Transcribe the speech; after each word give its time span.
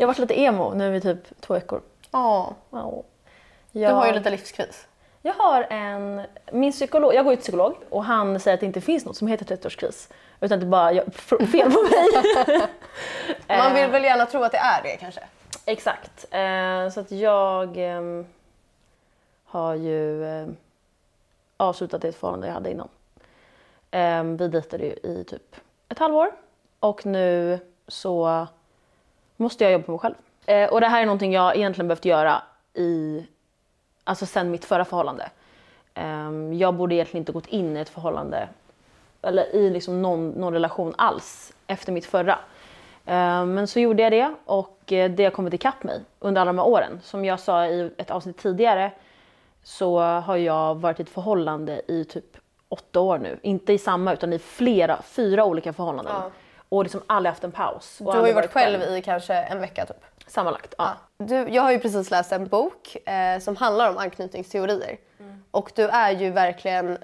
Jag 0.00 0.06
har 0.06 0.14
varit 0.14 0.18
lite 0.18 0.40
emo 0.40 0.74
nu 0.74 0.96
i 0.96 1.00
typ 1.00 1.40
två 1.40 1.54
veckor. 1.54 1.82
Ja, 2.10 2.54
Ja. 2.70 3.02
du 3.72 3.84
har 3.86 4.06
ju 4.06 4.12
lite 4.12 4.30
livskris. 4.30 4.86
jag 5.22 5.32
har 5.34 5.66
en, 5.70 6.22
min 6.52 6.72
psykolog, 6.72 7.14
jag 7.14 7.24
går 7.24 7.32
ju 7.32 7.36
till 7.36 7.42
psykolog 7.42 7.74
och 7.90 8.04
han 8.04 8.40
säger 8.40 8.54
att 8.54 8.60
det 8.60 8.66
inte 8.66 8.80
finns 8.80 9.04
något 9.04 9.16
som 9.16 9.28
heter 9.28 9.56
30-årskris. 9.56 10.12
Utan 10.40 10.60
det 10.60 10.66
är 10.66 10.68
bara 10.68 10.92
jag, 10.92 11.14
fel 11.14 11.72
på 11.72 11.82
mig. 11.82 12.68
Man 13.58 13.74
vill 13.74 13.84
Eh, 13.84 13.90
väl 13.90 14.04
gärna 14.04 14.26
tro 14.26 14.42
att 14.42 14.52
det 14.52 14.58
är 14.58 14.82
det 14.82 14.96
kanske? 14.96 15.20
Exakt. 15.64 16.26
Eh, 16.30 16.88
så 16.90 17.00
att 17.00 17.10
jag 17.10 17.76
ehm, 17.76 18.26
har 19.44 19.74
ju 19.74 20.24
eh, 20.24 20.48
avslutat 21.56 22.02
det 22.02 22.12
förhållande 22.12 22.46
jag 22.46 22.54
hade 22.54 22.70
innan. 22.70 22.88
Eh, 23.90 24.22
vi 24.24 24.48
dejtade 24.48 24.84
ju 24.84 24.92
i 24.92 25.24
typ 25.28 25.56
ett 25.88 25.98
halvår 25.98 26.30
och 26.80 27.06
nu 27.06 27.58
så 27.88 28.46
måste 29.38 29.64
jag 29.64 29.72
jobba 29.72 29.84
på 29.84 29.90
mig 29.92 29.98
själv. 30.00 30.14
Eh, 30.46 30.68
och 30.72 30.80
det 30.80 30.86
här 30.86 31.02
är 31.02 31.06
någonting 31.06 31.32
jag 31.32 31.56
egentligen 31.56 31.88
behövt 31.88 32.04
göra 32.04 32.42
i, 32.74 33.26
alltså 34.04 34.26
sen 34.26 34.50
mitt 34.50 34.64
förra 34.64 34.84
förhållande. 34.84 35.30
Eh, 35.94 36.30
jag 36.52 36.74
borde 36.74 36.94
egentligen 36.94 37.22
inte 37.22 37.32
gått 37.32 37.46
in 37.46 37.76
i 37.76 37.80
ett 37.80 37.88
förhållande 37.88 38.48
eller 39.22 39.54
i 39.54 39.70
liksom 39.70 40.02
någon, 40.02 40.28
någon 40.30 40.52
relation 40.52 40.94
alls 40.98 41.52
efter 41.66 41.92
mitt 41.92 42.06
förra. 42.06 42.38
Eh, 43.06 43.44
Men 43.46 43.66
så 43.66 43.80
gjorde 43.80 44.02
jag 44.02 44.12
det 44.12 44.34
och 44.44 44.92
eh, 44.92 45.10
det 45.10 45.24
har 45.24 45.30
kommit 45.30 45.54
ikapp 45.54 45.82
mig 45.82 46.00
under 46.18 46.40
alla 46.40 46.48
de 46.48 46.58
här 46.58 46.66
åren. 46.66 47.00
Som 47.02 47.24
jag 47.24 47.40
sa 47.40 47.66
i 47.66 47.90
ett 47.96 48.10
avsnitt 48.10 48.38
tidigare 48.38 48.92
så 49.62 50.00
har 50.00 50.36
jag 50.36 50.74
varit 50.74 51.00
i 51.00 51.02
ett 51.02 51.08
förhållande 51.10 51.82
i 51.88 52.04
typ 52.04 52.36
åtta 52.68 53.00
år 53.00 53.18
nu. 53.18 53.38
Inte 53.42 53.72
i 53.72 53.78
samma 53.78 54.12
utan 54.12 54.32
i 54.32 54.38
flera, 54.38 55.02
fyra 55.02 55.44
olika 55.44 55.72
förhållanden. 55.72 56.14
Ja. 56.16 56.30
Och 56.68 56.82
liksom 56.82 57.02
aldrig 57.06 57.30
haft 57.30 57.44
en 57.44 57.52
paus. 57.52 57.96
Du 57.98 58.04
har 58.04 58.26
ju 58.26 58.32
varit 58.32 58.52
själv 58.52 58.82
i 58.82 59.02
kanske 59.02 59.34
en 59.34 59.60
vecka 59.60 59.86
typ. 59.86 60.04
Sammanlagt, 60.26 60.74
ja. 60.78 60.96
Du, 61.18 61.34
jag 61.48 61.62
har 61.62 61.72
ju 61.72 61.78
precis 61.78 62.10
läst 62.10 62.32
en 62.32 62.48
bok 62.48 63.08
eh, 63.08 63.38
som 63.40 63.56
handlar 63.56 63.90
om 63.90 63.98
anknytningsteorier. 63.98 64.98
Och 65.50 65.72
du 65.74 65.88
är 65.88 66.10
ju 66.10 66.30
verkligen 66.30 66.98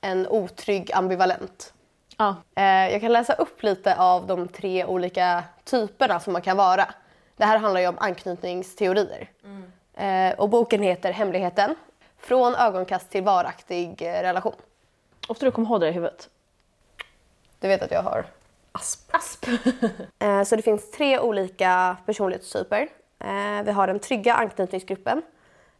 en 0.00 0.26
otrygg 0.26 0.92
ambivalent. 0.92 1.72
ja. 2.16 2.36
Eh, 2.56 2.92
jag 2.92 3.00
kan 3.00 3.12
läsa 3.12 3.32
upp 3.32 3.62
lite 3.62 3.96
av 3.96 4.26
de 4.26 4.48
tre 4.48 4.84
olika 4.84 5.44
typerna 5.64 6.20
som 6.20 6.32
man 6.32 6.42
kan 6.42 6.56
vara. 6.56 6.88
Det 7.36 7.44
här 7.44 7.58
handlar 7.58 7.80
ju 7.80 7.88
om 7.88 7.98
anknytningsteorier. 7.98 9.30
Eh, 9.94 10.38
och 10.38 10.48
boken 10.48 10.82
heter 10.82 11.12
Hemligheten. 11.12 11.74
Från 12.18 12.54
ögonkast 12.54 13.10
till 13.10 13.22
varaktig 13.22 14.02
eh, 14.02 14.22
relation. 14.22 14.54
Ofta 15.28 15.44
du 15.44 15.50
kommer 15.50 15.68
ihåg 15.68 15.80
det 15.80 15.88
i 15.88 15.92
huvudet. 15.92 16.28
Du 17.60 17.68
vet 17.68 17.82
att 17.82 17.90
jag 17.90 18.02
har 18.02 18.26
asp. 18.78 19.14
Asp. 19.14 19.46
Eh, 20.18 20.42
Så 20.42 20.56
det 20.56 20.62
finns 20.62 20.90
tre 20.90 21.18
olika 21.18 21.96
personlighetstyper. 22.06 22.88
Eh, 23.24 23.62
Vi 23.64 23.70
har 23.72 23.86
den 23.86 23.98
trygga 23.98 24.34
anknytningsgruppen. 24.34 25.22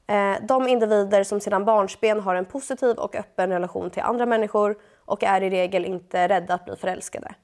Eh, 0.07 0.35
De 0.43 0.69
individer 0.69 1.25
som 1.25 1.41
sedan 1.41 1.65
barnsben 1.65 2.21
har 2.21 2.35
en 2.35 2.45
positiv 2.45 2.97
och 2.99 3.15
öppen 3.17 3.51
relation 3.51 3.91
till 3.91 4.03
andra 4.03 4.27
människor 4.27 4.77
och 5.05 5.25
är 5.25 5.43
i 5.43 5.51
regel 5.51 5.85
inte 5.85 6.29
rädda 6.29 6.55
att 6.55 6.65
bli 6.65 6.77
förälskade. 6.77 7.35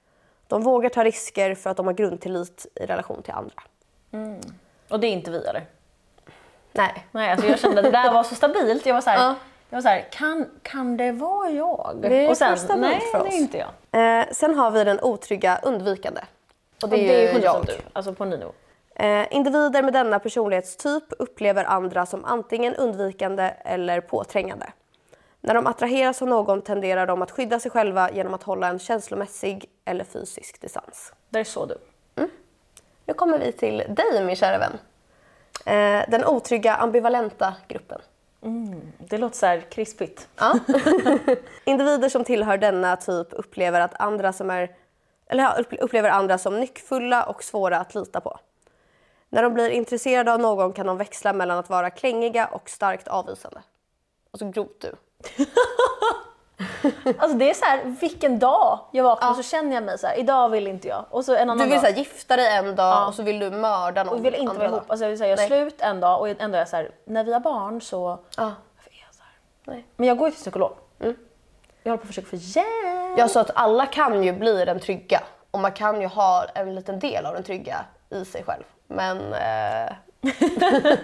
De 0.48 0.62
vågar 0.62 0.88
ta 0.88 1.04
risker 1.04 1.54
för 1.54 1.70
att 1.70 1.76
de 1.76 1.86
har 1.86 1.94
grundtillit 1.94 2.66
i 2.74 2.86
relation 2.86 3.22
till 3.22 3.32
andra. 3.34 3.62
och 4.88 5.00
det 5.00 5.06
är 5.06 5.10
inte 5.12 5.30
vi 5.30 5.44
eller? 5.46 5.66
Nej. 6.72 7.06
Nej, 7.12 7.30
alltså 7.30 7.46
jag 7.46 7.58
kände 7.58 7.78
att 7.78 7.84
det 7.84 7.90
där 7.90 8.12
var 8.12 8.22
så 8.22 8.34
stabilt. 8.34 8.86
Jag 8.86 8.94
var 8.94 9.00
så 9.00 9.10
här. 9.10 9.34
Jag 9.74 9.76
var 9.76 9.82
så 9.82 9.88
här 9.88 10.08
kan, 10.12 10.50
kan 10.62 10.96
det 10.96 11.12
vara 11.12 11.50
jag? 11.50 11.96
Det 12.02 12.24
är 12.24 12.30
och 12.30 12.36
sen, 12.36 12.50
för 12.50 12.56
stabilt 12.64 12.80
nej, 12.80 13.00
för 13.00 13.18
det 13.18 13.24
oss. 13.24 13.34
är 13.34 13.38
inte 13.38 13.58
jag. 13.58 14.20
Eh, 14.20 14.26
Sen 14.32 14.54
har 14.54 14.70
vi 14.70 14.84
den 14.84 15.00
otrygga 15.00 15.58
undvikande. 15.62 16.20
Och 16.82 16.88
det 16.88 16.96
Och 16.96 17.02
är, 17.02 17.08
det 17.08 17.28
är 17.28 17.32
ju 17.32 17.38
100% 17.38 17.44
jag. 17.44 17.66
du, 17.66 17.72
alltså 17.92 18.12
på 18.14 18.24
nivå. 18.24 18.52
Eh, 18.94 19.34
individer 19.36 19.82
med 19.82 19.92
denna 19.92 20.18
personlighetstyp 20.18 21.02
upplever 21.18 21.64
andra 21.64 22.06
som 22.06 22.24
antingen 22.24 22.74
undvikande 22.74 23.42
eller 23.64 24.00
påträngande. 24.00 24.66
När 25.40 25.54
de 25.54 25.66
attraheras 25.66 26.22
av 26.22 26.28
någon 26.28 26.62
tenderar 26.62 27.06
de 27.06 27.22
att 27.22 27.30
skydda 27.30 27.60
sig 27.60 27.70
själva 27.70 28.10
genom 28.10 28.34
att 28.34 28.42
hålla 28.42 28.68
en 28.68 28.78
känslomässig 28.78 29.70
eller 29.84 30.04
fysisk 30.04 30.60
distans. 30.60 31.12
Det 31.28 31.40
är 31.40 31.44
så 31.44 31.66
du. 31.66 31.78
Nu 33.06 33.14
kommer 33.14 33.38
vi 33.38 33.52
till 33.52 33.82
dig 33.88 34.24
min 34.24 34.36
kära 34.36 34.58
vän. 34.58 34.72
Eh, 35.66 36.10
den 36.10 36.24
otrygga 36.24 36.74
ambivalenta 36.74 37.54
gruppen. 37.68 38.00
Det 38.98 39.18
låter 39.18 39.36
så 39.36 39.46
här 39.46 39.60
krispigt. 39.60 40.28
Ja. 40.36 40.58
Individer 41.64 42.08
som 42.08 42.24
tillhör 42.24 42.58
denna 42.58 42.96
typ 42.96 43.28
upplever, 43.30 43.80
att 43.80 44.00
andra 44.00 44.32
som 44.32 44.50
är, 44.50 44.76
eller 45.26 45.66
upplever 45.80 46.08
andra 46.08 46.38
som 46.38 46.60
nyckfulla 46.60 47.24
och 47.24 47.44
svåra 47.44 47.78
att 47.78 47.94
lita 47.94 48.20
på. 48.20 48.38
När 49.28 49.42
de 49.42 49.54
blir 49.54 49.70
intresserade 49.70 50.32
av 50.32 50.40
någon 50.40 50.72
kan 50.72 50.86
de 50.86 50.96
växla 50.96 51.32
mellan 51.32 51.58
att 51.58 51.70
vara 51.70 51.90
klängiga 51.90 52.46
och 52.46 52.70
starkt 52.70 53.08
avvisande. 53.08 53.62
Och 54.30 54.38
så 54.38 54.50
grovt 54.50 54.80
du. 54.80 54.94
Alltså 57.18 57.36
det 57.38 57.50
är 57.50 57.54
så 57.54 57.64
här, 57.64 57.84
vilken 58.00 58.38
dag 58.38 58.78
jag 58.90 59.04
vaknar 59.04 59.30
och 59.30 59.36
så 59.36 59.42
känner 59.42 59.74
jag 59.74 59.84
mig 59.84 59.98
så 59.98 60.06
här, 60.06 60.18
idag 60.18 60.48
vill 60.48 60.66
inte 60.66 60.88
jag. 60.88 61.04
Och 61.10 61.24
så 61.24 61.34
en 61.34 61.40
annan 61.50 61.58
Du 61.58 61.64
vill 61.64 61.72
dag. 61.72 61.80
så 61.80 61.86
här, 61.86 61.94
gifta 61.94 62.36
dig 62.36 62.56
en 62.56 62.76
dag 62.76 63.08
och 63.08 63.14
så 63.14 63.22
vill 63.22 63.38
du 63.38 63.50
mörda 63.50 64.04
någon 64.04 64.18
och 64.18 64.24
vill 64.24 64.34
inte 64.34 64.54
vara 64.58 64.68
ihop. 64.68 64.82
Alltså 64.86 65.04
jag 65.04 65.10
vill 65.10 65.18
säga, 65.18 65.30
jag 65.36 65.46
slut 65.46 65.80
en 65.80 66.00
dag 66.00 66.20
och 66.20 66.28
en 66.28 66.36
dag 66.38 66.54
är 66.54 66.58
jag 66.58 66.68
så 66.68 66.76
här, 66.76 66.90
när 67.06 67.24
vi 67.24 67.32
har 67.32 67.40
barn 67.40 67.80
så... 67.80 68.18
Ja. 68.36 68.52
Varför 68.76 68.90
är 68.90 69.04
jag 69.06 69.14
så 69.14 69.22
här? 69.22 69.32
Nej. 69.64 69.86
Men 69.96 70.08
jag 70.08 70.18
går 70.18 70.28
ju 70.28 70.32
till 70.32 70.40
psykolog. 70.40 70.72
Jag 70.98 71.90
håller 71.90 71.96
på 71.96 72.02
att 72.02 72.06
försöka 72.06 72.28
få 72.28 72.36
hjälp. 72.36 73.18
Jag 73.18 73.30
sa 73.30 73.40
att 73.40 73.50
alla 73.54 73.86
kan 73.86 74.22
ju 74.24 74.32
bli 74.32 74.64
den 74.64 74.80
trygga 74.80 75.22
och 75.50 75.60
man 75.60 75.72
kan 75.72 76.00
ju 76.00 76.06
ha 76.06 76.44
en 76.54 76.74
liten 76.74 76.98
del 76.98 77.26
av 77.26 77.34
den 77.34 77.42
trygga 77.42 77.84
i 78.10 78.24
sig 78.24 78.44
själv. 78.44 78.62
Men 78.86 79.32
eh, 79.32 79.92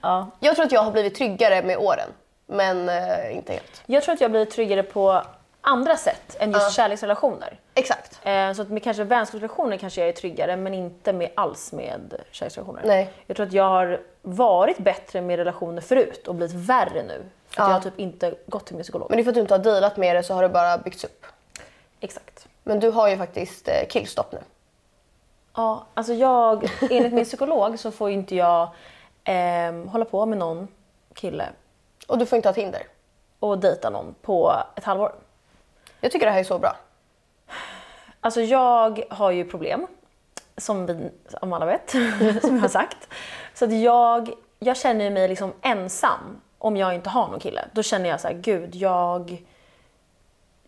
jag 0.40 0.54
tror 0.56 0.66
att 0.66 0.72
jag 0.72 0.82
har 0.82 0.92
blivit 0.92 1.14
tryggare 1.14 1.62
med 1.62 1.78
åren. 1.78 2.08
Men 2.52 2.88
eh, 2.88 3.36
inte 3.36 3.52
helt. 3.52 3.82
Jag 3.86 4.02
tror 4.02 4.14
att 4.14 4.20
jag 4.20 4.30
blir 4.30 4.44
tryggare 4.44 4.82
på 4.82 5.22
andra 5.60 5.96
sätt 5.96 6.36
än 6.38 6.52
just 6.52 6.72
kärleksrelationer. 6.72 7.60
Exakt. 7.74 8.20
Eh, 8.22 8.52
så 8.52 8.62
att 8.62 8.68
med 8.68 8.82
kanske 8.82 9.04
vänskapsrelationer 9.04 9.76
kanske 9.76 10.00
jag 10.00 10.08
är 10.08 10.12
tryggare 10.12 10.56
men 10.56 10.74
inte 10.74 11.12
med 11.12 11.30
alls 11.34 11.72
med 11.72 12.14
kärleksrelationer. 12.30 12.82
Nej. 12.84 13.12
Jag 13.26 13.36
tror 13.36 13.46
att 13.46 13.52
jag 13.52 13.64
har 13.68 14.00
varit 14.22 14.78
bättre 14.78 15.20
med 15.20 15.36
relationer 15.38 15.80
förut 15.80 16.26
och 16.28 16.34
blivit 16.34 16.54
värre 16.56 17.02
nu. 17.02 17.22
För 17.48 17.62
att 17.62 17.68
Ja. 17.68 17.68
jag 17.68 17.72
har 17.72 17.80
typ 17.80 17.98
inte 17.98 18.34
gått 18.46 18.66
till 18.66 18.76
min 18.76 18.82
psykolog. 18.82 19.10
Men 19.10 19.16
det 19.16 19.22
är 19.22 19.24
för 19.24 19.30
att 19.30 19.34
du 19.34 19.40
inte 19.40 19.54
har 19.54 19.58
dealat 19.58 19.96
med 19.96 20.16
det 20.16 20.22
så 20.22 20.34
har 20.34 20.42
det 20.42 20.48
bara 20.48 20.78
byggts 20.78 21.04
upp. 21.04 21.26
Exakt. 22.00 22.46
Men 22.64 22.80
du 22.80 22.90
har 22.90 23.08
ju 23.08 23.16
faktiskt 23.16 23.68
eh, 23.68 23.86
killstopp 23.88 24.32
nu. 24.32 24.38
Ja, 25.56 25.84
alltså 25.94 26.12
jag, 26.12 26.70
enligt 26.90 27.12
min 27.12 27.24
psykolog 27.24 27.78
så 27.78 27.90
får 27.90 28.08
ju 28.08 28.14
inte 28.14 28.34
jag 28.36 28.68
ehm, 29.24 29.88
hålla 29.88 30.04
på 30.04 30.26
med 30.26 30.38
någon 30.38 30.68
kille 31.14 31.44
och 32.10 32.18
du 32.18 32.26
får 32.26 32.36
inte 32.36 32.48
ha 32.48 32.54
Tinder. 32.54 32.82
och 33.40 33.58
dejta 33.58 33.90
någon 33.90 34.14
på 34.22 34.52
ett 34.76 34.84
halvår. 34.84 35.12
Jag 36.00 36.12
tycker 36.12 36.26
det 36.26 36.32
här 36.32 36.40
är 36.40 36.44
så 36.44 36.58
bra. 36.58 36.76
Alltså 38.20 38.40
jag 38.40 39.02
har 39.10 39.30
ju 39.30 39.44
problem, 39.44 39.86
som, 40.56 40.86
vi, 40.86 41.10
som 41.40 41.52
alla 41.52 41.66
vet, 41.66 41.90
som 42.40 42.54
jag 42.54 42.60
har 42.60 42.68
sagt. 42.68 43.08
Så 43.54 43.64
att 43.64 43.72
jag, 43.72 44.30
jag 44.58 44.76
känner 44.76 45.10
mig 45.10 45.28
liksom 45.28 45.52
ensam 45.62 46.40
om 46.58 46.76
jag 46.76 46.94
inte 46.94 47.10
har 47.10 47.28
någon 47.28 47.40
kille. 47.40 47.64
Då 47.72 47.82
känner 47.82 48.10
jag 48.10 48.20
så 48.20 48.28
här, 48.28 48.34
gud, 48.34 48.74
jag, 48.74 49.44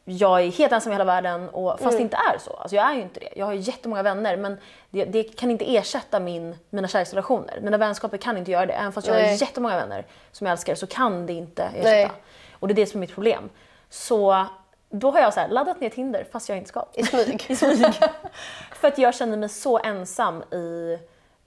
jag 0.05 0.41
är 0.43 0.51
helt 0.51 0.73
ensam 0.73 0.93
i 0.93 0.95
hela 0.95 1.05
världen. 1.05 1.49
Och, 1.49 1.81
fast 1.81 1.97
det 1.97 2.03
inte 2.03 2.17
är 2.17 2.39
så. 2.39 2.53
Alltså 2.53 2.77
jag 2.77 2.91
är 2.91 2.95
ju 2.95 3.03
inte 3.03 3.21
det. 3.21 3.29
Jag 3.37 3.47
har 3.47 3.53
jättemånga 3.53 4.03
vänner 4.03 4.37
men 4.37 4.59
det, 4.91 5.05
det 5.05 5.23
kan 5.23 5.51
inte 5.51 5.77
ersätta 5.77 6.21
min, 6.21 6.57
mina 6.71 6.89
kärleksrelationer. 6.89 7.59
Mina 7.63 7.77
vänskaper 7.77 8.17
kan 8.17 8.39
inte 8.39 8.51
göra 8.51 8.67
det. 8.67 8.73
Även 8.73 8.93
fast 8.93 9.07
jag 9.07 9.15
Nej. 9.15 9.29
har 9.29 9.37
jättemånga 9.37 9.77
vänner 9.77 10.07
som 10.33 10.47
jag 10.47 10.53
älskar 10.53 10.75
så 10.75 10.87
kan 10.87 11.27
det 11.27 11.33
inte 11.33 11.63
ersätta. 11.63 11.91
Nej. 11.91 12.11
Och 12.53 12.69
det 12.69 12.73
är 12.73 12.77
det 12.77 12.87
som 12.87 12.99
är 12.99 13.01
mitt 13.01 13.15
problem. 13.15 13.51
Så 13.91 14.47
då 14.91 15.11
har 15.11 15.21
jag 15.21 15.35
så 15.35 15.41
här, 15.41 15.49
laddat 15.49 15.81
ner 15.81 15.91
Tinder 15.91 16.27
fast 16.33 16.49
jag 16.49 16.59
inte 16.59 16.69
ska. 16.69 16.85
I 16.95 17.03
smyg. 17.03 17.47
I 17.49 17.57
smyg. 17.57 17.87
För 18.73 18.89
att 18.89 18.99
jag 18.99 19.15
kände 19.15 19.37
mig 19.37 19.49
så 19.49 19.79
ensam 19.79 20.43
i, 20.43 20.99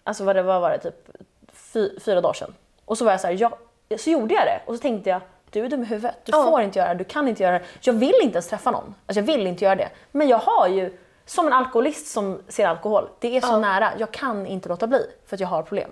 alltså 0.04 0.24
vad 0.24 0.36
det 0.36 0.44
var, 0.44 0.60
var 0.60 0.72
det 0.72 0.78
typ 0.78 1.10
fy, 1.54 2.00
fyra 2.00 2.22
dagar 2.22 2.34
sedan. 2.34 2.54
Och 2.86 2.98
så 2.98 3.06
var 3.06 3.12
jag 3.12 3.22
så 3.22 3.28
här, 3.28 3.34
jag, 3.34 3.54
så 4.00 4.10
gjorde 4.10 4.34
jag 4.34 4.46
det 4.46 4.62
och 4.66 4.76
så 4.76 4.82
tänkte 4.82 5.10
jag, 5.10 5.22
du 5.60 5.66
är 5.66 5.70
dum 5.70 5.84
i 5.84 5.86
huvudet, 5.86 6.16
du 6.26 6.32
Ja. 6.32 6.44
får 6.44 6.62
inte 6.62 6.80
göra 6.80 6.90
det, 6.90 6.96
du 6.96 7.04
kan 7.04 7.28
inte 7.28 7.44
göra 7.44 7.60
det. 7.60 7.66
Jag 7.82 7.94
vill 7.94 8.14
inte 8.22 8.36
ens 8.36 8.48
träffa 8.48 8.72
någon, 8.72 8.96
alltså 9.06 9.20
jag 9.20 9.24
vill 9.26 9.48
inte 9.48 9.66
göra 9.66 9.76
det. 9.76 9.90
Men 10.12 10.28
jag 10.28 10.38
har 10.38 10.68
ju, 10.68 10.98
som 11.26 11.48
en 11.48 11.54
alkoholist 11.54 12.08
som 12.08 12.42
ser 12.48 12.68
alkohol, 12.68 13.10
det 13.20 13.38
är 13.38 13.42
så 13.42 13.58
nära, 13.58 13.92
jag 13.98 14.12
kan 14.12 14.48
inte 14.48 14.70
låta 14.70 14.88
bli 14.88 15.02
för 15.26 15.36
att 15.36 15.40
jag 15.40 15.48
har 15.48 15.64
problem. 15.64 15.90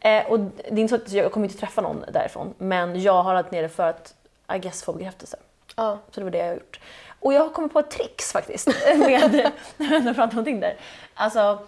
Eh, 0.00 0.26
och 0.26 0.38
det 0.40 0.68
är 0.68 0.78
inte 0.78 0.88
så 0.98 1.02
att 1.04 1.12
jag 1.12 1.32
kommer 1.32 1.46
inte 1.46 1.58
träffa 1.58 1.80
någon 1.80 2.04
därifrån, 2.12 2.54
men 2.58 3.02
jag 3.02 3.22
har 3.22 3.34
laddat 3.34 3.52
ner 3.52 3.62
det 3.62 3.68
för 3.68 3.88
att, 3.90 4.14
I 4.54 4.58
guess, 4.58 4.82
få 4.82 4.92
bekräftelse. 4.92 5.36
Ja. 5.76 5.98
Så 6.10 6.20
det 6.20 6.24
var 6.24 6.30
det 6.30 6.38
jag 6.38 6.46
har 6.46 6.54
gjort. 6.54 6.80
Och 7.20 7.32
jag 7.32 7.40
har 7.40 7.48
kommit 7.48 7.72
på 7.72 7.78
ett 7.78 7.90
trix 7.90 8.32
faktiskt 8.32 8.66
med 8.96 9.52
när 9.76 10.00
vi 10.00 10.14
pratar 10.14 10.38
om 10.38 10.44
Tinder. 10.44 10.76
Alltså, 11.14 11.58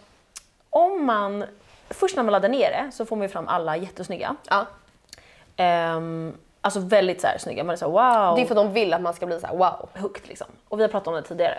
om 0.70 1.04
man, 1.06 1.44
först 1.90 2.16
när 2.16 2.22
man 2.22 2.32
laddar 2.32 2.48
ner 2.48 2.70
det 2.70 2.90
så 2.92 3.06
får 3.06 3.16
man 3.16 3.22
ju 3.22 3.28
fram 3.28 3.48
alla 3.48 3.76
jättesnygga. 3.76 4.36
Ja. 4.48 4.66
Ehm, 5.56 6.34
alltså 6.60 6.80
väldigt 6.80 7.20
så 7.20 7.26
här 7.26 7.38
snygga, 7.38 7.64
man 7.64 7.72
är 7.72 7.76
så 7.76 7.84
här, 7.84 7.92
wow, 7.92 8.36
Det 8.36 8.42
är 8.42 8.46
för 8.46 8.54
att 8.54 8.64
de 8.66 8.72
vill 8.72 8.94
att 8.94 9.00
man 9.00 9.14
ska 9.14 9.26
bli 9.26 9.40
så 9.40 9.46
här 9.46 9.56
wow. 9.56 9.88
hooked 9.98 10.28
liksom. 10.28 10.46
Och 10.68 10.78
vi 10.78 10.82
har 10.82 10.88
pratat 10.88 11.08
om 11.08 11.14
det 11.14 11.22
tidigare. 11.22 11.58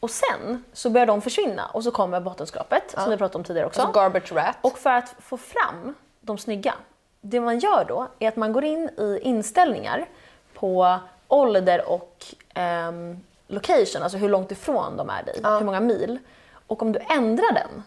Och 0.00 0.10
sen 0.10 0.64
så 0.72 0.90
börjar 0.90 1.06
de 1.06 1.22
försvinna 1.22 1.66
och 1.66 1.84
så 1.84 1.90
kommer 1.90 2.20
bottenskrapet 2.20 2.94
som 2.98 3.10
vi 3.10 3.16
pratade 3.16 3.38
om 3.38 3.44
tidigare 3.44 3.66
också. 3.66 3.80
Alltså 3.80 4.00
garbage 4.00 4.32
rat. 4.32 4.56
Och 4.60 4.78
för 4.78 4.90
att 4.90 5.14
få 5.18 5.36
fram 5.36 5.94
de 6.20 6.38
snygga, 6.38 6.74
det 7.20 7.40
man 7.40 7.58
gör 7.58 7.84
då 7.88 8.08
är 8.18 8.28
att 8.28 8.36
man 8.36 8.52
går 8.52 8.64
in 8.64 8.90
i 8.98 9.18
inställningar 9.22 10.06
på 10.54 10.98
ålder 11.28 11.88
och 11.88 12.24
ehm, 12.54 13.20
location, 13.46 14.02
alltså 14.02 14.18
hur 14.18 14.28
långt 14.28 14.52
ifrån 14.52 14.96
de 14.96 15.10
är 15.10 15.22
dig, 15.22 15.40
hur 15.42 15.64
många 15.64 15.80
mil. 15.80 16.18
Och 16.66 16.82
om 16.82 16.92
du 16.92 16.98
ändrar 16.98 17.52
den, 17.52 17.82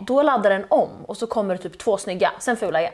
då 0.00 0.22
laddar 0.22 0.50
den 0.50 0.64
om 0.68 0.90
och 1.06 1.16
så 1.16 1.26
kommer 1.26 1.56
det 1.56 1.62
typ 1.62 1.78
två 1.78 1.96
snygga, 1.96 2.32
sen 2.38 2.56
fula 2.56 2.80
igen. 2.80 2.92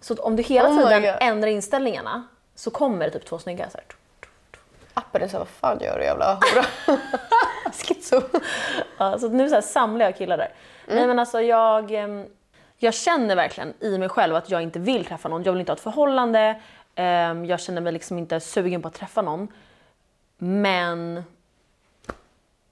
Så 0.00 0.14
om 0.14 0.36
du 0.36 0.42
hela 0.42 0.68
Oh 0.68 0.88
tiden 0.88 1.16
ändrar 1.20 1.48
inställningarna 1.48 2.24
så 2.54 2.70
kommer 2.70 3.04
det 3.04 3.10
typ 3.10 3.24
två 3.26 3.38
snygga. 3.38 3.70
Så 3.70 3.78
här. 3.78 3.84
Appen 4.94 5.22
är 5.22 5.26
så 5.28 5.32
här, 5.32 5.38
vad 5.38 5.48
fan 5.48 5.78
gör 5.80 5.98
du 5.98 6.04
jävla 6.04 6.34
hora? 6.34 6.98
Schizo. 7.72 8.22
Ja, 8.98 9.18
så 9.18 9.28
nu 9.28 9.48
så 9.48 9.54
här 9.54 9.62
samlar 9.62 10.04
jag 10.06 10.16
killar 10.16 10.36
där. 10.36 10.52
Nej 10.86 11.06
men 11.06 11.18
alltså 11.18 11.40
jag, 11.40 11.90
ehm, 11.90 12.26
jag 12.76 12.94
känner 12.94 13.36
verkligen 13.36 13.74
i 13.80 13.98
mig 13.98 14.08
själv 14.08 14.34
att 14.36 14.50
jag 14.50 14.62
inte 14.62 14.78
vill 14.78 15.04
träffa 15.04 15.28
någon. 15.28 15.42
Jag 15.42 15.52
vill 15.52 15.60
inte 15.60 15.72
ha 15.72 15.76
ett 15.76 15.82
förhållande. 15.82 16.60
ehm, 16.94 17.44
Jag 17.46 17.60
känner 17.60 17.80
mig 17.80 17.92
liksom 17.92 18.18
inte 18.18 18.40
sugen 18.40 18.82
på 18.82 18.88
att 18.88 18.94
träffa 18.94 19.22
någon. 19.22 19.48
Men 20.38 21.24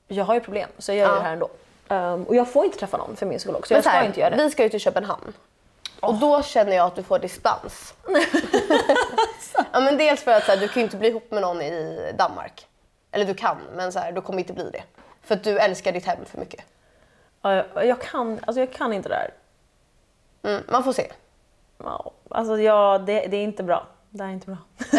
jag 0.08 0.24
har 0.24 0.34
ju 0.34 0.40
problem 0.40 0.68
så 0.78 0.92
jag 0.92 0.98
gör 0.98 1.08
Ja. 1.08 1.14
det 1.14 1.20
här 1.20 1.32
ändå. 1.32 1.48
Ehm, 1.88 2.22
Och 2.24 2.36
jag 2.36 2.52
får 2.52 2.64
inte 2.64 2.78
träffa 2.78 2.96
någon 2.96 3.16
för 3.16 3.26
min 3.26 3.40
skull 3.40 3.54
också. 3.56 3.74
Men 3.74 3.76
Jag 3.76 3.84
ska 3.84 3.90
här, 3.90 4.06
inte 4.06 4.20
göra 4.20 4.30
det. 4.30 4.36
Vi 4.44 4.50
ska 4.50 4.62
ju 4.62 4.68
till 4.68 4.80
Köpenhamn. 4.80 5.32
Och 6.06 6.14
då 6.14 6.42
känner 6.42 6.76
jag 6.76 6.86
att 6.86 6.96
du 6.96 7.02
får 7.02 7.18
dispens. 7.18 7.94
ja, 9.72 9.80
men 9.80 9.98
dels 9.98 10.22
för 10.22 10.32
att 10.32 10.44
så 10.44 10.52
här, 10.52 10.58
du 10.58 10.68
kan 10.68 10.80
ju 10.80 10.84
inte 10.84 10.96
bli 10.96 11.08
ihop 11.08 11.30
med 11.30 11.42
någon 11.42 11.62
i 11.62 12.12
Danmark. 12.18 12.66
Eller 13.10 13.24
du 13.24 13.34
kan, 13.34 13.56
men 13.74 13.92
så 13.92 13.98
här, 13.98 14.12
du 14.12 14.20
kommer 14.20 14.38
inte 14.38 14.52
bli 14.52 14.70
det. 14.70 14.82
För 15.22 15.34
att 15.34 15.44
du 15.44 15.58
älskar 15.58 15.92
ditt 15.92 16.06
hem 16.06 16.24
för 16.24 16.38
mycket. 16.38 16.64
Ja, 17.42 17.54
jag, 17.54 17.86
jag, 17.86 18.00
kan, 18.00 18.40
alltså 18.46 18.60
jag 18.60 18.72
kan 18.72 18.92
inte 18.92 19.08
det 19.08 19.14
här. 19.14 19.30
Mm, 20.42 20.62
man 20.68 20.84
får 20.84 20.92
se. 20.92 21.12
Ja, 21.78 22.10
alltså 22.30 22.58
jag, 22.58 23.06
det, 23.06 23.26
det 23.26 23.36
är 23.36 23.44
inte 23.44 23.62
bra. 23.62 23.86
Det 24.10 24.22
här 24.22 24.30
är 24.30 24.34
inte 24.34 24.46
bra. 24.46 24.58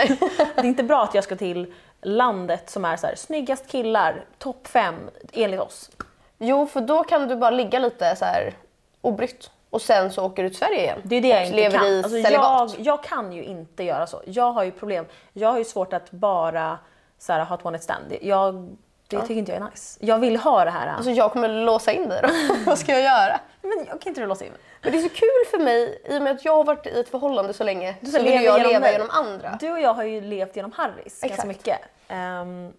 det 0.56 0.62
är 0.62 0.66
inte 0.66 0.84
bra 0.84 1.04
att 1.04 1.14
jag 1.14 1.24
ska 1.24 1.36
till 1.36 1.74
landet 2.02 2.70
som 2.70 2.86
är 2.86 2.98
så 2.98 3.08
här, 3.08 3.16
snyggast 3.16 3.68
killar, 3.68 4.26
topp 4.38 4.68
fem 4.68 4.96
enligt 5.34 5.60
oss. 5.60 5.90
Jo, 6.38 6.66
för 6.66 6.82
då 6.82 7.04
kan 7.04 7.28
du 7.28 7.36
bara 7.36 7.52
ligga 7.52 7.80
lite 7.80 8.16
så 8.16 8.26
här 8.26 8.54
obrytt. 9.02 9.52
Och 9.70 9.82
sen 9.82 10.12
så 10.12 10.26
åker 10.26 10.44
du 10.44 10.50
till 10.50 10.58
Sverige 10.58 10.82
igen. 10.82 11.02
Det 11.04 11.16
är 11.16 11.22
det 11.22 11.28
jag 11.28 11.46
inte 11.46 11.78
kan. 11.78 11.86
i 11.86 12.04
Alltså 12.04 12.18
jag, 12.18 12.72
jag 12.78 13.04
kan 13.04 13.34
ju 13.34 13.44
inte 13.44 13.84
göra 13.84 14.08
så. 14.08 14.22
Jag 14.26 14.52
har 14.52 14.64
ju 14.64 14.72
problem. 14.72 15.06
Jag 15.34 15.52
har 15.52 15.58
ju 15.58 15.66
svårt 15.66 15.94
att 15.94 16.12
bara 16.12 16.80
så 17.18 17.34
här, 17.34 17.46
ha 17.46 17.56
ett 17.56 17.66
one 17.66 17.72
night 17.72 17.84
stand. 17.84 18.14
Jag, 18.22 18.76
det 19.08 19.22
tycker 19.22 19.34
inte 19.36 19.52
jag 19.52 19.62
är 19.62 19.66
nice. 19.72 20.00
Jag 20.02 20.20
vill 20.20 20.38
ha 20.38 20.66
det 20.66 20.72
här. 20.72 20.88
Alltså 20.88 21.12
jag 21.12 21.32
kommer 21.32 21.50
låsa 21.50 21.92
in 21.92 22.10
dig 22.10 22.22
då. 22.24 22.30
Vad 22.66 22.80
ska 22.80 22.92
jag 22.92 23.02
göra? 23.02 23.40
men 23.62 23.86
jag 23.88 24.02
kan 24.02 24.10
inte 24.10 24.22
du 24.22 24.28
låsa 24.28 24.46
in 24.46 24.52
mig? 24.52 24.60
Men 24.82 24.92
det 24.92 24.98
är 24.98 25.02
så 25.02 25.10
kul 25.10 25.30
för 25.52 25.60
mig, 25.60 26.02
i 26.06 26.18
och 26.18 26.22
med 26.22 26.36
att 26.36 26.46
jag 26.46 26.56
har 26.56 26.64
varit 26.64 26.86
i 26.86 27.00
ett 27.00 27.10
förhållande 27.10 27.54
så 27.54 27.64
länge, 27.64 27.96
så 28.02 28.12
så 28.12 28.24
vill 28.24 28.34
jag 28.34 28.44
genom 28.44 28.62
leva 28.62 28.80
mig. 28.80 28.92
genom 28.92 29.10
andra. 29.10 29.58
Du 29.60 29.72
och 29.72 29.80
jag 29.80 29.94
har 29.94 30.04
ju 30.04 30.22
levt 30.22 30.56
genom 30.56 30.72
Harris 30.72 31.22
ganska 31.22 31.28
Exakt. 31.28 31.48
mycket. 31.48 31.80
Ehm, 32.08 32.74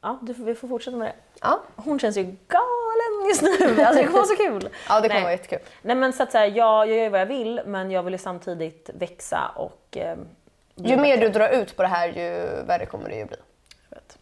ja, 0.00 0.18
du, 0.22 0.34
får- 0.34 0.44
vi 0.44 0.54
får 0.54 0.68
fortsätta 0.68 0.96
med 0.96 1.06
det. 1.08 1.14
Ja. 1.40 1.60
Hon 1.76 1.98
känns 1.98 2.16
ju 2.16 2.22
galen 2.22 3.28
just 3.28 3.42
nu. 3.42 3.48
Alltså 3.84 4.00
det 4.02 4.06
kommer 4.06 4.12
vara 4.18 4.24
så 4.26 4.36
kul. 4.36 4.68
Ja, 4.88 5.00
det 5.00 5.08
kommer 5.08 5.14
Nej. 5.14 5.22
vara 5.22 5.32
jättekul. 5.32 5.58
Nej 5.82 5.96
men 5.96 6.12
så 6.12 6.22
att 6.22 6.32
säga, 6.32 6.46
jag, 6.46 6.88
jag 6.88 6.96
gör 6.98 7.10
vad 7.10 7.20
jag 7.20 7.26
vill 7.26 7.60
men 7.66 7.90
jag 7.90 8.02
vill 8.02 8.14
ju 8.14 8.18
samtidigt 8.18 8.90
växa 8.94 9.52
och... 9.56 9.96
bli 10.74 10.90
Ju 10.90 10.96
mer 10.96 11.16
du 11.16 11.28
drar 11.28 11.48
ut 11.48 11.76
på 11.76 11.82
det 11.82 11.88
här, 11.88 12.08
ju 12.08 12.46
värre 12.66 12.86
kommer 12.86 13.08
det 13.08 13.16
ju 13.16 13.24
bli. 13.24 13.36
Vet. 13.88 14.18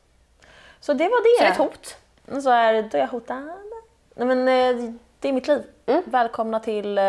Så 0.81 0.93
det 0.93 1.05
var 1.09 1.17
Så 1.19 1.23
det 1.23 1.45
är 1.45 1.49
det. 1.49 1.53
ett 1.53 1.59
hot. 1.59 1.97
Så 2.43 2.51
är 2.51 2.83
då 2.83 2.97
är 2.99 3.01
jag 3.01 3.09
hotad. 3.09 3.49
Nej 4.15 4.27
men 4.27 4.39
eh, 4.49 4.93
det 5.21 5.29
är 5.29 5.33
mitt 5.33 5.49
liv. 5.49 5.63
Välkomna 6.05 6.61
till 6.61 6.99
eh, 6.99 7.05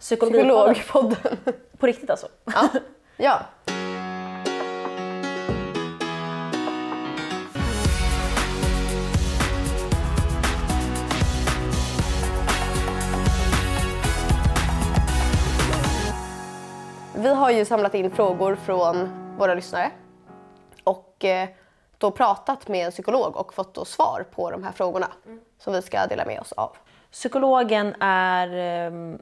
psykologipodden. 0.00 0.74
Psykologpodden. 0.74 1.36
På 1.78 1.86
riktigt 1.86 2.10
alltså. 2.10 2.28
Ja. 2.44 2.68
ja. 3.16 3.40
Har 17.48 17.52
ju 17.52 17.64
samlat 17.64 17.94
in 17.94 18.10
frågor 18.10 18.54
från 18.54 19.08
våra 19.38 19.54
lyssnare 19.54 19.90
och 20.84 21.24
eh, 21.24 21.48
då 21.98 22.10
pratat 22.10 22.68
med 22.68 22.86
en 22.86 22.90
psykolog 22.90 23.36
och 23.36 23.54
fått 23.54 23.74
då 23.74 23.84
svar 23.84 24.26
på 24.30 24.50
de 24.50 24.64
här 24.64 24.72
frågorna 24.72 25.08
som 25.58 25.72
vi 25.72 25.82
ska 25.82 26.06
dela 26.06 26.24
med 26.24 26.40
oss 26.40 26.52
av. 26.52 26.76
Psykologen 27.10 27.94
är 28.00 28.48
ehm, 28.48 29.18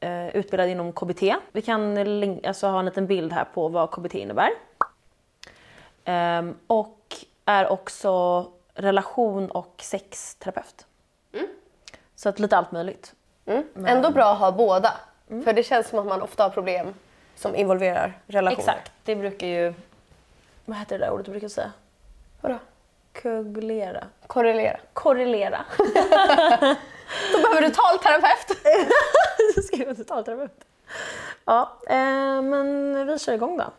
eh, 0.00 0.28
utbildad 0.28 0.68
inom 0.68 0.92
KBT. 0.92 1.22
Vi 1.52 1.62
kan 1.62 1.98
alltså, 2.46 2.66
ha 2.66 2.78
en 2.78 2.84
liten 2.84 3.06
bild 3.06 3.32
här 3.32 3.44
på 3.54 3.68
vad 3.68 3.90
KBT 3.90 4.14
innebär. 4.14 4.50
Ehm, 6.04 6.54
och 6.66 7.16
är 7.44 7.72
också 7.72 8.46
relation 8.74 9.50
och 9.50 9.74
sexterapeut. 9.78 10.86
Så 12.14 12.28
att 12.28 12.38
lite 12.38 12.56
allt 12.56 12.72
möjligt. 12.72 13.14
Mm. 13.46 13.64
Ändå 13.86 14.10
bra 14.10 14.32
att 14.32 14.38
ha 14.38 14.52
båda. 14.52 14.92
För 15.28 15.52
det 15.52 15.62
känns 15.62 15.88
som 15.88 15.98
att 15.98 16.06
man 16.06 16.22
ofta 16.22 16.42
har 16.42 16.50
problem 16.50 16.94
som 17.36 17.54
involverar 17.56 18.18
relationer. 18.26 18.58
Exakt, 18.58 18.92
det 19.04 19.16
brukar 19.16 19.46
ju... 19.46 19.74
Vad 20.64 20.76
heter 20.78 20.98
det 20.98 21.04
där 21.04 21.12
ordet 21.12 21.26
du 21.26 21.32
brukar 21.32 21.48
säga? 21.48 21.72
Vadå? 22.40 22.58
Kuglera. 23.12 24.04
Korrelera. 24.26 24.80
Korrelera. 24.92 25.64
Då 27.32 27.38
behöver 27.42 27.60
du 27.60 27.70
talterapeut. 27.70 28.64
Du 29.54 29.62
ska 29.62 29.76
ju 29.76 29.94
totalt 29.94 30.26
terapeut. 30.26 30.64
Ja, 31.44 31.78
eh, 31.86 32.42
men 32.42 33.06
vi 33.06 33.18
kör 33.18 33.32
igång 33.32 33.58
då. 33.58 33.72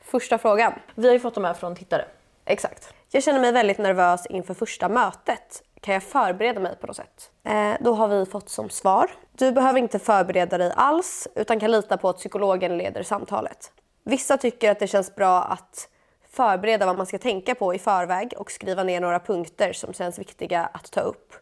Första 0.00 0.38
frågan. 0.38 0.72
Vi 0.94 1.06
har 1.06 1.14
ju 1.14 1.20
fått 1.20 1.34
de 1.34 1.44
här 1.44 1.54
från 1.54 1.76
tittare. 1.76 2.04
Exakt. 2.44 2.94
Jag 3.10 3.22
känner 3.22 3.40
mig 3.40 3.52
väldigt 3.52 3.78
nervös 3.78 4.26
inför 4.26 4.54
första 4.54 4.88
mötet. 4.88 5.62
Kan 5.80 5.94
jag 5.94 6.02
förbereda 6.02 6.60
mig 6.60 6.76
på 6.76 6.86
något 6.86 6.96
sätt? 6.96 7.30
Eh, 7.44 7.74
då 7.80 7.94
har 7.94 8.08
vi 8.08 8.26
fått 8.26 8.48
som 8.48 8.70
svar. 8.70 9.10
Du 9.32 9.52
behöver 9.52 9.78
inte 9.78 9.98
förbereda 9.98 10.58
dig 10.58 10.72
alls 10.76 11.28
utan 11.34 11.60
kan 11.60 11.70
lita 11.70 11.96
på 11.96 12.08
att 12.08 12.16
psykologen 12.16 12.78
leder 12.78 13.02
samtalet. 13.02 13.72
Vissa 14.04 14.36
tycker 14.38 14.70
att 14.70 14.78
det 14.78 14.86
känns 14.86 15.14
bra 15.14 15.42
att 15.42 15.88
förbereda 16.30 16.86
vad 16.86 16.96
man 16.96 17.06
ska 17.06 17.18
tänka 17.18 17.54
på 17.54 17.74
i 17.74 17.78
förväg 17.78 18.34
och 18.36 18.50
skriva 18.50 18.82
ner 18.82 19.00
några 19.00 19.20
punkter 19.20 19.72
som 19.72 19.92
känns 19.92 20.18
viktiga 20.18 20.66
att 20.72 20.90
ta 20.92 21.00
upp. 21.00 21.34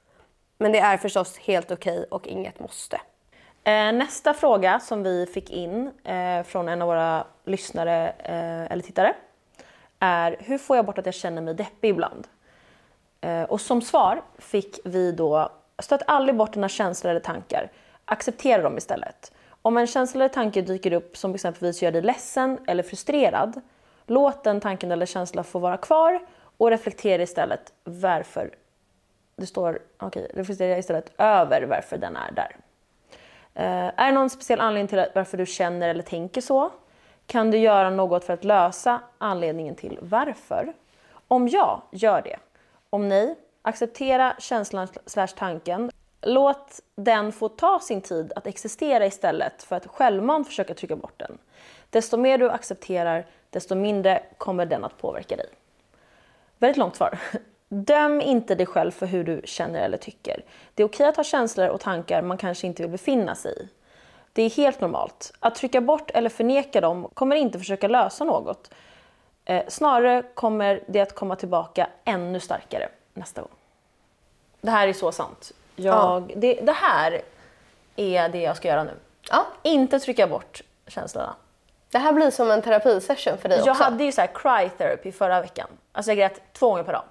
Men 0.58 0.72
det 0.72 0.78
är 0.78 0.96
förstås 0.96 1.38
helt 1.38 1.70
okej 1.70 1.98
okay 1.98 2.06
och 2.10 2.26
inget 2.26 2.60
måste. 2.60 3.00
Eh, 3.64 3.92
nästa 3.92 4.34
fråga 4.34 4.80
som 4.80 5.02
vi 5.02 5.26
fick 5.26 5.50
in 5.50 5.90
eh, 6.04 6.42
från 6.42 6.68
en 6.68 6.82
av 6.82 6.88
våra 6.88 7.26
lyssnare 7.44 8.08
eh, 8.08 8.72
eller 8.72 8.82
tittare 8.82 9.14
är 9.98 10.36
hur 10.40 10.58
får 10.58 10.76
jag 10.76 10.86
bort 10.86 10.98
att 10.98 11.06
jag 11.06 11.14
känner 11.14 11.42
mig 11.42 11.54
deppig 11.54 11.90
ibland? 11.90 12.28
Eh, 13.26 13.42
och 13.42 13.60
som 13.60 13.82
svar 13.82 14.22
fick 14.38 14.78
vi 14.84 15.12
då 15.12 15.48
stöt 15.78 16.02
aldrig 16.06 16.36
bort 16.36 16.52
dina 16.52 16.68
känslor 16.68 17.10
eller 17.10 17.20
tankar. 17.20 17.70
Acceptera 18.04 18.62
dem 18.62 18.78
istället. 18.78 19.32
Om 19.62 19.76
en 19.76 19.86
känsla 19.86 20.24
eller 20.24 20.34
tanke 20.34 20.62
dyker 20.62 20.92
upp 20.92 21.16
som 21.16 21.34
exempelvis 21.34 21.82
gör 21.82 21.92
dig 21.92 22.02
ledsen 22.02 22.58
eller 22.66 22.82
frustrerad, 22.82 23.60
låt 24.06 24.44
den 24.44 24.60
tanken 24.60 24.92
eller 24.92 25.06
känslan 25.06 25.44
få 25.44 25.58
vara 25.58 25.76
kvar 25.76 26.20
och 26.56 26.70
reflektera 26.70 27.22
istället 27.22 27.72
varför 27.84 28.50
det 29.36 29.46
står, 29.46 29.78
okej, 29.98 30.30
reflektera 30.34 30.78
istället 30.78 31.12
över 31.18 31.62
varför 31.62 31.98
den 31.98 32.16
är 32.16 32.32
där. 32.32 32.56
Eh, 33.54 34.00
är 34.00 34.06
det 34.06 34.12
någon 34.12 34.30
speciell 34.30 34.60
anledning 34.60 34.88
till 34.88 35.04
varför 35.14 35.38
du 35.38 35.46
känner 35.46 35.88
eller 35.88 36.02
tänker 36.02 36.40
så? 36.40 36.70
Kan 37.26 37.50
du 37.50 37.58
göra 37.58 37.90
något 37.90 38.24
för 38.24 38.32
att 38.32 38.44
lösa 38.44 39.00
anledningen 39.18 39.74
till 39.74 39.98
varför? 40.02 40.72
Om 41.28 41.48
ja, 41.48 41.82
gör 41.90 42.22
det. 42.22 42.36
Om 42.96 43.08
nej, 43.08 43.34
acceptera 43.62 44.34
känslan 44.38 44.88
slash 45.06 45.26
tanken. 45.26 45.90
Låt 46.22 46.80
den 46.94 47.32
få 47.32 47.48
ta 47.48 47.78
sin 47.78 48.00
tid 48.00 48.32
att 48.36 48.46
existera 48.46 49.06
istället 49.06 49.62
för 49.62 49.76
att 49.76 49.86
självmant 49.86 50.46
försöka 50.46 50.74
trycka 50.74 50.96
bort 50.96 51.18
den. 51.18 51.38
Desto 51.90 52.16
mer 52.16 52.38
du 52.38 52.50
accepterar, 52.50 53.26
desto 53.50 53.74
mindre 53.74 54.22
kommer 54.38 54.66
den 54.66 54.84
att 54.84 54.98
påverka 54.98 55.36
dig. 55.36 55.46
Väldigt 56.58 56.76
långt 56.76 56.96
svar. 56.96 57.18
Döm 57.68 58.20
inte 58.20 58.54
dig 58.54 58.66
själv 58.66 58.90
för 58.90 59.06
hur 59.06 59.24
du 59.24 59.40
känner 59.44 59.82
eller 59.82 59.98
tycker. 59.98 60.44
Det 60.74 60.82
är 60.82 60.86
okej 60.86 61.06
att 61.06 61.16
ha 61.16 61.24
känslor 61.24 61.68
och 61.68 61.80
tankar 61.80 62.22
man 62.22 62.38
kanske 62.38 62.66
inte 62.66 62.82
vill 62.82 62.92
befinna 62.92 63.34
sig 63.34 63.52
i. 63.52 63.68
Det 64.32 64.42
är 64.42 64.50
helt 64.50 64.80
normalt. 64.80 65.32
Att 65.40 65.54
trycka 65.54 65.80
bort 65.80 66.10
eller 66.10 66.30
förneka 66.30 66.80
dem 66.80 67.10
kommer 67.14 67.36
inte 67.36 67.58
försöka 67.58 67.88
lösa 67.88 68.24
något. 68.24 68.70
Eh, 69.48 69.62
snarare 69.68 70.22
kommer 70.34 70.82
det 70.86 71.00
att 71.00 71.14
komma 71.14 71.36
tillbaka 71.36 71.88
ännu 72.04 72.40
starkare 72.40 72.88
nästa 73.14 73.40
gång. 73.40 73.50
Det 74.60 74.70
här 74.70 74.88
är 74.88 74.92
så 74.92 75.12
sant. 75.12 75.52
Jag, 75.76 76.32
det, 76.36 76.54
det 76.54 76.72
här 76.72 77.20
är 77.96 78.28
det 78.28 78.40
jag 78.40 78.56
ska 78.56 78.68
göra 78.68 78.84
nu. 78.84 78.94
Ja, 79.30 79.46
Inte 79.62 80.00
trycka 80.00 80.26
bort 80.26 80.62
känslorna. 80.86 81.34
det 81.90 81.98
här 81.98 82.12
blir 82.12 82.30
som 82.30 82.50
en 82.50 82.62
terapisession 82.62 83.38
för 83.38 83.48
dig 83.48 83.58
Jag 83.58 83.68
också. 83.72 83.84
hade 83.84 84.04
ju 84.04 84.12
så 84.12 84.20
här 84.20 84.28
cry 84.34 84.70
therapy 84.78 85.12
förra 85.12 85.40
veckan. 85.40 85.68
Alltså 85.92 86.10
jag 86.10 86.18
grät 86.18 86.40
två 86.52 86.68
gånger 86.70 86.82
per 86.82 86.92
dag. 86.92 87.02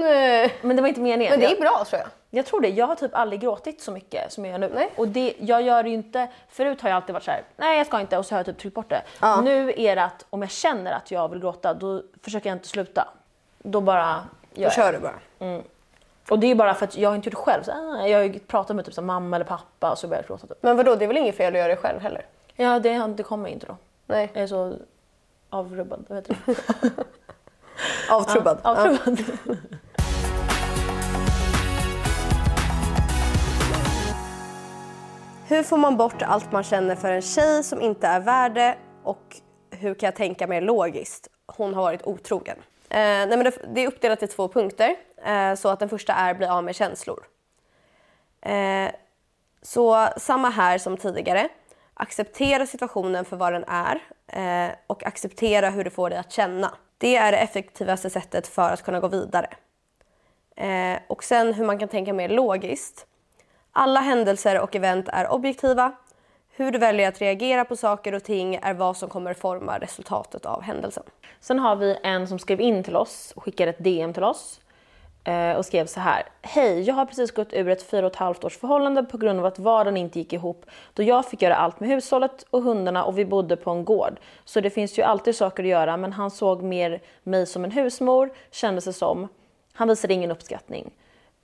Nej. 0.00 0.54
Men 0.62 0.76
det 0.76 0.82
var 0.82 0.88
inte 0.88 1.00
meningen. 1.00 1.30
Men 1.32 1.40
det 1.40 1.56
är 1.56 1.60
bra 1.60 1.84
tror 1.84 2.00
jag. 2.00 2.10
Jag 2.30 2.46
tror 2.46 2.60
det. 2.60 2.68
Jag 2.68 2.86
har 2.86 2.94
typ 2.94 3.14
aldrig 3.14 3.40
gråtit 3.40 3.82
så 3.82 3.92
mycket 3.92 4.32
som 4.32 4.44
jag 4.44 4.52
gör 4.52 4.58
nu. 4.58 4.70
Nej. 4.74 4.90
Och 4.96 5.08
det, 5.08 5.34
jag 5.38 5.62
gör 5.62 5.82
det 5.82 5.90
inte... 5.90 6.28
Förut 6.48 6.80
har 6.80 6.88
jag 6.88 6.96
alltid 6.96 7.12
varit 7.12 7.24
så 7.24 7.30
här: 7.30 7.42
nej 7.56 7.78
jag 7.78 7.86
ska 7.86 8.00
inte 8.00 8.18
och 8.18 8.26
så 8.26 8.34
har 8.34 8.38
jag 8.38 8.46
typ 8.46 8.58
tryckt 8.58 8.74
bort 8.74 8.90
det. 8.90 9.02
Ja. 9.20 9.40
Nu 9.40 9.72
är 9.76 9.96
det 9.96 10.04
att 10.04 10.26
om 10.30 10.42
jag 10.42 10.50
känner 10.50 10.92
att 10.92 11.10
jag 11.10 11.28
vill 11.28 11.40
gråta 11.40 11.74
då 11.74 12.02
försöker 12.22 12.50
jag 12.50 12.56
inte 12.56 12.68
sluta. 12.68 13.08
Då 13.58 13.80
bara 13.80 14.04
gör 14.06 14.22
Då 14.54 14.62
jag. 14.62 14.72
kör 14.72 14.92
du 14.92 14.98
bara. 14.98 15.62
Och 16.30 16.38
det 16.38 16.46
är 16.46 16.54
bara 16.54 16.74
för 16.74 16.84
att 16.86 16.96
jag 16.96 17.08
har 17.10 17.16
inte 17.16 17.28
gjort 17.28 17.36
det 17.36 17.52
själv. 17.52 17.62
Så, 17.62 17.70
ah, 17.72 18.06
jag 18.06 18.18
har 18.18 18.24
ju 18.24 18.38
pratat 18.38 18.76
med 18.76 18.84
typ 18.84 18.94
så 18.94 19.02
mamma 19.02 19.36
eller 19.36 19.46
pappa 19.46 19.90
och 19.90 19.98
så 19.98 20.08
börjar 20.08 20.22
jag 20.22 20.28
gråta. 20.28 20.46
Typ. 20.46 20.62
Men 20.62 20.76
vadå, 20.76 20.94
det 20.94 21.04
är 21.04 21.06
väl 21.06 21.16
inget 21.16 21.36
fel 21.36 21.52
att 21.54 21.58
göra 21.58 21.68
det 21.68 21.76
själv 21.76 22.00
heller? 22.00 22.26
Ja 22.56 22.78
det, 22.78 23.06
det 23.16 23.22
kommer 23.22 23.48
inte 23.48 23.66
då. 23.66 23.76
Nej. 24.06 24.30
Jag 24.32 24.42
är 24.42 24.46
så 24.46 24.74
avrubbad. 25.50 26.04
Vad 26.08 26.18
heter 26.18 26.36
det? 26.46 26.54
Avtrubbad. 28.10 28.58
Ja, 28.64 28.70
avtrubbad. 28.70 29.18
Hur 35.50 35.62
får 35.62 35.76
man 35.76 35.96
bort 35.96 36.22
allt 36.22 36.52
man 36.52 36.62
känner 36.62 36.96
för 36.96 37.12
en 37.12 37.22
tjej 37.22 37.62
som 37.62 37.80
inte 37.80 38.06
är 38.06 38.20
värd 38.20 38.54
det 38.54 38.76
och 39.04 39.36
hur 39.70 39.94
kan 39.94 40.06
jag 40.06 40.16
tänka 40.16 40.46
mer 40.46 40.60
logiskt? 40.60 41.28
Hon 41.46 41.74
har 41.74 41.82
varit 41.82 42.06
otrogen. 42.06 42.56
Eh, 42.88 42.98
nej 42.98 43.28
men 43.28 43.44
det, 43.44 43.74
det 43.74 43.80
är 43.80 43.88
uppdelat 43.88 44.22
i 44.22 44.26
två 44.26 44.48
punkter. 44.48 44.96
Eh, 45.24 45.54
så 45.54 45.68
att 45.68 45.78
den 45.78 45.88
första 45.88 46.12
är 46.12 46.34
bli 46.34 46.46
av 46.46 46.64
med 46.64 46.74
känslor. 46.74 47.24
Eh, 48.40 48.90
så 49.62 50.08
samma 50.16 50.50
här 50.50 50.78
som 50.78 50.96
tidigare. 50.96 51.48
Acceptera 51.94 52.66
situationen 52.66 53.24
för 53.24 53.36
vad 53.36 53.52
den 53.52 53.64
är 53.68 54.00
eh, 54.26 54.74
och 54.86 55.06
acceptera 55.06 55.70
hur 55.70 55.84
det 55.84 55.90
får 55.90 56.10
dig 56.10 56.18
att 56.18 56.32
känna. 56.32 56.74
Det 56.98 57.16
är 57.16 57.32
det 57.32 57.38
effektivaste 57.38 58.10
sättet 58.10 58.46
för 58.46 58.70
att 58.70 58.82
kunna 58.82 59.00
gå 59.00 59.08
vidare. 59.08 59.48
Eh, 60.56 60.98
och 61.08 61.24
sen 61.24 61.54
hur 61.54 61.64
man 61.64 61.78
kan 61.78 61.88
tänka 61.88 62.12
mer 62.12 62.28
logiskt. 62.28 63.06
Alla 63.72 64.00
händelser 64.00 64.60
och 64.60 64.76
event 64.76 65.08
är 65.12 65.32
objektiva. 65.32 65.92
Hur 66.50 66.70
du 66.70 66.78
väljer 66.78 67.08
att 67.08 67.20
reagera 67.20 67.64
på 67.64 67.76
saker 67.76 68.14
och 68.14 68.24
ting 68.24 68.54
är 68.54 68.74
vad 68.74 68.96
som 68.96 69.08
kommer 69.08 69.34
forma 69.34 69.78
resultatet 69.78 70.46
av 70.46 70.62
händelsen. 70.62 71.02
Sen 71.40 71.58
har 71.58 71.76
vi 71.76 71.96
en 72.02 72.28
som 72.28 72.38
skrev 72.38 72.60
in 72.60 72.84
till 72.84 72.96
oss 72.96 73.32
och 73.36 73.42
skickade 73.42 73.70
ett 73.70 73.84
DM 73.84 74.12
till 74.12 74.24
oss 74.24 74.60
eh, 75.24 75.52
och 75.52 75.66
skrev 75.66 75.86
så 75.86 76.00
här. 76.00 76.22
Hej, 76.42 76.80
jag 76.82 76.94
har 76.94 77.06
precis 77.06 77.30
gått 77.30 77.52
ur 77.52 77.68
ett 77.68 77.90
fyra 77.90 78.06
och 78.06 78.12
ett 78.12 78.18
halvt 78.18 78.44
års 78.44 78.58
förhållande 78.58 79.02
på 79.02 79.18
grund 79.18 79.38
av 79.38 79.46
att 79.46 79.58
vardagen 79.58 79.96
inte 79.96 80.18
gick 80.18 80.32
ihop 80.32 80.66
då 80.94 81.02
jag 81.02 81.26
fick 81.26 81.42
göra 81.42 81.56
allt 81.56 81.80
med 81.80 81.88
hushållet 81.88 82.46
och 82.50 82.62
hundarna 82.62 83.04
och 83.04 83.18
vi 83.18 83.24
bodde 83.24 83.56
på 83.56 83.70
en 83.70 83.84
gård. 83.84 84.20
Så 84.44 84.60
det 84.60 84.70
finns 84.70 84.98
ju 84.98 85.02
alltid 85.02 85.36
saker 85.36 85.62
att 85.62 85.68
göra 85.68 85.96
men 85.96 86.12
han 86.12 86.30
såg 86.30 86.62
mer 86.62 87.02
mig 87.22 87.46
som 87.46 87.64
en 87.64 87.70
husmor, 87.70 88.30
kändes 88.50 88.84
det 88.84 88.92
som. 88.92 89.28
Han 89.72 89.88
visade 89.88 90.14
ingen 90.14 90.30
uppskattning. 90.30 90.92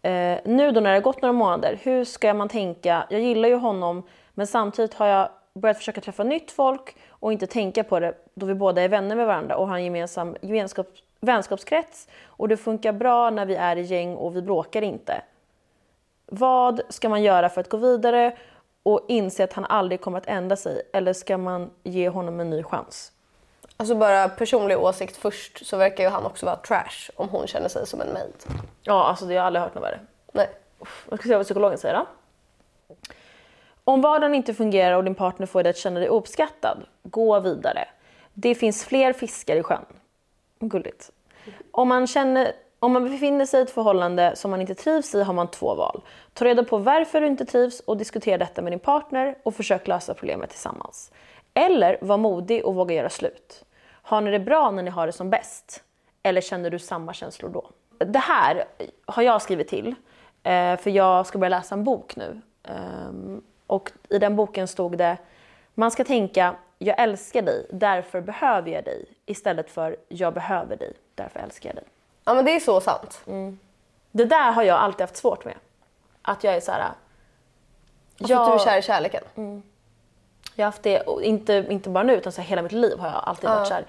Eh, 0.07 0.39
nu 0.45 0.71
då 0.73 0.81
när 0.81 0.91
det 0.91 0.97
har 0.97 1.03
gått 1.03 1.23
några 1.23 1.33
månader, 1.33 1.79
hur 1.83 2.05
ska 2.05 2.35
man 2.35 2.49
tänka? 2.49 3.07
Jag 3.11 3.21
gillar 3.21 3.49
ju 3.49 3.55
honom 3.55 4.03
men 4.35 4.47
samtidigt 4.47 4.95
har 4.95 5.07
jag 5.07 5.29
börjat 5.55 5.77
försöka 5.77 6.01
träffa 6.01 6.25
nytt 6.25 6.51
folk 6.51 6.97
och 7.09 7.33
inte 7.33 7.47
tänka 7.47 7.85
på 7.85 8.01
det 8.01 8.15
då 8.35 8.47
vi 8.47 8.55
båda 8.55 8.83
är 8.83 8.89
vänner 8.89 9.17
med 9.17 9.27
varandra 9.27 9.57
och 9.57 9.69
har 9.69 9.77
en 9.77 9.85
gemensam 9.85 10.37
gemenskap, 10.41 10.87
vänskapskrets 11.21 12.09
och 12.25 12.49
det 12.49 12.57
funkar 12.57 12.93
bra 12.93 13.31
när 13.31 13.47
vi 13.47 13.55
är 13.55 13.77
i 13.77 13.83
gäng 13.83 14.17
och 14.17 14.37
vi 14.37 14.43
bråkar 14.43 14.83
inte. 14.83 15.23
Vad 16.27 16.81
ska 16.89 17.09
man 17.09 17.23
göra 17.23 17.49
för 17.49 17.61
att 17.61 17.69
gå 17.69 17.77
vidare 17.77 18.37
och 18.83 19.01
inse 19.09 19.45
att 19.45 19.53
han 19.53 19.65
aldrig 19.65 20.01
kommer 20.01 20.19
att 20.19 20.27
ändra 20.27 20.57
sig 20.57 20.83
eller 20.93 21.13
ska 21.13 21.39
man 21.39 21.71
ge 21.83 22.09
honom 22.09 22.41
en 22.41 22.51
ny 22.51 22.63
chans? 22.63 23.13
Alltså 23.77 23.95
bara 23.95 24.29
personlig 24.29 24.79
åsikt 24.79 25.17
först 25.17 25.67
så 25.67 25.77
verkar 25.77 26.05
ju 26.05 26.11
han 26.11 26.27
också 26.27 26.47
vara 26.47 26.57
trash 26.57 27.11
om 27.17 27.29
hon 27.29 27.47
känner 27.47 27.69
sig 27.69 27.87
som 27.87 28.01
en 28.01 28.13
maid. 28.13 28.45
Ja, 28.83 29.05
alltså 29.05 29.25
det 29.25 29.35
har 29.35 29.37
jag 29.37 29.47
aldrig 29.47 29.63
hört 29.63 29.75
något 29.75 29.85
värre. 29.85 30.01
Nej. 30.33 30.49
Jag 31.11 31.19
ska 31.19 31.29
se 31.29 31.37
vad 31.37 31.45
psykologen 31.45 31.79
säger 31.79 31.95
då. 31.95 32.07
Om 33.85 34.01
vardagen 34.01 34.35
inte 34.35 34.55
fungerar 34.55 34.97
och 34.97 35.05
din 35.05 35.15
partner 35.15 35.47
får 35.47 35.63
dig 35.63 35.71
att 35.71 35.77
känna 35.77 36.01
dig 36.01 36.09
uppskattad, 36.09 36.87
gå 37.03 37.41
vidare. 37.41 37.89
Det 38.35 38.55
finns 38.55 38.85
fler 38.85 39.13
fiskar 39.13 39.57
i 39.57 39.63
sjön. 39.63 39.85
Gulligt. 40.59 41.11
Om 41.71 41.89
man, 41.89 42.07
känner, 42.07 42.53
om 42.79 42.93
man 42.93 43.05
befinner 43.05 43.47
sig 43.47 43.61
i 43.61 43.63
ett 43.63 43.71
förhållande 43.71 44.37
som 44.37 44.51
man 44.51 44.61
inte 44.61 44.75
trivs 44.75 45.15
i 45.15 45.23
har 45.23 45.33
man 45.35 45.51
två 45.51 45.75
val. 45.75 46.03
Ta 46.33 46.45
reda 46.45 46.65
på 46.65 46.79
varför 46.79 47.21
du 47.21 47.27
inte 47.27 47.45
trivs 47.45 47.81
och 47.81 47.97
diskutera 47.97 48.39
detta 48.39 48.63
med 48.63 48.73
din 48.73 48.81
partner 48.81 49.39
och 49.43 49.55
försök 49.55 49.87
lösa 49.87 50.15
problemet 50.15 50.51
tillsammans. 50.51 51.13
Eller 51.55 51.99
var 52.01 52.17
modig 52.17 52.65
och 52.65 52.75
våga 52.75 52.95
göra 52.95 53.11
slut. 53.11 53.65
Har 54.07 54.21
ni 54.21 54.31
det 54.31 54.39
bra 54.39 54.71
när 54.71 54.83
ni 54.83 54.91
har 54.91 55.07
det 55.07 55.13
som 55.13 55.31
bäst? 55.31 55.83
Eller 56.23 56.41
känner 56.41 56.71
du 56.71 56.79
samma 56.79 57.13
känslor 57.13 57.51
då? 57.51 57.71
Det 58.07 58.19
här 58.19 58.65
har 59.07 59.23
jag 59.23 59.43
skrivit 59.43 59.69
till 59.69 59.95
eh, 60.43 60.77
för 60.77 60.91
jag 60.91 61.27
ska 61.27 61.39
börja 61.39 61.49
läsa 61.59 61.75
en 61.75 61.85
bok 61.85 62.17
nu. 62.17 62.41
Ehm, 62.63 63.43
Och 63.67 63.93
i 64.09 64.19
den 64.19 64.37
boken 64.37 64.69
stod 64.69 64.99
det 64.99 65.17
man 65.75 65.91
ska 65.91 66.05
tänka 66.05 66.55
jag 66.79 67.01
älskar 67.01 67.43
dig, 67.43 67.67
därför 67.71 68.21
behöver 68.21 68.71
jag 68.71 68.85
dig 68.85 69.05
istället 69.27 69.71
för 69.71 69.97
jag 70.09 70.35
behöver 70.35 70.77
dig, 70.77 70.93
därför 71.15 71.41
älskar 71.41 71.69
jag 71.69 71.77
dig. 71.77 71.85
Ja 72.25 72.35
men 72.35 72.45
det 72.45 72.51
är 72.57 72.61
så 72.61 72.81
sant. 72.81 73.21
Det 74.11 74.25
där 74.25 74.53
har 74.53 74.63
jag 74.63 74.79
alltid 74.79 75.01
haft 75.01 75.17
svårt 75.17 75.45
med. 75.45 75.55
Att 76.23 76.45
jag 76.45 76.55
är 76.57 76.61
så 76.61 76.73
här. 76.73 76.85
För 78.19 78.25
att 78.25 78.29
du 78.47 78.53
är 78.55 78.59
kär 78.65 78.79
i 78.79 78.83
kärleken. 78.83 79.63
Jag 80.57 80.65
har 80.65 80.73
haft 80.73 80.83
det, 80.83 81.01
och 81.01 81.23
inte, 81.23 81.67
inte 81.71 81.91
bara 81.91 82.05
nu 82.05 82.15
utan 82.15 82.33
så 82.33 82.41
här, 82.41 82.49
hela 82.49 82.63
mitt 82.63 82.73
liv 82.73 82.99
har 82.99 83.09
jag 83.09 83.21
alltid 83.25 83.51
varit 83.51 83.69
så 83.69 83.75
här. 83.75 83.87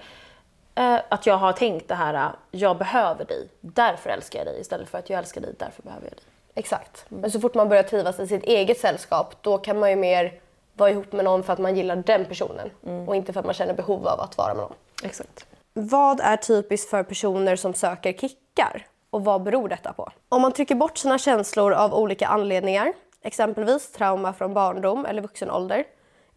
Eh, 0.74 1.00
att 1.08 1.26
jag 1.26 1.36
har 1.36 1.52
tänkt 1.52 1.88
det 1.88 1.94
här, 1.94 2.14
eh, 2.14 2.30
jag 2.50 2.78
behöver 2.78 3.24
dig, 3.24 3.48
därför 3.60 4.10
älskar 4.10 4.38
jag 4.38 4.46
dig 4.46 4.60
istället 4.60 4.88
för 4.88 4.98
att 4.98 5.10
jag 5.10 5.18
älskar 5.18 5.40
dig, 5.40 5.54
därför 5.58 5.82
behöver 5.82 6.04
jag 6.04 6.12
dig. 6.12 6.24
Exakt. 6.54 7.04
Men 7.08 7.30
så 7.30 7.40
fort 7.40 7.54
man 7.54 7.68
börjar 7.68 7.82
trivas 7.82 8.20
i 8.20 8.26
sitt 8.26 8.44
eget 8.44 8.80
sällskap 8.80 9.34
då 9.42 9.58
kan 9.58 9.78
man 9.78 9.90
ju 9.90 9.96
mer 9.96 10.40
vara 10.72 10.90
ihop 10.90 11.12
med 11.12 11.24
någon 11.24 11.42
för 11.42 11.52
att 11.52 11.58
man 11.58 11.76
gillar 11.76 11.96
den 11.96 12.24
personen 12.24 12.70
och 13.06 13.16
inte 13.16 13.32
för 13.32 13.40
att 13.40 13.46
man 13.46 13.54
känner 13.54 13.74
behov 13.74 14.08
av 14.08 14.20
att 14.20 14.38
vara 14.38 14.54
med 14.54 14.62
någon. 14.62 14.74
Exakt. 15.02 15.46
Vad 15.72 16.20
är 16.20 16.36
typiskt 16.36 16.90
för 16.90 17.02
personer 17.02 17.56
som 17.56 17.74
söker 17.74 18.12
kickar? 18.12 18.86
Och 19.10 19.24
vad 19.24 19.42
beror 19.42 19.68
detta 19.68 19.92
på? 19.92 20.10
Om 20.28 20.42
man 20.42 20.52
trycker 20.52 20.74
bort 20.74 20.98
sina 20.98 21.18
känslor 21.18 21.72
av 21.72 21.94
olika 21.94 22.26
anledningar, 22.26 22.92
exempelvis 23.22 23.92
trauma 23.92 24.32
från 24.32 24.54
barndom 24.54 25.06
eller 25.06 25.22
vuxen 25.22 25.50
ålder, 25.50 25.84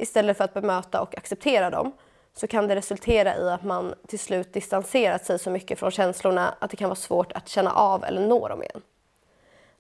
istället 0.02 0.38
för 0.38 0.44
att 0.44 0.54
bemöta 0.54 1.02
och 1.02 1.18
acceptera 1.18 1.70
dem, 1.70 1.92
så 2.34 2.48
kan 2.48 2.68
det 2.68 2.76
resultera 2.76 3.38
i 3.38 3.50
att 3.50 3.64
man 3.64 3.94
till 4.08 4.20
slut 4.20 4.54
distanserat 4.54 5.26
sig 5.26 5.40
så 5.40 5.50
mycket 5.50 5.80
från 5.80 5.92
känslorna 5.92 6.56
att 6.60 6.72
det 6.72 6.78
kan 6.78 6.90
vara 6.90 6.96
svårt 6.96 7.32
att 7.32 7.50
känna 7.50 7.72
av 7.72 8.04
eller 8.04 8.28
nå 8.28 8.48
dem 8.48 8.64
igen. 8.64 8.82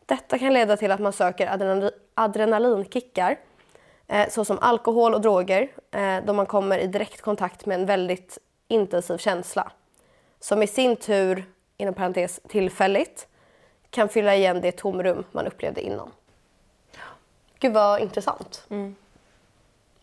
Detta 0.05 0.39
kan 0.39 0.53
leda 0.53 0.77
till 0.77 0.91
att 0.91 0.99
man 0.99 1.13
söker 1.13 1.47
adrenalinkickar 2.13 3.37
eh, 4.07 4.29
såsom 4.29 4.59
alkohol 4.59 5.13
och 5.13 5.21
droger 5.21 5.67
eh, 5.91 6.17
då 6.25 6.33
man 6.33 6.45
kommer 6.45 6.79
i 6.79 6.87
direkt 6.87 7.21
kontakt 7.21 7.65
med 7.65 7.79
en 7.79 7.85
väldigt 7.85 8.37
intensiv 8.67 9.17
känsla 9.17 9.71
som 10.39 10.63
i 10.63 10.67
sin 10.67 10.95
tur, 10.95 11.45
inom 11.77 11.93
parentes 11.93 12.39
tillfälligt, 12.47 13.27
kan 13.89 14.09
fylla 14.09 14.35
igen 14.35 14.61
det 14.61 14.71
tomrum 14.71 15.23
man 15.31 15.47
upplevde 15.47 15.81
innan. 15.81 16.11
Gud 17.59 17.73
vad 17.73 17.99
intressant. 17.99 18.65
Mm. 18.69 18.95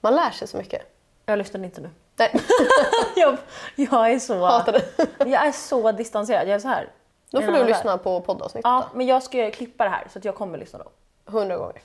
Man 0.00 0.14
lär 0.14 0.31
sig 0.31 0.49
så 0.49 0.57
mycket. 0.57 0.83
Jag 1.26 1.38
lyssnade 1.38 1.64
inte 1.64 1.81
nu. 1.81 1.90
Nej, 2.17 2.33
jag, 3.17 3.37
jag 3.76 4.12
är 4.12 4.19
så... 4.19 4.47
hatar 4.47 4.73
det. 4.73 5.31
Jag 5.31 5.47
är 5.47 5.52
så 5.52 5.93
distanserad. 5.93 6.49
Jag 6.49 6.55
är 6.55 6.59
så 6.59 6.69
här. 6.69 6.88
Då 7.31 7.43
får 7.43 7.52
du 7.52 7.64
lyssna 7.64 7.99
på 7.99 8.21
poddavsnittet 8.21 8.64
Ja, 8.64 8.87
men 8.95 9.07
jag 9.07 9.23
ska 9.23 9.50
klippa 9.50 9.85
det 9.85 9.90
här 9.90 10.07
så 10.12 10.19
att 10.19 10.25
jag 10.25 10.35
kommer 10.35 10.59
lyssna 10.59 10.78
då. 10.78 10.90
Hundra 11.33 11.57
gånger. 11.57 11.83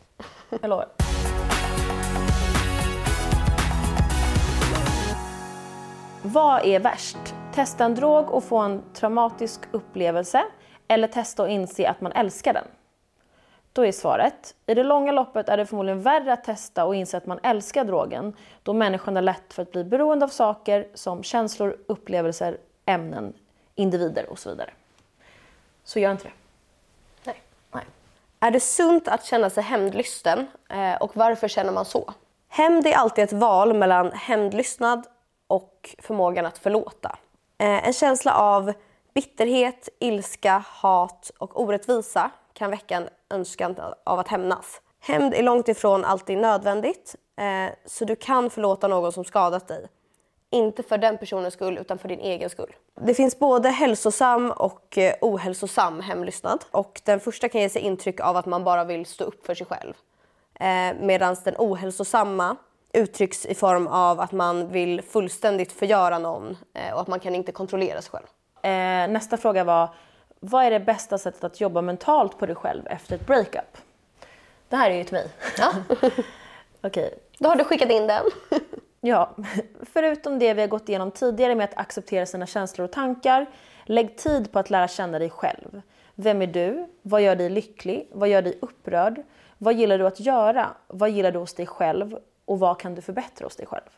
Jag 0.49 0.69
lovar. 0.69 0.87
Vad 6.21 6.65
är 6.65 6.79
värst? 6.79 7.17
Testa 7.53 7.85
en 7.85 7.95
drog 7.95 8.29
och 8.29 8.43
få 8.43 8.57
en 8.57 8.83
traumatisk 8.93 9.61
upplevelse 9.71 10.43
eller 10.87 11.07
testa 11.07 11.43
och 11.43 11.49
inse 11.49 11.89
att 11.89 12.01
man 12.01 12.11
älskar 12.11 12.53
den? 12.53 12.65
Då 13.73 13.85
är 13.85 13.91
svaret, 13.91 14.55
i 14.65 14.73
det 14.73 14.83
långa 14.83 15.11
loppet 15.11 15.49
är 15.49 15.57
det 15.57 15.65
förmodligen 15.65 16.01
värre 16.01 16.33
att 16.33 16.43
testa 16.43 16.85
och 16.85 16.95
inse 16.95 17.17
att 17.17 17.25
man 17.25 17.39
älskar 17.43 17.83
drogen 17.83 18.35
då 18.63 18.73
människan 18.73 19.17
är 19.17 19.21
lätt 19.21 19.53
för 19.53 19.61
att 19.61 19.71
bli 19.71 19.83
beroende 19.83 20.25
av 20.25 20.29
saker 20.29 20.87
som 20.93 21.23
känslor, 21.23 21.77
upplevelser, 21.87 22.57
ämnen, 22.85 23.33
individer 23.75 24.29
och 24.29 24.39
så 24.39 24.49
vidare. 24.49 24.69
Så 25.83 25.99
gör 25.99 26.11
inte 26.11 26.23
det. 26.23 26.31
Nej. 27.23 27.41
Nej. 27.71 27.85
Är 28.39 28.51
det 28.51 28.59
sunt 28.59 29.07
att 29.07 29.25
känna 29.25 29.49
sig 29.49 29.63
hämndlysten 29.63 30.47
eh, 30.69 30.95
och 30.95 31.17
varför 31.17 31.47
känner 31.47 31.71
man 31.71 31.85
så? 31.85 32.13
Hämnd 32.47 32.87
är 32.87 32.93
alltid 32.93 33.23
ett 33.23 33.33
val 33.33 33.73
mellan 33.73 34.11
hämndlystnad 34.11 35.07
och 35.47 35.95
förmågan 36.01 36.45
att 36.45 36.57
förlåta. 36.57 37.17
Eh, 37.57 37.87
En 37.87 37.93
känsla 37.93 38.33
av 38.33 38.73
bitterhet, 39.13 39.89
ilska, 39.99 40.63
hat 40.67 41.31
och 41.37 41.61
orättvisa 41.61 42.31
kan 42.53 42.71
väcka 42.71 42.95
en 42.95 43.09
önskan 43.29 43.75
av 44.03 44.19
att 44.19 44.27
hämnas. 44.27 44.81
Hämnd 44.99 45.33
är 45.33 45.43
långt 45.43 45.67
ifrån 45.67 46.05
alltid 46.05 46.37
nödvändigt, 46.37 47.15
eh, 47.37 47.73
så 47.85 48.05
du 48.05 48.15
kan 48.15 48.49
förlåta 48.49 48.87
någon 48.87 49.11
som 49.11 49.25
skadat 49.25 49.67
dig. 49.67 49.87
Inte 50.49 50.83
för 50.83 50.97
den 50.97 51.17
personens 51.17 51.53
skull 51.53 51.77
utan 51.77 51.97
för 51.97 52.09
din 52.09 52.19
egen 52.19 52.49
skull. 52.49 52.75
Det 53.01 53.13
finns 53.13 53.39
både 53.39 53.69
hälsosam 53.69 54.51
och 54.51 54.97
eh, 54.97 55.13
ohälsosam 55.21 55.99
hemlystnad. 55.99 56.65
Och 56.71 57.01
den 57.05 57.19
första 57.19 57.49
kan 57.49 57.61
ge 57.61 57.69
sig 57.69 57.81
intryck 57.81 58.19
av 58.19 58.37
att 58.37 58.45
man 58.45 58.63
bara 58.63 58.83
vill 58.83 59.05
stå 59.05 59.23
upp 59.23 59.45
för 59.45 59.55
sig 59.55 59.67
själv. 59.67 59.93
Eh, 60.59 60.99
Medan 61.01 61.35
den 61.43 61.55
ohälsosamma 61.57 62.55
uttrycks 62.93 63.45
i 63.45 63.55
form 63.55 63.87
av 63.87 64.19
att 64.19 64.31
man 64.31 64.67
vill 64.67 65.01
fullständigt 65.01 65.71
förgöra 65.71 66.19
någon 66.19 66.57
eh, 66.73 66.93
och 66.93 67.01
att 67.01 67.07
man 67.07 67.19
kan 67.19 67.35
inte 67.35 67.51
kontrollera 67.51 68.01
sig 68.01 68.11
själv. 68.11 68.25
Eh, 68.61 69.11
nästa 69.11 69.37
fråga 69.37 69.63
var, 69.63 69.89
vad 70.45 70.65
är 70.65 70.71
det 70.71 70.79
bästa 70.79 71.17
sättet 71.17 71.43
att 71.43 71.61
jobba 71.61 71.81
mentalt 71.81 72.37
på 72.37 72.45
dig 72.45 72.55
själv 72.55 72.87
efter 72.87 73.15
ett 73.15 73.27
breakup? 73.27 73.77
Det 74.69 74.75
här 74.75 74.91
är 74.91 74.95
ju 74.95 75.03
till 75.03 75.13
mig. 75.13 75.27
Ja. 75.57 75.73
Okej, 76.81 77.19
Då 77.37 77.49
har 77.49 77.55
du 77.55 77.63
skickat 77.63 77.89
in 77.89 78.07
den. 78.07 78.23
Ja, 79.05 79.35
förutom 79.81 80.39
det 80.39 80.53
vi 80.53 80.61
har 80.61 80.67
gått 80.67 80.89
igenom 80.89 81.11
tidigare 81.11 81.55
med 81.55 81.63
att 81.63 81.77
acceptera 81.77 82.25
sina 82.25 82.45
känslor 82.45 82.85
och 82.85 82.91
tankar, 82.91 83.45
lägg 83.85 84.17
tid 84.17 84.51
på 84.51 84.59
att 84.59 84.69
lära 84.69 84.87
känna 84.87 85.19
dig 85.19 85.29
själv. 85.29 85.81
Vem 86.15 86.41
är 86.41 86.47
du? 86.47 86.87
Vad 87.01 87.21
gör 87.21 87.35
dig 87.35 87.49
lycklig? 87.49 88.07
Vad 88.11 88.29
gör 88.29 88.41
dig 88.41 88.57
upprörd? 88.61 89.23
Vad 89.57 89.73
gillar 89.73 89.97
du 89.97 90.07
att 90.07 90.19
göra? 90.19 90.69
Vad 90.87 91.09
gillar 91.09 91.31
du 91.31 91.39
hos 91.39 91.53
dig 91.53 91.67
själv? 91.67 92.17
Och 92.45 92.59
vad 92.59 92.79
kan 92.79 92.95
du 92.95 93.01
förbättra 93.01 93.45
hos 93.45 93.55
dig 93.55 93.65
själv? 93.65 93.89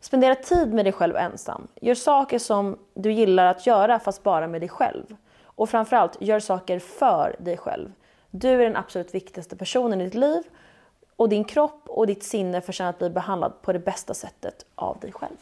Spendera 0.00 0.34
tid 0.34 0.74
med 0.74 0.84
dig 0.84 0.92
själv 0.92 1.16
ensam. 1.16 1.68
Gör 1.80 1.94
saker 1.94 2.38
som 2.38 2.78
du 2.94 3.12
gillar 3.12 3.46
att 3.46 3.66
göra 3.66 3.98
fast 3.98 4.22
bara 4.22 4.46
med 4.46 4.60
dig 4.60 4.68
själv. 4.68 5.16
Och 5.58 5.70
framförallt, 5.70 6.16
gör 6.20 6.40
saker 6.40 6.78
för 6.78 7.36
dig 7.38 7.56
själv. 7.56 7.92
Du 8.30 8.48
är 8.48 8.58
den 8.58 8.76
absolut 8.76 9.14
viktigaste 9.14 9.56
personen 9.56 10.00
i 10.00 10.04
ditt 10.04 10.14
liv 10.14 10.42
och 11.16 11.28
din 11.28 11.44
kropp 11.44 11.82
och 11.86 12.06
ditt 12.06 12.22
sinne 12.22 12.60
förtjänar 12.60 12.90
att 12.90 12.98
bli 12.98 13.10
behandlad 13.10 13.52
på 13.62 13.72
det 13.72 13.78
bästa 13.78 14.14
sättet 14.14 14.64
av 14.74 14.98
dig 15.00 15.12
själv. 15.12 15.36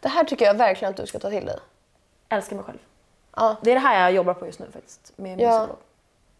Det 0.00 0.08
här 0.08 0.24
tycker 0.24 0.44
jag 0.44 0.54
verkligen 0.54 0.90
att 0.90 0.96
du 0.96 1.06
ska 1.06 1.18
ta 1.18 1.30
till 1.30 1.46
dig. 1.46 1.58
Älska 2.28 2.54
mig 2.54 2.64
själv. 2.64 2.78
Ja. 3.36 3.56
Det 3.62 3.70
är 3.70 3.74
det 3.74 3.80
här 3.80 4.02
jag 4.02 4.12
jobbar 4.12 4.34
på 4.34 4.46
just 4.46 4.58
nu 4.58 4.66
faktiskt. 4.72 5.12
Med 5.16 5.36
min 5.36 5.46
Ja. 5.46 5.58
psykolog. 5.58 5.76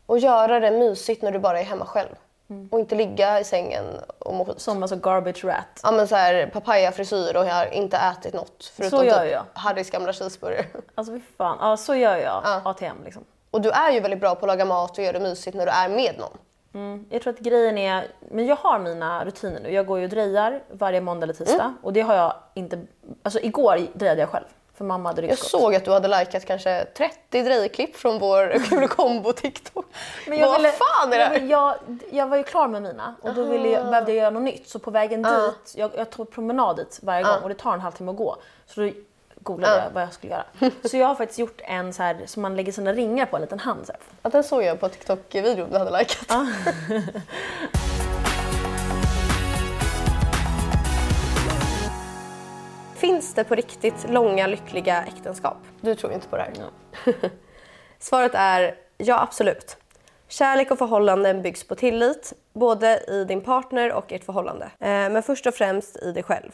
Och 0.06 0.18
göra 0.18 0.60
det 0.60 0.70
mysigt 0.70 1.22
när 1.22 1.32
du 1.32 1.38
bara 1.38 1.60
är 1.60 1.64
hemma 1.64 1.86
själv. 1.86 2.14
Och 2.70 2.80
inte 2.80 2.94
ligga 2.94 3.40
i 3.40 3.44
sängen 3.44 3.84
och 4.18 4.34
må 4.34 4.44
skit. 4.44 4.60
Som 4.60 4.82
alltså 4.82 4.96
garbage 4.96 5.44
rat. 5.44 5.80
Ja 5.82 5.90
men 5.90 6.08
så 6.08 6.16
här 6.16 6.46
papayafrisyr 6.46 7.36
och 7.36 7.46
jag 7.46 7.54
har 7.54 7.74
inte 7.74 7.96
ätit 7.96 8.34
något 8.34 8.72
förutom 8.76 8.98
Så 8.98 9.04
gör 9.04 9.24
typ 9.24 9.32
jag. 9.32 9.44
Harrys 9.54 9.90
gamla 9.90 10.12
cheeseburgare. 10.12 10.64
Alltså 10.94 11.12
fy 11.12 11.20
fan. 11.36 11.58
Ja, 11.60 11.76
så 11.76 11.94
gör 11.94 12.16
jag. 12.16 12.40
Ja. 12.44 12.60
ATM 12.64 13.04
liksom. 13.04 13.24
Och 13.50 13.60
du 13.60 13.70
är 13.70 13.90
ju 13.92 14.00
väldigt 14.00 14.20
bra 14.20 14.34
på 14.34 14.40
att 14.40 14.48
laga 14.48 14.64
mat 14.64 14.98
och 14.98 15.04
göra 15.04 15.12
det 15.12 15.20
mysigt 15.20 15.56
när 15.56 15.66
du 15.66 15.72
är 15.72 15.88
med 15.88 16.18
någon. 16.18 16.38
Mm. 16.74 17.06
Jag 17.10 17.22
tror 17.22 17.32
att 17.32 17.38
grejen 17.38 17.78
är, 17.78 18.06
men 18.30 18.46
jag 18.46 18.56
har 18.56 18.78
mina 18.78 19.24
rutiner 19.24 19.60
nu. 19.60 19.72
Jag 19.72 19.86
går 19.86 19.98
ju 19.98 20.04
och 20.04 20.10
drejar 20.10 20.62
varje 20.70 21.00
måndag 21.00 21.24
eller 21.24 21.34
tisdag. 21.34 21.62
Mm. 21.62 21.76
Och 21.82 21.92
det 21.92 22.00
har 22.00 22.14
jag 22.14 22.34
inte, 22.54 22.80
alltså 23.22 23.40
igår 23.40 23.80
drejade 23.94 24.20
jag 24.20 24.28
själv. 24.28 24.44
För 24.78 24.84
mamma 24.84 25.08
hade 25.08 25.26
Jag 25.26 25.38
såg 25.38 25.74
att 25.74 25.84
du 25.84 25.90
hade 25.90 26.08
likat 26.08 26.44
kanske 26.46 26.84
30 26.96 27.42
drejklipp 27.42 27.96
från 27.96 28.18
vår 28.18 28.64
kul 28.70 28.88
kombo 28.88 29.32
TikTok. 29.32 29.86
Men 30.26 30.38
jag 30.38 30.46
Vad 30.48 30.56
ville- 30.56 30.72
fan 30.72 31.12
är 31.12 31.18
det 31.18 31.24
här? 31.24 31.40
jag, 31.40 31.74
jag 32.10 32.26
var 32.26 32.36
ju 32.36 32.42
klar 32.44 32.68
med 32.68 32.82
mina 32.82 33.14
och 33.20 33.34
då 33.34 33.44
ville 33.44 33.68
jag, 33.68 33.86
behövde 33.90 34.10
jag 34.12 34.18
göra 34.22 34.30
något 34.30 34.42
nytt. 34.42 34.68
Så 34.68 34.78
på 34.78 34.90
vägen 34.90 35.24
Ah. 35.26 35.46
dit, 35.46 35.74
jag, 35.76 35.90
jag 35.96 36.10
tog 36.10 36.30
promenad 36.30 36.76
dit 36.76 36.98
varje 37.02 37.22
gång 37.24 37.42
och 37.42 37.48
det 37.48 37.54
tar 37.54 37.72
en 37.72 37.80
halvtimme 37.80 38.10
att 38.10 38.16
gå. 38.16 38.36
Så 38.66 38.80
då 38.80 38.90
googlade 39.40 39.76
jag 39.76 39.90
vad 39.94 40.02
jag 40.02 40.12
skulle 40.12 40.32
göra. 40.32 40.44
Så 40.84 40.96
jag 40.96 41.06
har 41.06 41.14
faktiskt 41.14 41.38
gjort 41.38 41.60
en 41.64 41.92
så 41.92 42.02
här 42.02 42.16
som 42.26 42.42
man 42.42 42.56
lägger 42.56 42.72
sina 42.72 42.92
ringar 42.92 43.26
på 43.26 43.36
en 43.36 43.42
liten 43.42 43.60
hand. 43.60 43.86
Så 43.86 43.92
här. 43.92 44.00
Ja, 44.22 44.30
den 44.30 44.44
såg 44.44 44.62
jag 44.62 44.80
på 44.80 44.88
TikTok-videon 44.88 45.70
du 45.70 45.78
hade 45.78 45.98
likat. 45.98 46.26
Finns 52.98 53.34
det 53.34 53.44
på 53.44 53.54
riktigt 53.54 54.10
långa 54.10 54.46
lyckliga 54.46 55.04
äktenskap? 55.04 55.56
Du 55.80 55.94
tror 55.94 56.12
inte 56.12 56.28
på 56.28 56.36
det 56.36 56.42
här. 56.42 56.70
Svaret 57.98 58.32
är 58.34 58.74
ja, 58.96 59.20
absolut. 59.22 59.76
Kärlek 60.28 60.70
och 60.70 60.78
förhållanden 60.78 61.42
byggs 61.42 61.64
på 61.64 61.74
tillit, 61.74 62.32
både 62.52 63.04
i 63.08 63.24
din 63.24 63.40
partner 63.40 63.92
och 63.92 64.12
ert 64.12 64.24
förhållande. 64.24 64.64
Eh, 64.64 64.88
Men 64.88 65.22
först 65.22 65.46
och 65.46 65.54
främst 65.54 65.96
i 65.96 66.12
dig 66.12 66.22
själv. 66.22 66.50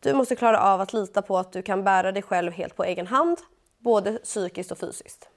Du 0.00 0.12
måste 0.12 0.36
klara 0.36 0.60
av 0.60 0.80
att 0.80 0.92
lita 0.92 1.22
på 1.22 1.38
att 1.38 1.52
du 1.52 1.62
kan 1.62 1.84
bära 1.84 2.12
dig 2.12 2.22
själv 2.22 2.52
helt 2.52 2.76
på 2.76 2.84
egen 2.84 3.06
hand, 3.06 3.38
både 3.78 4.12
psykiskt 4.12 4.72
och 4.72 4.78
fysiskt. 4.78 5.28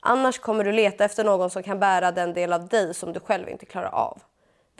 Annars 0.00 0.38
kommer 0.38 0.64
du 0.64 0.72
leta 0.72 1.04
efter 1.04 1.24
någon 1.24 1.50
som 1.50 1.62
kan 1.62 1.80
bära 1.80 2.12
den 2.12 2.34
del 2.34 2.52
av 2.52 2.68
dig 2.68 2.94
som 2.94 3.12
du 3.12 3.20
själv 3.20 3.48
inte 3.48 3.66
klarar 3.66 3.90
av. 3.94 4.22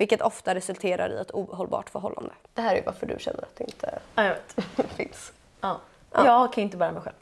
Vilket 0.00 0.22
ofta 0.22 0.54
resulterar 0.54 1.10
i 1.10 1.20
ett 1.20 1.30
ohållbart 1.30 1.90
förhållande. 1.90 2.30
Det 2.54 2.62
här 2.62 2.74
är 2.76 2.82
varför 2.86 3.06
du 3.06 3.16
känner 3.18 3.38
att 3.42 3.56
det 3.56 3.64
inte 3.64 3.98
Ja, 4.14 4.24
jag 4.24 4.30
vet. 4.34 4.90
finns. 4.96 5.32
Ja. 5.60 5.80
Jag 6.12 6.52
kan 6.52 6.62
inte 6.62 6.76
bära 6.76 6.92
mig 6.92 7.02
själv. 7.02 7.14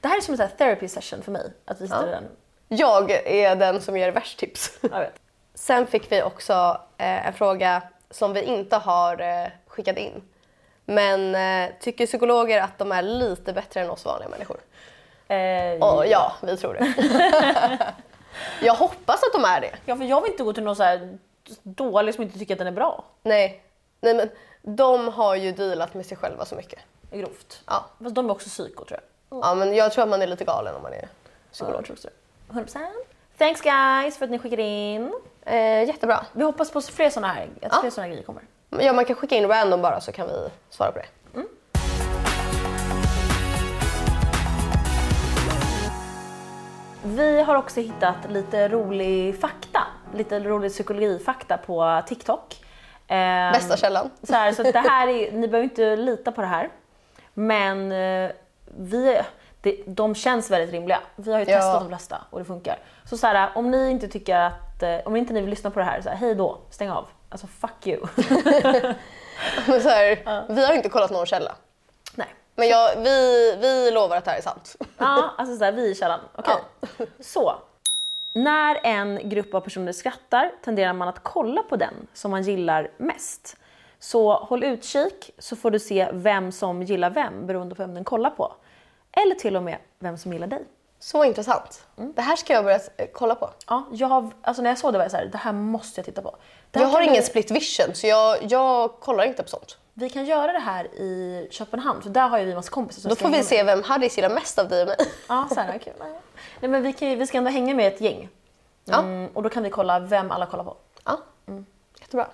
Det 0.00 0.08
här 0.08 0.16
är 0.16 0.20
som 0.20 0.40
en 0.40 0.48
therapy 0.58 0.88
session 0.88 1.22
för 1.22 1.32
mig. 1.32 1.52
Att 1.64 1.80
vi 1.80 1.86
sitter 1.88 2.06
Ja. 2.06 2.10
den. 2.10 2.24
Jag 2.68 3.10
är 3.10 3.56
den 3.56 3.80
som 3.80 3.96
ger 3.96 4.10
värst 4.12 4.38
tips. 4.38 4.78
Jag 4.80 4.98
vet. 5.00 5.14
Sen 5.54 5.86
fick 5.86 6.12
vi 6.12 6.22
också 6.22 6.80
eh, 6.98 7.26
en 7.26 7.32
fråga 7.32 7.82
som 8.10 8.32
vi 8.32 8.42
inte 8.42 8.76
har 8.76 9.20
eh, 9.20 9.48
skickat 9.66 9.96
in. 9.96 10.22
Men 10.84 11.34
eh, 11.34 11.74
tycker 11.80 12.06
psykologer 12.06 12.60
att 12.62 12.78
de 12.78 12.92
är 12.92 13.02
lite 13.02 13.52
bättre 13.52 13.80
än 13.80 13.90
oss 13.90 14.04
vanliga 14.04 14.28
människor? 14.28 14.60
Eh, 15.28 15.82
Och 15.94 16.06
ja, 16.06 16.32
vi 16.42 16.56
tror 16.56 16.74
det. 16.74 16.94
jag 18.62 18.74
hoppas 18.74 19.22
att 19.22 19.32
de 19.32 19.44
är 19.44 19.60
det. 19.60 19.70
ja, 19.86 19.96
för 19.96 20.04
jag 20.04 20.20
vill 20.22 20.30
inte 20.30 20.42
gå 20.44 20.52
till 20.52 20.62
någon 20.62 20.76
så 20.76 20.82
här 20.82 21.18
dålig 21.62 22.14
som 22.14 22.22
inte 22.22 22.38
tycker 22.38 22.54
att 22.54 22.58
den 22.58 22.66
är 22.66 22.72
bra. 22.72 23.04
Nej, 23.22 23.62
Nej 24.00 24.14
men 24.14 24.30
de 24.62 25.08
har 25.08 25.34
ju 25.34 25.52
dealat 25.52 25.94
med 25.94 26.06
sig 26.06 26.16
själva 26.16 26.44
så 26.44 26.54
mycket. 26.54 26.78
Grovt. 27.12 27.62
Ja. 27.66 27.84
Fast 28.02 28.14
de 28.14 28.26
är 28.28 28.32
också 28.32 28.48
psyko 28.48 28.84
tror 28.84 29.00
jag. 29.30 29.38
ja, 29.42 29.54
men 29.54 29.74
jag 29.74 29.92
tror 29.92 30.02
att 30.04 30.10
man 30.10 30.22
är 30.22 30.26
lite 30.26 30.44
galen 30.44 30.74
om 30.74 30.82
man 30.82 30.92
är 30.92 31.00
Ja, 31.02 31.08
psykolog. 31.52 31.84
det. 32.02 32.54
100%. 32.54 32.78
Thanks 33.38 33.60
guys 33.60 34.18
för 34.18 34.24
att 34.24 34.30
ni 34.30 34.38
skickade 34.38 34.62
in. 34.62 35.12
Eh, 35.44 35.84
jättebra. 35.84 36.26
Vi 36.32 36.44
hoppas 36.44 36.70
på 36.70 36.80
fler 36.80 37.10
såna 37.10 37.28
här, 37.28 37.42
att 37.62 37.68
Ja. 37.72 37.78
fler 37.80 37.90
såna 37.90 38.02
här 38.02 38.10
grejer 38.10 38.24
kommer. 38.24 38.42
Ja, 38.78 38.92
man 38.92 39.04
kan 39.04 39.16
skicka 39.16 39.36
in 39.36 39.48
random 39.48 39.82
bara 39.82 40.00
så 40.00 40.12
kan 40.12 40.26
vi 40.28 40.48
svara 40.70 40.92
på 40.92 40.98
det. 40.98 41.06
Vi 47.04 47.42
har 47.42 47.56
också 47.56 47.80
hittat 47.80 48.16
lite 48.28 48.68
rolig 48.68 49.40
fakta, 49.40 49.80
lite 50.14 50.40
rolig 50.40 50.70
psykologifakta 50.72 51.56
på 51.58 52.02
TikTok. 52.06 52.64
Ehm, 53.08 53.52
Bästa 53.52 53.76
källan. 53.76 54.10
Så, 54.22 54.32
här, 54.34 54.52
så 54.52 54.62
det 54.62 54.78
här 54.78 55.08
är, 55.08 55.32
ni 55.32 55.48
behöver 55.48 55.64
inte 55.64 55.96
lita 55.96 56.32
på 56.32 56.40
det 56.40 56.46
här. 56.46 56.68
Men 57.34 57.92
eh, 57.92 58.30
vi, 58.78 59.20
det, 59.60 59.82
de 59.86 60.14
känns 60.14 60.50
väldigt 60.50 60.70
rimliga. 60.72 61.00
Vi 61.16 61.32
har 61.32 61.38
ju 61.40 61.44
Ja. 61.50 61.56
testat 61.58 61.80
de 61.80 61.88
flesta 61.88 62.18
och 62.30 62.38
det 62.38 62.44
funkar. 62.44 62.78
Så, 63.04 63.16
så 63.16 63.26
här, 63.26 63.50
om 63.54 63.70
ni 63.70 63.90
inte 63.90 64.08
tycker 64.08 64.36
att, 64.36 64.82
eh, 64.82 64.96
om 65.04 65.16
inte 65.16 65.32
ni 65.32 65.40
vill 65.40 65.50
lyssna 65.50 65.70
på 65.70 65.78
det 65.78 65.84
här, 65.84 66.00
så 66.00 66.08
här, 66.08 66.16
hej 66.16 66.34
då, 66.34 66.58
stäng 66.70 66.90
av. 66.90 67.06
Alltså 67.28 67.46
fuck 67.46 67.86
you. 67.86 68.06
Men 69.66 69.80
så 69.82 69.88
här, 69.88 70.44
Vi 70.52 70.66
har 70.66 70.72
inte 70.74 70.88
kollat 70.88 71.10
någon 71.10 71.26
källa. 71.26 71.52
Men 72.54 72.68
jag, 72.68 72.96
vi, 72.96 73.56
vi 73.60 73.90
lovar 73.90 74.16
att 74.16 74.24
det 74.24 74.30
här 74.30 74.38
är 74.38 74.42
sant. 74.42 74.76
Ja, 74.98 75.34
alltså 75.38 75.56
så 75.56 75.64
här, 75.64 75.72
vi 75.72 75.90
i 75.90 75.94
källan. 75.94 76.20
Okej. 76.34 76.54
Så. 77.20 77.54
När 78.32 78.80
en 78.82 79.28
grupp 79.28 79.54
av 79.54 79.60
personer 79.60 79.92
skrattar 79.92 80.52
tenderar 80.64 80.92
man 80.92 81.08
att 81.08 81.22
kolla 81.22 81.62
på 81.62 81.76
den 81.76 81.94
som 82.12 82.30
man 82.30 82.42
gillar 82.42 82.90
mest. 82.96 83.56
Så 83.98 84.34
håll 84.34 84.64
utkik 84.64 85.30
så 85.38 85.56
får 85.56 85.70
du 85.70 85.78
se 85.78 86.08
vem 86.12 86.52
som 86.52 86.82
gillar 86.82 87.10
vem 87.10 87.46
beroende 87.46 87.74
på 87.74 87.82
vem 87.82 87.94
den 87.94 88.04
kollar 88.04 88.30
på. 88.30 88.52
Eller 89.12 89.34
till 89.34 89.56
och 89.56 89.62
med 89.62 89.78
vem 89.98 90.18
som 90.18 90.32
gillar 90.32 90.46
dig. 90.46 90.64
Så 90.98 91.24
intressant. 91.24 91.86
Det 91.96 92.22
här 92.22 92.36
ska 92.36 92.52
jag 92.52 92.64
börja 92.64 92.80
eh, 92.96 93.06
kolla 93.12 93.34
på. 93.34 93.50
Ja, 93.66 93.88
jag 93.92 94.08
har, 94.08 94.30
alltså 94.42 94.62
när 94.62 94.70
jag 94.70 94.78
såg 94.78 94.92
det 94.94 94.98
var 94.98 95.04
jag 95.04 95.10
så 95.10 95.16
här, 95.16 95.26
det 95.26 95.38
här 95.38 95.52
måste 95.52 96.00
jag 96.00 96.06
titta 96.06 96.22
på. 96.22 96.36
Jag 96.72 96.86
har 96.86 97.00
kan 97.00 97.08
ingen 97.08 97.22
split 97.22 97.50
vision 97.50 97.94
så 97.94 98.06
jag, 98.06 98.38
jag 98.48 99.00
kollar 99.00 99.24
inte 99.24 99.42
på 99.42 99.48
sånt. 99.48 99.78
Vi 99.94 100.10
kan 100.10 100.24
göra 100.24 100.52
det 100.52 100.58
här 100.58 100.84
i 100.84 101.48
Köpenhamn 101.50 102.02
för 102.02 102.10
där 102.10 102.28
har 102.28 102.38
ju 102.38 102.44
vi 102.44 102.54
massa 102.54 102.70
kompisar 102.70 103.00
som 103.00 103.08
Då 103.08 103.16
får 103.16 103.28
vi 103.28 103.36
med. 103.36 103.44
se 103.44 103.62
vem 103.64 103.82
Harry 103.82 104.08
gillar 104.08 104.30
mest 104.30 104.58
av 104.58 104.68
dig 104.68 104.82
och 104.82 104.88
mig. 104.88 104.96
Ja, 105.28 105.48
så 105.50 105.60
här, 105.60 105.78
kul. 105.78 105.92
Nej, 106.60 106.70
men 106.70 106.82
vi, 106.82 106.92
kan, 106.92 107.18
vi 107.18 107.26
ska 107.26 107.38
ändå 107.38 107.50
hänga 107.50 107.74
med 107.74 107.92
ett 107.92 108.00
gäng. 108.00 108.28
Mm, 108.92 109.30
och 109.34 109.42
då 109.42 109.48
kan 109.48 109.62
vi 109.62 109.70
kolla 109.70 110.00
vem 110.00 110.30
alla 110.30 110.46
kollar 110.46 110.64
på. 110.64 110.76
Ja, 111.04 111.18
jättebra. 112.00 112.28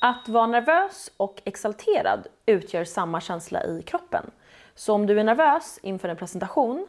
Att 0.00 0.28
vara 0.28 0.46
nervös 0.46 1.10
och 1.16 1.42
exalterad 1.44 2.26
utgör 2.46 2.84
samma 2.84 3.20
känsla 3.20 3.64
i 3.64 3.82
kroppen. 3.82 4.30
Så 4.74 4.94
om 4.94 5.06
du 5.06 5.20
är 5.20 5.24
nervös 5.24 5.78
inför 5.82 6.08
en 6.08 6.16
presentation 6.16 6.86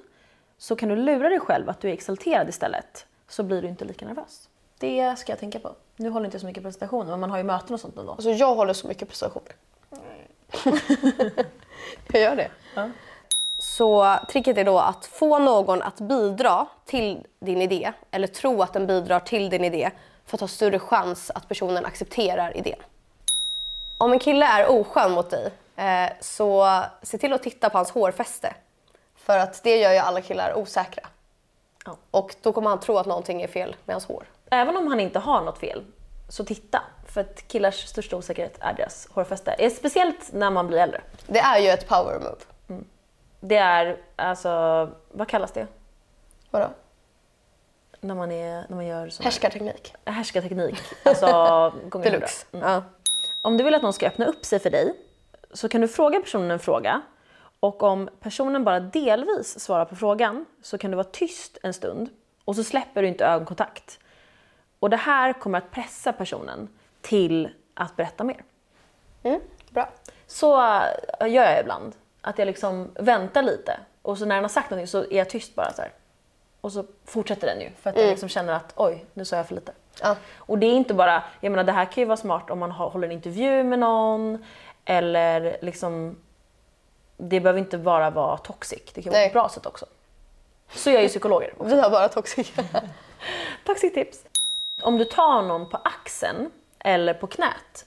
så 0.57 0.75
kan 0.75 0.89
du 0.89 0.95
lura 0.95 1.29
dig 1.29 1.39
själv 1.39 1.69
att 1.69 1.81
du 1.81 1.89
är 1.89 1.93
exalterad 1.93 2.49
istället. 2.49 3.05
Så 3.27 3.43
blir 3.43 3.61
du 3.61 3.67
inte 3.67 3.85
lika 3.85 4.05
nervös. 4.05 4.49
Det 4.79 5.19
ska 5.19 5.31
jag 5.31 5.39
tänka 5.39 5.59
på. 5.59 5.75
Nu 5.97 6.09
håller 6.09 6.25
inte 6.25 6.39
så 6.39 6.45
mycket 6.45 6.63
presentationer 6.63 7.11
men 7.11 7.19
man 7.19 7.29
har 7.29 7.37
ju 7.37 7.43
möten 7.43 7.73
och 7.73 7.79
sånt 7.79 7.97
ändå. 7.97 8.11
Alltså 8.11 8.29
jag 8.29 8.55
håller 8.55 8.73
så 8.73 8.87
mycket 8.87 9.07
prestationer. 9.07 9.55
jag 12.11 12.21
gör 12.21 12.35
det. 12.35 12.51
Så 13.59 14.17
tricket 14.29 14.57
är 14.57 14.63
då 14.63 14.79
att 14.79 15.05
få 15.05 15.39
någon 15.39 15.81
att 15.81 15.99
bidra 15.99 16.67
till 16.85 17.25
din 17.39 17.61
idé 17.61 17.93
eller 18.11 18.27
tro 18.27 18.61
att 18.61 18.73
den 18.73 18.87
bidrar 18.87 19.19
till 19.19 19.49
din 19.49 19.63
idé 19.63 19.91
för 20.25 20.37
att 20.37 20.41
ha 20.41 20.47
större 20.47 20.79
chans 20.79 21.31
att 21.35 21.47
personen 21.47 21.85
accepterar 21.85 22.57
idén. 22.57 22.79
Om 23.97 24.11
en 24.11 24.19
kille 24.19 24.45
är 24.45 24.67
oskön 24.67 25.11
mot 25.11 25.29
dig 25.29 25.51
Eh, 25.77 26.09
så 26.19 26.81
se 27.01 27.17
till 27.17 27.33
att 27.33 27.43
titta 27.43 27.69
på 27.69 27.77
hans 27.77 27.91
hårfäste. 27.91 28.53
För 29.15 29.37
att 29.37 29.63
det 29.63 29.77
gör 29.77 29.91
ju 29.91 29.97
alla 29.97 30.21
killar 30.21 30.57
osäkra. 30.57 31.07
Ja. 31.85 31.97
Och 32.11 32.35
då 32.41 32.53
kommer 32.53 32.69
han 32.69 32.79
tro 32.79 32.97
att 32.97 33.05
någonting 33.05 33.41
är 33.41 33.47
fel 33.47 33.75
med 33.85 33.93
hans 33.93 34.05
hår. 34.05 34.25
Även 34.49 34.77
om 34.77 34.87
han 34.87 34.99
inte 34.99 35.19
har 35.19 35.41
något 35.41 35.57
fel, 35.57 35.85
så 36.29 36.45
titta. 36.45 36.81
För 37.07 37.21
att 37.21 37.47
killars 37.47 37.85
största 37.87 38.15
osäkerhet 38.15 38.57
är 38.59 38.73
deras 38.73 39.07
hårfäste. 39.11 39.51
Eh, 39.51 39.71
Speciellt 39.71 40.33
när 40.33 40.51
man 40.51 40.67
blir 40.67 40.77
äldre. 40.77 41.01
Det 41.27 41.39
är 41.39 41.59
ju 41.59 41.69
ett 41.69 41.87
power 41.87 42.19
move. 42.19 42.81
Det 43.39 43.55
är, 43.57 43.97
alltså, 44.15 44.49
vad 45.11 45.27
kallas 45.27 45.51
det? 45.51 45.67
Vadå? 46.51 46.67
När 47.99 48.15
man, 48.15 48.31
är, 48.31 48.65
när 48.69 48.75
man 48.75 48.85
gör 48.85 49.09
sån 49.09 49.23
här 49.23 49.31
Härskarteknik. 49.31 49.93
härskarteknik. 50.05 50.79
Alltså 51.03 51.25
gånger 51.25 51.91
hundra. 51.91 52.09
Deluxe. 52.09 52.45
Ja. 52.51 52.83
Om 53.41 53.57
du 53.57 53.63
vill 53.63 53.75
att 53.75 53.81
någon 53.81 53.93
ska 53.93 54.07
öppna 54.07 54.25
upp 54.25 54.45
sig 54.45 54.59
för 54.59 54.69
dig 54.69 54.93
så 55.53 55.69
kan 55.69 55.81
du 55.81 55.87
fråga 55.87 56.19
personen 56.19 56.51
en 56.51 56.59
fråga 56.59 57.01
och 57.59 57.83
om 57.83 58.09
personen 58.19 58.63
bara 58.63 58.79
delvis 58.79 59.59
svarar 59.59 59.85
på 59.85 59.95
frågan 59.95 60.45
så 60.63 60.77
kan 60.77 60.91
du 60.91 60.97
vara 60.97 61.07
tyst 61.11 61.57
en 61.63 61.73
stund 61.73 62.09
och 62.45 62.55
så 62.55 62.63
släpper 62.63 63.01
du 63.01 63.07
inte 63.07 63.25
ögonkontakt. 63.25 63.99
Och 64.79 64.89
det 64.89 64.97
här 64.97 65.33
kommer 65.33 65.57
att 65.57 65.71
pressa 65.71 66.13
personen 66.13 66.69
till 67.01 67.49
att 67.73 67.95
berätta 67.95 68.23
mer. 68.23 68.43
Mm, 69.23 69.39
bra. 69.69 69.89
Så 70.27 70.61
äh, 70.61 71.27
gör 71.27 71.43
jag 71.43 71.59
ibland. 71.59 71.95
Att 72.21 72.39
jag 72.39 72.45
liksom 72.45 72.91
väntar 72.95 73.43
lite 73.43 73.79
och 74.01 74.17
så 74.17 74.25
när 74.25 74.35
den 74.35 74.43
har 74.43 74.49
sagt 74.49 74.69
någonting 74.69 74.87
så 74.87 75.03
är 75.03 75.17
jag 75.17 75.29
tyst 75.29 75.55
bara 75.55 75.73
så 75.73 75.81
här. 75.81 75.91
Och 76.61 76.71
så 76.71 76.85
fortsätter 77.05 77.47
den 77.47 77.61
ju 77.61 77.71
för 77.81 77.89
att 77.89 77.97
jag 77.97 78.07
liksom 78.07 78.29
känner 78.29 78.53
att 78.53 78.73
oj, 78.75 79.05
nu 79.13 79.25
sa 79.25 79.35
jag 79.35 79.47
för 79.47 79.55
lite. 79.55 79.71
Ja. 80.01 80.15
Och 80.35 80.57
det 80.57 80.67
är 80.67 80.73
inte 80.73 80.93
bara, 80.93 81.23
jag 81.41 81.51
menar 81.51 81.63
det 81.63 81.71
här 81.71 81.85
kan 81.85 82.01
ju 82.01 82.05
vara 82.05 82.17
smart 82.17 82.49
om 82.49 82.59
man 82.59 82.71
håller 82.71 83.07
en 83.07 83.11
intervju 83.11 83.63
med 83.63 83.79
någon 83.79 84.45
eller 84.85 85.57
liksom 85.61 86.17
det 87.17 87.39
behöver 87.39 87.59
inte 87.59 87.77
bara 87.77 88.09
vara 88.09 88.37
toxic, 88.37 88.81
det 88.93 89.01
kan 89.01 89.11
vara 89.11 89.19
Nej. 89.19 89.27
på 89.27 89.29
ett 89.29 89.33
bra 89.33 89.49
sätt 89.49 89.65
också. 89.65 89.85
Så 90.69 90.89
gör 90.89 91.01
ju 91.01 91.07
psykologer. 91.07 91.53
Vi 91.59 91.79
har 91.79 91.89
bara 91.89 92.09
toxic. 92.09 92.53
Toxic 93.65 93.93
tips. 93.93 94.23
Om 94.81 94.97
du 94.97 95.05
tar 95.05 95.41
någon 95.41 95.69
på 95.69 95.77
axeln 95.77 96.51
eller 96.79 97.13
på 97.13 97.27
knät 97.27 97.85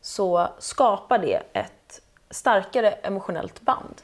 så 0.00 0.48
skapar 0.58 1.18
det 1.18 1.42
ett 1.52 2.00
starkare 2.30 2.90
emotionellt 2.92 3.60
band. 3.60 4.02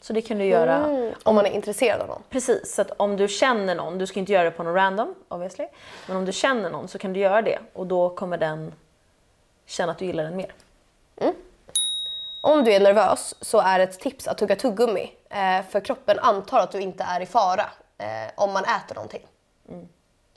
Så 0.00 0.12
det 0.12 0.22
kan 0.22 0.38
du 0.38 0.44
göra 0.44 0.76
Mm, 0.76 1.14
om 1.22 1.34
man 1.34 1.46
är 1.46 1.50
intresserad 1.50 2.00
av 2.00 2.08
någon. 2.08 2.22
Precis, 2.30 2.74
så 2.74 2.84
om 2.96 3.16
du 3.16 3.28
känner 3.28 3.74
någon, 3.74 3.98
du 3.98 4.06
ska 4.06 4.20
inte 4.20 4.32
göra 4.32 4.44
det 4.44 4.50
på 4.50 4.62
någon 4.62 4.74
random 4.74 5.14
obviously, 5.28 5.66
men 6.08 6.16
om 6.16 6.24
du 6.24 6.32
känner 6.32 6.70
någon 6.70 6.88
så 6.88 6.98
kan 6.98 7.12
du 7.12 7.20
göra 7.20 7.42
det 7.42 7.58
och 7.72 7.86
då 7.86 8.10
kommer 8.10 8.38
den 8.38 8.72
känna 9.66 9.92
att 9.92 9.98
du 9.98 10.04
gillar 10.04 10.24
den 10.24 10.36
mer. 10.36 10.52
Om 12.40 12.64
du 12.64 12.72
är 12.72 12.80
nervös 12.80 13.34
så 13.40 13.58
är 13.60 13.80
ett 13.80 14.00
tips 14.00 14.28
att 14.28 14.38
tugga 14.38 14.56
tuggummi. 14.56 15.12
Eh, 15.30 15.62
för 15.70 15.80
kroppen 15.80 16.18
antar 16.18 16.60
att 16.60 16.72
du 16.72 16.80
inte 16.80 17.04
är 17.04 17.20
i 17.20 17.26
fara 17.26 17.70
eh, 17.98 18.30
om 18.36 18.52
man 18.52 18.64
äter 18.64 18.94
någonting. 18.94 19.26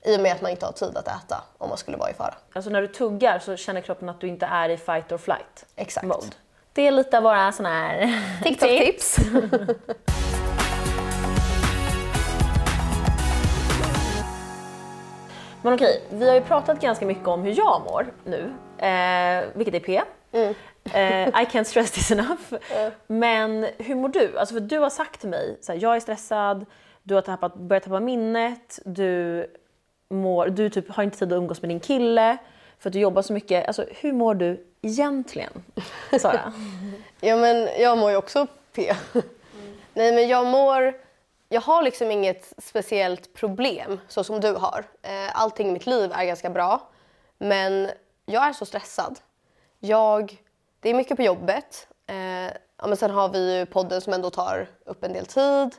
I 0.04 0.18
och 0.18 0.22
med 0.22 0.32
att 0.32 0.42
man 0.42 0.52
inte 0.52 0.66
har 0.66 0.74
tid 0.74 0.98
att 0.98 1.08
äta 1.08 1.44
om 1.58 1.70
man 1.70 1.78
skulle 1.78 1.98
vara 1.98 2.10
i 2.10 2.14
fara. 2.14 2.34
Alltså 2.54 2.70
när 2.72 2.82
du 2.82 2.88
tuggar 2.88 3.40
så 3.40 3.56
känner 3.56 3.82
kroppen 3.82 4.10
att 4.10 4.22
du 4.22 4.28
inte 4.28 4.46
är 4.46 4.70
i 4.70 4.78
fight 4.78 5.12
or 5.12 5.18
flight 5.18 5.66
Exakt. 5.76 6.08
mode. 6.08 6.28
Det 6.74 6.88
är 6.88 6.92
lite 6.92 7.18
av 7.18 7.24
våra 7.24 7.52
såna 7.52 7.70
här 7.70 8.24
TikTok-tips. 8.44 9.18
Men 15.62 15.74
okej, 15.74 16.04
vi 16.10 16.28
har 16.28 16.36
ju 16.36 16.42
pratat 16.42 16.82
ganska 16.82 17.06
mycket 17.06 17.28
om 17.28 17.44
hur 17.44 17.58
jag 17.58 17.82
mår 17.86 18.14
nu, 18.24 18.54
eh, 18.88 19.44
vilket 19.54 19.76
är 19.76 19.80
P. 19.80 20.02
Eh, 20.94 21.28
I 21.28 21.46
can't 21.46 21.64
stress 21.64 21.92
this 21.92 22.12
enough. 22.12 22.54
Men 23.08 23.68
hur 23.78 23.96
mår 23.96 24.10
du? 24.10 24.38
Alltså 24.40 24.54
för 24.54 24.62
du 24.62 24.80
har 24.80 24.90
sagt 24.90 25.20
till 25.20 25.30
mig, 25.30 25.58
så 25.62 25.72
här, 25.72 25.80
jag 25.80 25.96
är 25.96 26.00
stressad, 26.00 26.66
du 27.04 27.16
har 27.16 27.22
tappat, 27.22 27.56
börjat 27.56 27.84
tappa 27.84 28.00
minnet, 28.00 28.80
du, 28.86 29.46
mår, 30.10 30.48
du 30.48 30.70
typ 30.70 30.90
har 30.90 31.04
inte 31.04 31.18
tid 31.18 31.34
att 31.34 31.38
umgås 31.38 31.62
med 31.62 31.70
din 31.70 31.80
kille 31.80 32.38
för 32.80 32.90
att 32.90 32.94
du 32.94 33.00
jobbar 33.00 33.22
så 33.22 33.34
mycket. 33.34 33.68
Alltså 33.68 33.86
hur 33.90 34.14
mår 34.14 34.36
du 34.36 34.66
egentligen, 34.82 35.64
Sara? 36.22 36.54
Ja 37.22 37.36
men 37.36 37.70
jag 37.80 37.98
mår 37.98 38.12
ju 38.12 38.18
också 38.18 38.48
P. 38.76 38.94
Nej 39.94 40.12
men 40.12 40.28
jag 40.28 40.46
mår, 40.46 40.94
jag 41.50 41.62
har 41.62 41.84
liksom 41.84 42.12
inget 42.12 42.54
speciellt 42.58 43.34
problem 43.34 44.00
så 44.08 44.24
som 44.24 44.40
du 44.40 44.54
har. 44.54 44.86
Eh, 45.02 45.42
allting 45.42 45.70
i 45.70 45.72
mitt 45.72 45.86
liv 45.86 46.12
är 46.14 46.26
ganska 46.26 46.50
bra. 46.50 46.90
Men 47.38 47.90
jag 48.26 48.48
är 48.48 48.54
så 48.54 48.66
stressad. 48.66 49.20
Jag, 49.80 50.38
det 50.80 50.90
är 50.90 50.94
mycket 50.94 51.18
på 51.18 51.24
jobbet. 51.24 51.88
Eh, 52.08 52.54
ja, 52.78 52.88
men 52.88 52.98
sen 52.98 53.12
har 53.12 53.30
vi 53.30 53.58
ju 53.58 53.66
podden 53.66 54.02
som 54.02 54.14
ändå 54.14 54.30
tar 54.30 54.68
upp 54.86 55.04
en 55.04 55.14
del 55.14 55.26
tid. 55.26 55.76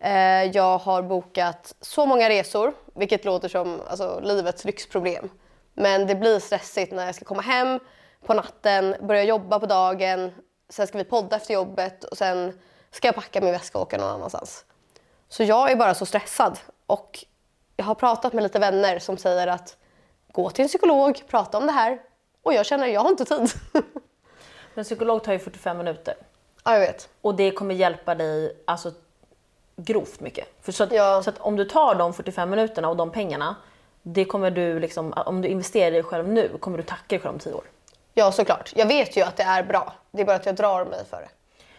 Eh, 0.00 0.44
jag 0.44 0.78
har 0.78 1.02
bokat 1.02 1.74
så 1.80 2.06
många 2.06 2.28
resor, 2.28 2.72
vilket 2.94 3.24
låter 3.24 3.48
som 3.48 3.80
alltså, 3.88 4.20
livets 4.22 4.64
lyxproblem. 4.64 5.30
Men 5.74 6.06
det 6.06 6.14
blir 6.14 6.38
stressigt 6.38 6.92
när 6.92 7.06
jag 7.06 7.14
ska 7.14 7.24
komma 7.24 7.42
hem 7.42 7.80
på 8.26 8.34
natten, 8.34 8.94
börja 9.00 9.24
jobba 9.24 9.60
på 9.60 9.66
dagen, 9.66 10.32
sen 10.68 10.86
ska 10.86 10.98
vi 10.98 11.04
podda 11.04 11.36
efter 11.36 11.54
jobbet 11.54 12.04
och 12.04 12.16
sen 12.16 12.60
ska 12.90 13.08
jag 13.08 13.14
packa 13.14 13.40
min 13.40 13.52
väska 13.52 13.78
och 13.78 13.82
åka 13.82 13.98
någon 13.98 14.10
annanstans. 14.10 14.64
Så 15.28 15.42
jag 15.42 15.70
är 15.70 15.76
bara 15.76 15.94
så 15.94 16.06
stressad 16.06 16.58
och 16.86 17.24
jag 17.76 17.84
har 17.84 17.94
pratat 17.94 18.32
med 18.32 18.42
lite 18.42 18.58
vänner 18.58 18.98
som 18.98 19.16
säger 19.16 19.46
att 19.46 19.76
gå 20.32 20.50
till 20.50 20.62
en 20.62 20.68
psykolog, 20.68 21.22
prata 21.28 21.58
om 21.58 21.66
det 21.66 21.72
här 21.72 22.00
och 22.42 22.54
jag 22.54 22.66
känner 22.66 22.86
att 22.86 22.92
jag 22.92 23.00
har 23.00 23.10
inte 23.10 23.24
tid. 23.24 23.50
En 24.74 24.84
psykolog 24.84 25.24
tar 25.24 25.32
ju 25.32 25.38
45 25.38 25.78
minuter 25.78 26.14
ja, 26.64 26.72
jag 26.72 26.80
vet. 26.80 27.08
och 27.20 27.34
det 27.34 27.50
kommer 27.50 27.74
hjälpa 27.74 28.14
dig 28.14 28.62
alltså, 28.64 28.92
grovt 29.84 30.20
mycket. 30.20 30.48
För 30.62 30.72
så, 30.72 30.84
att, 30.84 30.92
Ja. 30.92 31.22
så 31.22 31.30
att 31.30 31.38
om 31.38 31.56
du 31.56 31.64
tar 31.64 31.94
de 31.94 32.12
45 32.14 32.50
minuterna 32.50 32.88
och 32.88 32.96
de 32.96 33.10
pengarna, 33.10 33.56
det 34.02 34.24
kommer 34.24 34.50
du 34.50 34.80
liksom, 34.80 35.12
om 35.26 35.42
du 35.42 35.48
investerar 35.48 35.86
i 35.88 35.90
dig 35.90 36.02
själv 36.02 36.28
nu 36.28 36.48
kommer 36.60 36.76
du 36.78 36.82
tacka 36.82 37.04
dig 37.08 37.18
själv 37.18 37.34
om 37.34 37.38
10 37.38 37.52
år. 37.52 37.64
Ja, 38.14 38.32
såklart. 38.32 38.72
Jag 38.76 38.86
vet 38.86 39.16
ju 39.16 39.22
att 39.22 39.36
det 39.36 39.42
är 39.42 39.62
bra. 39.62 39.92
Det 40.10 40.22
är 40.22 40.26
bara 40.26 40.36
att 40.36 40.46
jag 40.46 40.54
drar 40.54 40.84
mig 40.84 41.04
för 41.10 41.16
det. 41.16 41.28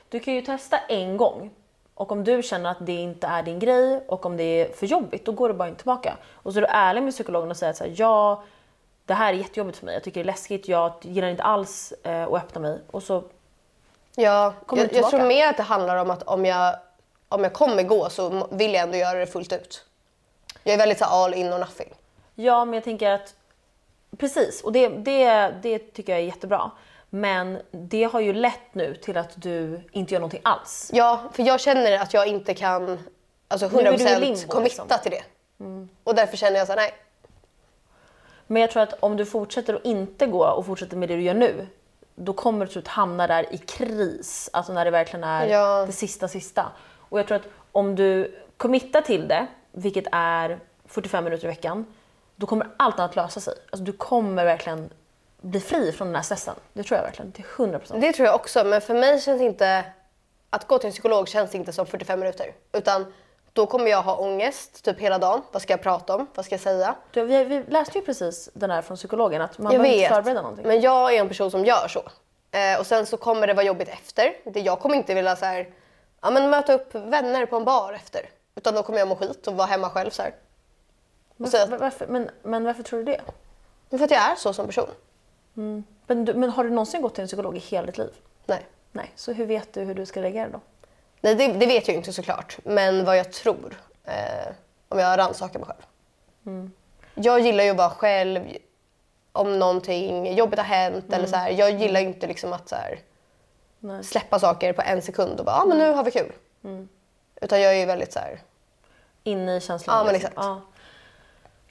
Du 0.09 0.19
kan 0.19 0.33
ju 0.33 0.41
testa 0.41 0.77
en 0.77 1.17
gång 1.17 1.51
och 1.93 2.11
om 2.11 2.23
du 2.23 2.43
känner 2.43 2.71
att 2.71 2.85
det 2.85 2.93
inte 2.93 3.27
är 3.27 3.43
din 3.43 3.59
grej 3.59 4.03
och 4.07 4.25
om 4.25 4.37
det 4.37 4.43
är 4.43 4.73
för 4.73 4.85
jobbigt, 4.85 5.25
då 5.25 5.31
går 5.31 5.47
du 5.49 5.53
bara 5.53 5.67
inte 5.67 5.79
tillbaka. 5.79 6.17
Och 6.33 6.53
så 6.53 6.59
är 6.59 6.61
du 6.61 6.67
ärlig 6.67 7.03
med 7.03 7.13
psykologen 7.13 7.51
och 7.51 7.57
säger 7.57 7.69
att 7.71 7.77
så 7.77 7.83
här, 7.83 7.93
ja, 7.97 8.43
det 9.05 9.13
här 9.13 9.33
är 9.33 9.37
jättejobbigt 9.37 9.77
för 9.77 9.85
mig, 9.85 9.93
jag 9.93 10.03
tycker 10.03 10.19
det 10.19 10.23
är 10.23 10.31
läskigt, 10.33 10.67
jag 10.67 10.93
gillar 11.01 11.27
inte 11.27 11.43
alls 11.43 11.93
eh, 12.03 12.23
att 12.23 12.33
öppna 12.33 12.61
mig. 12.61 12.79
Och 12.91 13.03
så, 13.03 13.23
Ja, 14.15 14.53
Kommer 14.65 14.83
jag, 14.83 14.93
jag 14.93 15.09
tror 15.09 15.25
mer 15.25 15.47
att 15.47 15.57
det 15.57 15.63
handlar 15.63 15.97
om 15.97 16.09
att 16.11 16.23
om 16.23 16.45
jag, 16.45 16.75
om 17.31 17.43
jag 17.43 17.53
kommer 17.53 17.83
gå 17.83 18.09
så 18.09 18.47
vill 18.51 18.73
jag 18.73 18.83
ändå 18.83 18.97
göra 18.97 19.19
det 19.19 19.27
fullt 19.27 19.53
ut. 19.53 19.85
Jag 20.63 20.73
är 20.73 20.77
väldigt 20.77 20.97
så 20.99 21.05
all 21.05 21.33
in 21.33 21.53
or 21.53 21.57
nothing. 21.59 21.89
ja, 22.35 22.65
men 22.65 22.73
jag 22.73 22.83
tänker 22.83 23.09
att 23.11 23.33
precis, 24.17 24.61
och 24.61 24.71
det, 24.71 24.87
det, 24.87 25.53
det 25.61 25.79
tycker 25.93 26.13
jag 26.13 26.21
är 26.21 26.25
jättebra. 26.25 26.71
Men 27.09 27.61
det 27.71 28.03
har 28.03 28.19
ju 28.19 28.33
lett 28.33 28.73
nu 28.73 28.95
till 28.95 29.17
att 29.17 29.29
du 29.35 29.81
inte 29.91 30.13
gör 30.13 30.19
någonting 30.19 30.41
alls. 30.43 30.89
Ja, 30.93 31.21
för 31.33 31.43
jag 31.43 31.59
känner 31.59 31.99
att 31.99 32.13
jag 32.13 32.27
inte 32.27 32.53
kan 32.53 32.99
alltså 33.47 33.67
Nu 33.67 33.79
är 33.79 33.83
du 33.97 34.03
i 34.03 34.07
100% 34.07 34.19
limbo, 34.19 34.47
committa 34.47 34.83
liksom. 34.83 34.99
till 35.03 35.11
det. 35.11 35.23
Och 36.03 36.15
därför 36.15 36.37
känner 36.37 36.57
jag 36.57 36.67
så 36.67 36.73
här, 36.73 36.77
nej. 36.79 36.93
Men 38.47 38.61
jag 38.61 38.71
tror 38.71 38.83
att 38.83 38.93
om 38.99 39.17
du 39.17 39.25
fortsätter 39.25 39.73
att 39.73 39.85
inte 39.85 40.25
gå 40.25 40.45
och 40.45 40.65
fortsätter 40.65 40.97
med 40.97 41.09
det 41.09 41.15
du 41.15 41.21
gör 41.21 41.33
nu, 41.33 41.67
då 42.15 42.33
kommer 42.33 42.59
du 42.59 42.65
till 42.65 42.73
slut 42.73 42.87
hamna 42.87 43.27
där 43.27 43.53
i 43.53 43.57
kris. 43.57 44.49
Alltså 44.53 44.73
när 44.73 44.85
det 44.85 44.91
verkligen 44.91 45.23
är 45.23 45.47
Ja. 45.47 45.85
det 45.85 45.91
sista 45.91 46.27
sista. 46.27 46.71
Och 47.11 47.19
jag 47.19 47.27
tror 47.27 47.37
att 47.37 47.47
om 47.71 47.95
du 47.95 48.35
committar 48.57 49.01
till 49.01 49.27
det, 49.27 49.47
vilket 49.71 50.05
är 50.11 50.59
45 50.85 51.23
minuter 51.23 51.45
i 51.45 51.47
veckan, 51.47 51.85
då 52.35 52.47
kommer 52.47 52.67
allt 52.77 52.99
annat 52.99 53.15
lösa 53.15 53.39
sig. 53.39 53.53
Alltså 53.71 53.83
du 53.83 53.91
kommer 53.91 54.45
verkligen 54.45 54.89
bli 55.41 55.59
fri 55.59 55.91
från 55.91 56.07
den 56.07 56.15
här 56.15 56.23
stressen. 56.23 56.55
Det 56.73 56.83
tror 56.83 56.97
jag 56.97 57.03
verkligen, 57.03 57.31
till 57.31 57.45
100%. 57.45 57.99
Det 57.99 58.13
tror 58.13 58.25
jag 58.25 58.35
också, 58.35 58.63
men 58.63 58.81
för 58.81 58.93
mig 58.93 59.21
känns 59.21 59.41
inte... 59.41 59.85
Att 60.49 60.67
gå 60.67 60.77
till 60.77 60.87
en 60.87 60.91
psykolog 60.91 61.27
känns 61.27 61.55
inte 61.55 61.73
som 61.73 61.85
45 61.85 62.19
minuter. 62.19 62.53
Utan 62.71 63.13
då 63.53 63.65
kommer 63.65 63.87
jag 63.87 64.01
ha 64.01 64.15
ångest 64.15 64.83
typ 64.83 64.99
hela 64.99 65.17
dagen. 65.17 65.41
Vad 65.51 65.61
ska 65.61 65.73
jag 65.73 65.81
prata 65.81 66.15
om? 66.15 66.27
Vad 66.33 66.45
ska 66.45 66.53
jag 66.53 66.61
säga? 66.61 66.95
Du, 67.11 67.25
vi, 67.25 67.43
vi 67.43 67.63
läste 67.67 67.97
ju 67.97 68.05
precis 68.05 68.49
den 68.53 68.71
här 68.71 68.81
från 68.81 68.97
psykologen, 68.97 69.41
att 69.41 69.57
man 69.57 69.73
jag 69.73 69.81
behöver 69.81 70.01
inte 70.01 70.15
förbereda 70.15 70.41
någonting. 70.41 70.67
men 70.67 70.81
jag 70.81 71.15
är 71.15 71.19
en 71.19 71.27
person 71.27 71.51
som 71.51 71.65
gör 71.65 71.87
så. 71.87 72.03
Eh, 72.57 72.79
och 72.79 72.85
sen 72.85 73.05
så 73.05 73.17
kommer 73.17 73.47
det 73.47 73.53
vara 73.53 73.65
jobbigt 73.65 73.89
efter. 73.89 74.33
Det, 74.43 74.59
jag 74.59 74.79
kommer 74.79 74.95
inte 74.95 75.13
vilja 75.13 75.35
så 75.35 75.45
här, 75.45 75.67
ja, 76.21 76.31
men 76.31 76.49
möta 76.49 76.73
upp 76.73 76.95
vänner 76.95 77.45
på 77.45 77.55
en 77.55 77.65
bar 77.65 77.93
efter. 77.93 78.29
Utan 78.55 78.75
då 78.75 78.83
kommer 78.83 78.99
jag 78.99 79.07
må 79.07 79.15
skit 79.15 79.47
och 79.47 79.55
vara 79.55 79.67
hemma 79.67 79.89
själv 79.89 80.09
så 80.09 80.21
här. 80.21 80.33
Och 81.37 81.47
säga 81.47 81.65
Varför, 81.65 81.77
varför, 81.77 82.07
men, 82.07 82.29
men 82.43 82.63
varför 82.63 82.83
tror 82.83 82.99
du 82.99 83.05
det? 83.05 83.21
Men 83.89 83.99
för 83.99 84.05
att 84.05 84.11
jag 84.11 84.31
är 84.31 84.35
så 84.35 84.53
som 84.53 84.65
person. 84.65 84.89
Men, 86.07 86.25
du, 86.25 86.33
men 86.33 86.49
har 86.49 86.63
du 86.63 86.69
någonsin 86.69 87.01
gått 87.01 87.15
till 87.15 87.21
en 87.21 87.27
psykolog 87.27 87.57
i 87.57 87.59
hela 87.59 87.85
ditt 87.85 87.97
liv? 87.97 88.13
Nej. 88.45 88.65
Nej, 88.91 89.11
så 89.15 89.33
hur 89.33 89.45
vet 89.45 89.73
du 89.73 89.81
hur 89.81 89.95
du 89.95 90.05
ska 90.05 90.21
reagera 90.21 90.49
då? 90.49 90.59
Nej, 91.21 91.35
det, 91.35 91.47
det 91.47 91.65
vet 91.65 91.87
jag 91.87 91.93
ju 91.93 91.97
inte 91.97 92.13
såklart. 92.13 92.57
Men 92.63 93.05
vad 93.05 93.17
jag 93.17 93.31
tror. 93.31 93.81
Eh, 94.03 94.53
om 94.89 94.99
jag 94.99 95.19
rannsakar 95.19 95.59
mig 95.59 95.67
själv. 95.67 95.81
Jag 97.15 97.39
gillar 97.39 97.63
ju 97.63 97.69
att 97.69 97.77
vara 97.77 97.89
själv. 97.89 98.57
Om 99.31 99.59
någonting 99.59 100.35
jobbigt 100.35 100.59
har 100.59 100.65
hänt 100.65 101.13
eller 101.13 101.27
så 101.27 101.35
här. 101.35 101.49
Jag 101.49 101.71
gillar 101.71 101.99
ju 101.99 102.07
inte 102.07 102.27
liksom 102.27 102.53
att 102.53 102.69
så 102.69 102.75
här, 102.75 102.99
Nej. 103.83 104.03
släppa 104.03 104.39
saker 104.39 104.73
på 104.73 104.81
en 104.81 105.01
sekund 105.01 105.39
och 105.39 105.45
bara 105.45 105.55
ja 105.55 105.65
men 105.65 105.77
nu 105.77 105.91
har 105.91 106.03
vi 106.03 106.11
kul. 106.11 106.31
Utan 107.41 107.61
jag 107.61 107.75
är 107.75 107.79
ju 107.79 107.85
väldigt 107.85 108.13
så 108.13 108.19
här. 108.19 108.39
Inne 109.23 109.55
i 109.55 109.61
känslan. 109.61 109.97
Ja, 109.97 110.03
men 110.03 110.13
liksom. 110.13 110.27
exakt. 110.27 110.45
Ja. 110.45 110.61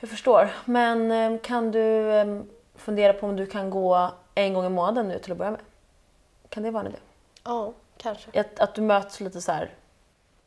Jag 0.00 0.10
förstår. 0.10 0.50
Men 0.64 1.10
eh, 1.12 1.40
kan 1.40 1.70
du 1.70 2.12
eh, 2.12 2.40
fundera 2.74 3.12
på 3.12 3.26
om 3.26 3.36
du 3.36 3.46
kan 3.46 3.70
gå 3.70 4.10
en 4.34 4.54
gång 4.54 4.66
i 4.66 4.68
månaden 4.68 5.08
nu 5.08 5.18
till 5.18 5.32
att 5.32 5.38
börja 5.38 5.50
med? 5.50 5.60
Kan 6.48 6.62
det 6.62 6.70
vara 6.70 6.80
en 6.80 6.88
idé? 6.88 6.98
Ja, 7.44 7.72
kanske. 7.96 8.40
Att, 8.40 8.60
att 8.60 8.74
du 8.74 8.82
möts 8.82 9.20
lite 9.20 9.40
så 9.40 9.52
här 9.52 9.70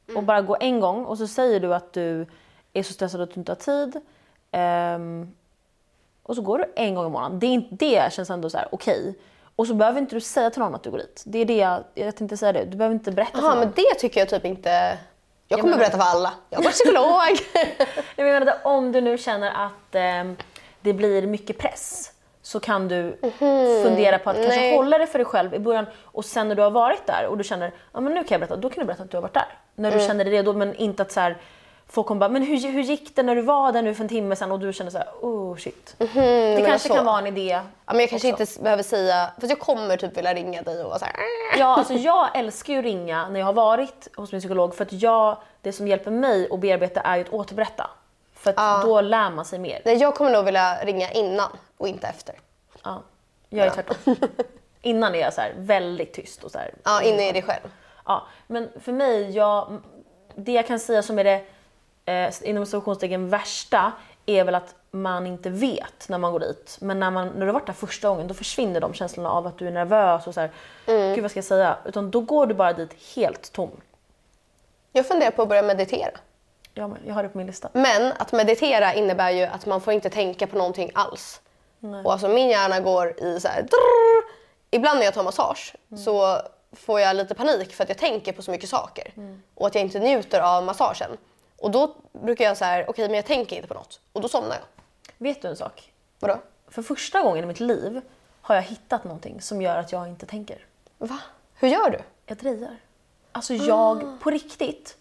Mm. 0.08 0.18
och 0.18 0.24
bara 0.24 0.42
gå 0.42 0.58
en 0.60 0.80
gång 0.80 1.06
och 1.06 1.18
så 1.18 1.28
säger 1.28 1.60
du 1.60 1.76
att 1.76 1.94
du 1.94 2.26
är 2.74 2.84
så 2.84 2.94
stressad 2.94 3.22
att 3.22 3.34
du 3.34 3.40
inte 3.40 3.52
har 3.52 3.56
tid. 3.58 4.02
Ehm, 4.52 5.34
och 6.24 6.36
så 6.36 6.42
går 6.42 6.58
du 6.58 6.66
en 6.76 6.96
gång 6.96 7.06
i 7.06 7.10
månaden. 7.10 7.40
Det, 7.40 7.46
är 7.46 7.50
inte, 7.52 7.76
det 7.76 8.14
känns 8.14 8.30
ändå 8.30 8.50
så 8.50 8.58
här 8.58 8.68
okej. 8.72 9.16
Och 9.56 9.68
så 9.68 9.74
behöver 9.74 10.00
inte 10.00 10.16
du 10.16 10.22
säga 10.22 10.50
till 10.50 10.60
någon 10.60 10.76
att 10.76 10.84
du 10.84 10.92
går 10.92 10.98
dit. 10.98 11.24
Det 11.26 11.40
är 11.40 11.46
det 11.46 11.58
jag, 11.58 11.84
jag 11.94 12.16
tänkte 12.16 12.38
säga 12.38 12.52
det. 12.54 12.66
Du 12.66 12.78
behöver 12.78 12.94
inte 12.96 13.12
berätta 13.12 13.32
för 13.32 13.42
Jaha, 13.48 13.56
någon. 13.56 13.60
men 13.60 13.74
det 13.76 14.00
tycker 14.00 14.20
jag 14.20 14.30
typ 14.30 14.46
inte... 14.46 14.98
Jag 15.48 15.60
kommer 15.60 15.70
men- 15.72 15.80
berätta 15.80 15.98
för 15.98 16.06
alla. 16.06 16.34
Jag 16.50 16.64
går 16.64 16.70
till 16.70 16.72
psykolog. 16.72 17.22
Jag 18.16 18.26
menar 18.26 18.58
om 18.64 18.92
du 18.92 19.02
nu 19.02 19.18
känner 19.18 19.52
att 19.66 19.96
ehm, 19.96 20.36
det 20.82 20.94
blir 20.94 21.28
mycket 21.28 21.58
press 21.58 22.12
så 22.42 22.60
kan 22.60 22.88
du 22.88 23.18
fundera 23.84 24.20
på 24.20 24.30
att 24.30 24.36
kanske 24.36 24.60
nej. 24.60 24.76
hålla 24.76 24.98
det 24.98 25.08
för 25.08 25.20
dig 25.20 25.26
själv 25.26 25.54
i 25.54 25.60
början 25.60 25.86
och 26.02 26.26
sen 26.26 26.48
när 26.48 26.56
du 26.56 26.62
har 26.62 26.72
varit 26.72 27.08
där 27.08 27.28
och 27.28 27.38
du 27.38 27.44
känner 27.44 27.72
ja 27.94 28.00
men 28.00 28.14
nu 28.14 28.24
kan 28.24 28.28
jag 28.30 28.40
berätta, 28.40 28.56
då 28.56 28.70
kan 28.70 28.80
du 28.80 28.86
berätta 28.86 29.04
att 29.04 29.12
du 29.12 29.18
har 29.18 29.22
varit 29.22 29.34
där. 29.34 29.58
När 29.76 29.92
du 29.92 30.00
känner 30.00 30.26
dig 30.26 30.34
redo 30.34 30.54
men 30.54 30.76
inte 30.76 31.02
att 31.04 31.12
så 31.12 31.20
här, 31.20 31.38
folk 31.88 32.08
kommer 32.08 32.20
bara 32.20 32.30
men 32.30 32.44
hur, 32.44 32.72
hur 32.72 32.82
gick 32.82 33.16
det 33.16 33.24
när 33.24 33.36
du 33.36 33.42
var 33.42 33.72
där 33.72 33.82
nu 33.82 33.94
för 33.94 34.04
en 34.04 34.10
timme 34.10 34.36
sedan 34.36 34.52
och 34.52 34.60
du 34.60 34.74
känner 34.74 34.92
så 34.92 34.98
här 34.98 35.08
oh 35.22 35.58
shit. 35.58 35.96
det 35.98 36.16
menar 36.16 36.68
kanske 36.68 36.88
så. 36.88 36.96
kan 36.96 37.06
vara 37.06 37.20
en 37.20 37.28
idé. 37.28 37.60
Ja, 37.86 37.94
men 37.94 38.00
jag 38.00 38.10
kanske 38.10 38.34
också. 38.34 38.42
inte 38.44 38.64
behöver 38.64 38.84
säga... 38.84 39.32
För 39.40 39.48
jag 39.48 39.60
kommer 39.60 39.98
typ 39.98 40.18
vilja 40.18 40.34
ringa 40.34 40.62
dig 40.62 40.84
och 40.84 40.90
vara 40.90 41.00
så 41.00 41.06
här... 41.06 41.16
Ja, 41.58 41.66
alltså 41.66 41.94
jag 41.94 42.38
älskar 42.38 42.74
ju 42.74 42.80
att 42.80 42.86
ringa 42.86 43.30
när 43.30 43.40
jag 43.40 43.46
har 43.46 43.54
varit 43.54 44.08
hos 44.16 44.32
min 44.32 44.42
psykolog 44.42 44.76
för 44.76 44.86
att 44.86 44.94
jag, 44.94 45.38
det 45.62 45.72
som 45.72 45.88
hjälper 45.88 46.12
mig 46.12 46.48
att 46.52 46.60
bearbeta 46.60 47.02
är 47.02 47.18
ju 47.18 47.24
att 47.24 47.34
återberätta. 47.34 47.90
För 48.34 48.54
att 48.56 48.84
då 48.84 49.02
lär 49.02 49.30
man 49.30 49.46
sig 49.46 49.60
mer. 49.60 49.82
Nej, 49.86 49.98
jag 49.98 50.16
kommer 50.16 50.32
nog 50.32 50.46
vilja 50.46 50.86
ringa 50.86 51.12
innan 51.12 51.50
och 51.78 51.88
inte 51.88 52.08
efter. 52.08 52.36
Ja, 52.84 53.02
jag 53.50 53.68
är 53.68 53.70
tvärtom. 53.70 54.16
Innan 54.82 55.16
är 55.16 55.20
jag 55.20 55.34
så 55.34 55.42
här 55.42 55.54
väldigt 55.58 56.14
tyst 56.14 56.44
och 56.44 56.52
så 56.52 56.58
här. 56.58 56.74
Ja, 56.84 57.02
inne 57.02 57.30
i 57.30 57.32
dig 57.32 57.42
själv. 57.42 57.72
Ja, 58.06 58.28
men 58.48 58.70
för 58.80 58.92
mig, 58.92 59.32
jag, 59.32 59.82
det 60.36 60.52
jag 60.52 60.68
kan 60.68 60.80
säga 60.80 61.02
som 61.02 61.20
är 61.20 61.24
det 61.24 61.46
eh, 62.06 62.34
inom 62.44 62.66
citationstecken 62.66 63.30
värsta 63.30 63.92
är 64.26 64.44
väl 64.44 64.56
att 64.56 64.76
man 64.92 65.28
inte 65.28 65.50
vet 65.50 66.10
när 66.10 66.18
man 66.18 66.32
går 66.32 66.40
dit. 66.40 66.78
Men 66.82 67.00
när, 67.00 67.12
man, 67.12 67.28
när 67.28 67.40
du 67.40 67.46
har 67.46 67.54
varit 67.54 67.66
där 67.66 67.74
första 67.74 68.10
gången 68.10 68.28
då 68.28 68.34
försvinner 68.34 68.80
de 68.80 68.94
känslorna 68.94 69.30
av 69.30 69.48
att 69.48 69.58
du 69.58 69.68
är 69.68 69.72
nervös 69.72 70.28
och 70.28 70.34
så 70.34 70.42
här, 70.42 70.52
gud 70.86 71.22
vad 71.22 71.32
ska 71.32 71.38
jag 71.38 71.46
säga? 71.46 71.78
Utan 71.86 72.12
då 72.12 72.22
går 72.22 72.48
du 72.48 72.54
bara 72.54 72.74
dit 72.74 73.16
helt 73.16 73.52
tom. 73.52 73.72
Jag 74.92 75.08
funderar 75.08 75.32
på 75.32 75.42
att 75.42 75.50
börja 75.50 75.64
meditera. 75.64 76.12
Ja, 76.74 76.88
men 76.88 76.98
jag 77.08 77.14
har 77.14 77.24
det 77.24 77.30
på 77.30 77.38
min 77.38 77.48
lista. 77.48 77.70
Men 77.74 78.14
att 78.18 78.32
meditera 78.32 78.94
innebär 78.94 79.32
ju 79.32 79.44
att 79.44 79.66
man 79.66 79.82
får 79.82 79.94
inte 79.94 80.10
tänka 80.10 80.48
på 80.48 80.58
någonting 80.58 80.92
alls. 80.94 81.42
Och 82.04 82.12
alltså 82.14 82.28
min 82.28 82.50
hjärna 82.50 82.80
går 82.80 83.24
i 83.24 83.40
så 83.40 83.48
här... 83.48 83.66
Ibland 84.72 85.00
när 85.00 85.06
jag 85.06 85.14
tar 85.14 85.24
massage 85.24 85.76
så 86.06 86.38
får 86.72 87.00
jag 87.00 87.16
lite 87.16 87.36
panik 87.36 87.74
för 87.74 87.84
att 87.84 87.90
jag 87.90 87.98
tänker 87.98 88.34
på 88.34 88.42
så 88.42 88.52
mycket 88.52 88.70
saker. 88.70 89.14
Och 89.56 89.68
att 89.68 89.76
jag 89.76 89.84
inte 89.84 90.00
njuter 90.00 90.42
av 90.42 90.64
massagen. 90.64 91.18
Och 91.64 91.72
då 91.72 91.96
brukar 92.12 92.46
jag 92.46 92.58
så 92.58 92.66
här, 92.66 92.90
okej 92.90 93.08
men 93.08 93.16
jag 93.16 93.26
tänker 93.26 93.56
inte 93.56 93.68
på 93.68 93.74
något. 93.74 94.00
Och 94.14 94.22
då 94.22 94.28
somnar 94.28 94.56
jag. 94.56 94.66
Vet 95.18 95.42
du 95.42 95.48
en 95.48 95.56
sak? 95.56 95.94
Vadå? 96.20 96.42
För 96.68 96.82
första 96.82 97.22
gången 97.24 97.44
i 97.44 97.48
mitt 97.48 97.60
liv 97.60 98.02
har 98.42 98.56
jag 98.56 98.62
hittat 98.62 99.04
någonting 99.04 99.42
som 99.42 99.62
gör 99.62 99.78
att 99.78 99.92
jag 99.92 100.08
inte 100.08 100.26
tänker. 100.26 100.66
Va? 100.98 101.20
Hur 101.54 101.68
gör 101.68 101.90
du? 101.90 102.00
Jag 102.26 102.38
drejar. 102.38 102.78
Alltså 103.32 103.54
jag, 103.54 104.20
på 104.20 104.30
riktigt. 104.30 104.98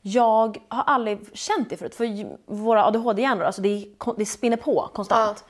Jag 0.00 0.58
har 0.68 0.82
aldrig 0.82 1.36
känt 1.36 1.70
det 1.70 1.76
förut. 1.76 1.94
För 1.94 2.36
våra 2.46 2.86
ADHD-hjärnor, 2.86 3.44
alltså 3.44 3.62
det, 3.62 3.86
det 4.16 4.26
spinner 4.26 4.56
på 4.56 4.90
konstant. 4.94 5.44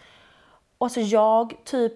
Och 0.79 0.87
alltså 0.87 1.01
jag 1.01 1.55
typ... 1.65 1.93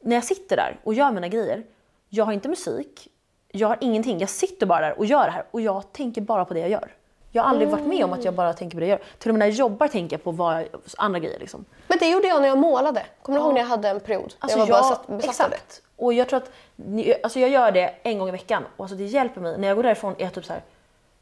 När 0.00 0.16
jag 0.16 0.24
sitter 0.24 0.56
där 0.56 0.80
och 0.84 0.94
gör 0.94 1.12
mina 1.12 1.28
grejer. 1.28 1.66
Jag 2.08 2.24
har 2.24 2.32
inte 2.32 2.48
musik. 2.48 3.08
Jag 3.56 3.68
har 3.68 3.78
ingenting. 3.80 4.18
Jag 4.18 4.28
sitter 4.28 4.66
bara 4.66 4.80
där 4.80 4.98
och 4.98 5.06
gör 5.06 5.24
det 5.24 5.30
här. 5.30 5.44
Och 5.50 5.60
jag 5.60 5.92
tänker 5.92 6.20
bara 6.20 6.44
på 6.44 6.54
det 6.54 6.60
jag 6.60 6.70
gör. 6.70 6.88
Jag 7.30 7.42
har 7.42 7.50
aldrig 7.50 7.68
varit 7.68 7.86
med 7.86 8.04
om 8.04 8.12
att 8.12 8.24
jag 8.24 8.34
bara 8.34 8.52
tänker 8.52 8.76
på 8.76 8.80
det 8.80 8.86
jag 8.86 8.98
gör. 8.98 9.06
Till 9.18 9.30
och 9.30 9.34
med 9.34 9.38
när 9.38 9.46
jag 9.46 9.54
jobbar 9.54 9.88
tänker 9.88 10.16
jag 10.16 10.24
på 10.24 10.30
vad 10.30 10.60
jag, 10.60 10.66
andra 10.96 11.18
grejer. 11.18 11.38
Liksom. 11.38 11.64
Men 11.88 11.98
det 11.98 12.08
gjorde 12.10 12.28
jag 12.28 12.40
när 12.40 12.48
jag 12.48 12.58
målade. 12.58 13.02
Kommer 13.22 13.38
du 13.38 13.44
ihåg 13.44 13.54
när 13.54 13.60
jag 13.60 13.68
hade 13.68 13.88
en 13.88 14.00
period? 14.00 14.34
Alltså 14.38 14.58
jag 14.58 14.66
var 14.66 14.72
bara 14.72 14.82
satt, 14.82 15.06
besatt 15.06 15.40
av 15.44 15.50
det. 15.50 15.56
exakt. 15.56 15.82
Och 15.96 16.12
jag 16.12 16.28
tror 16.28 16.36
att 16.36 16.50
alltså 17.22 17.40
jag 17.40 17.50
gör 17.50 17.72
det 17.72 17.94
en 18.02 18.18
gång 18.18 18.28
i 18.28 18.32
veckan 18.32 18.64
och 18.76 18.84
alltså 18.84 18.96
det 18.96 19.04
hjälper 19.04 19.40
mig. 19.40 19.58
När 19.58 19.68
jag 19.68 19.76
går 19.76 19.82
därifrån 19.82 20.14
är 20.18 20.24
jag 20.24 20.34
typ 20.34 20.44
så 20.44 20.52
här, 20.52 20.62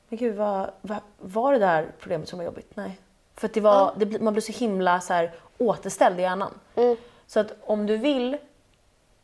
men 0.08 0.18
gud 0.18 0.36
vad, 0.36 0.70
vad 0.80 0.98
var 1.18 1.52
det 1.52 1.58
där 1.58 1.86
problemet 2.00 2.28
som 2.28 2.38
var 2.38 2.44
jobbigt? 2.46 2.70
Nej. 2.74 2.98
För 3.36 3.50
det 3.52 3.60
var, 3.60 3.92
det, 3.96 4.06
blir- 4.06 4.20
man 4.20 4.32
blir 4.32 4.42
så 4.42 4.52
himla 4.52 5.00
så 5.00 5.12
här, 5.12 5.32
återställd 5.58 6.18
i 6.18 6.22
hjärnan. 6.22 6.50
Mm. 6.74 6.96
Så 7.26 7.40
att 7.40 7.52
om 7.62 7.86
du 7.86 7.96
vill 7.96 8.36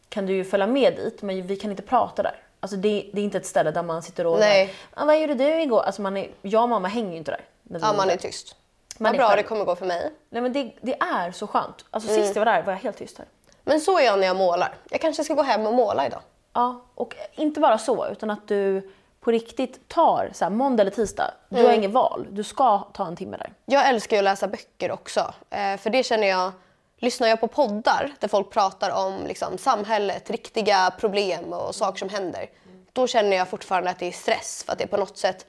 kan 0.08 0.26
du 0.26 0.32
ju 0.32 0.44
följa 0.44 0.66
med 0.66 0.96
dit 0.96 1.22
men 1.22 1.46
vi 1.46 1.56
kan 1.56 1.70
inte 1.70 1.82
prata 1.82 2.22
där. 2.22 2.36
Alltså 2.60 2.76
det, 2.76 3.10
det 3.12 3.20
är 3.20 3.24
inte 3.24 3.38
ett 3.38 3.46
ställe 3.46 3.70
där 3.70 3.82
man 3.82 4.02
sitter 4.02 4.26
och 4.26 4.38
Nej. 4.38 4.74
ah, 4.94 5.04
vad 5.04 5.20
gjorde 5.20 5.34
du 5.34 5.60
igår? 5.62 5.82
Alltså 5.82 6.02
man 6.02 6.16
är, 6.16 6.30
jag 6.42 6.62
och 6.62 6.68
mamma 6.68 6.88
hänger 6.88 7.10
ju 7.10 7.16
inte 7.16 7.30
där. 7.30 7.40
Ja, 7.80 7.92
man 7.92 8.10
är 8.10 8.16
tyst. 8.16 8.56
Man 8.98 9.12
Vad 9.12 9.16
bra 9.18 9.28
själv. 9.28 9.36
det 9.36 9.42
kommer 9.42 9.64
gå 9.64 9.76
för 9.76 9.86
mig. 9.86 10.12
Nej 10.30 10.42
men 10.42 10.52
det, 10.52 10.72
det 10.80 10.94
är 11.00 11.32
så 11.32 11.46
skönt. 11.46 11.84
Alltså 11.90 12.10
Mm. 12.10 12.22
sist 12.22 12.36
jag 12.36 12.44
var 12.44 12.52
där 12.52 12.62
var 12.62 12.72
jag 12.72 12.80
helt 12.80 12.96
tyst 12.96 13.18
här. 13.18 13.26
Men 13.64 13.80
så 13.80 13.98
är 13.98 14.04
jag 14.04 14.18
när 14.18 14.26
jag 14.26 14.36
målar. 14.36 14.74
Jag 14.90 15.00
kanske 15.00 15.24
ska 15.24 15.34
gå 15.34 15.42
hem 15.42 15.66
och 15.66 15.74
måla 15.74 16.06
idag. 16.06 16.20
Ja, 16.52 16.84
och 16.94 17.16
inte 17.34 17.60
bara 17.60 17.78
så, 17.78 18.06
utan 18.08 18.30
att 18.30 18.48
du 18.48 18.90
på 19.20 19.30
riktigt 19.30 19.88
tar 19.88 20.30
så 20.34 20.44
här, 20.44 20.50
måndag 20.50 20.80
eller 20.80 20.90
tisdag. 20.90 21.30
Du 21.48 21.56
Mm. 21.56 21.68
har 21.70 21.76
inget 21.76 21.90
val, 21.90 22.26
du 22.30 22.44
ska 22.44 22.78
ta 22.78 23.06
en 23.06 23.16
timme 23.16 23.36
där. 23.36 23.52
Jag 23.64 23.88
älskar 23.88 24.16
ju 24.16 24.18
att 24.18 24.24
läsa 24.24 24.48
böcker 24.48 24.90
också. 24.92 25.34
Eh, 25.50 25.76
för 25.76 25.90
det 25.90 26.02
känner 26.02 26.26
jag, 26.28 26.52
lyssnar 26.98 27.28
jag 27.28 27.40
på 27.40 27.48
poddar 27.48 28.12
där 28.20 28.28
folk 28.28 28.50
pratar 28.50 29.06
om 29.06 29.26
liksom, 29.26 29.58
samhället, 29.58 30.30
riktiga 30.30 30.92
problem 30.98 31.52
och 31.52 31.74
saker 31.74 31.98
som 31.98 32.08
händer. 32.08 32.50
Då 32.92 33.06
känner 33.06 33.36
jag 33.36 33.48
fortfarande 33.48 33.90
att 33.90 33.98
det 33.98 34.06
är 34.06 34.12
stress 34.12 34.62
för 34.66 34.72
att 34.72 34.78
det 34.78 34.86
på 34.86 34.96
något 34.96 35.18
sätt 35.18 35.46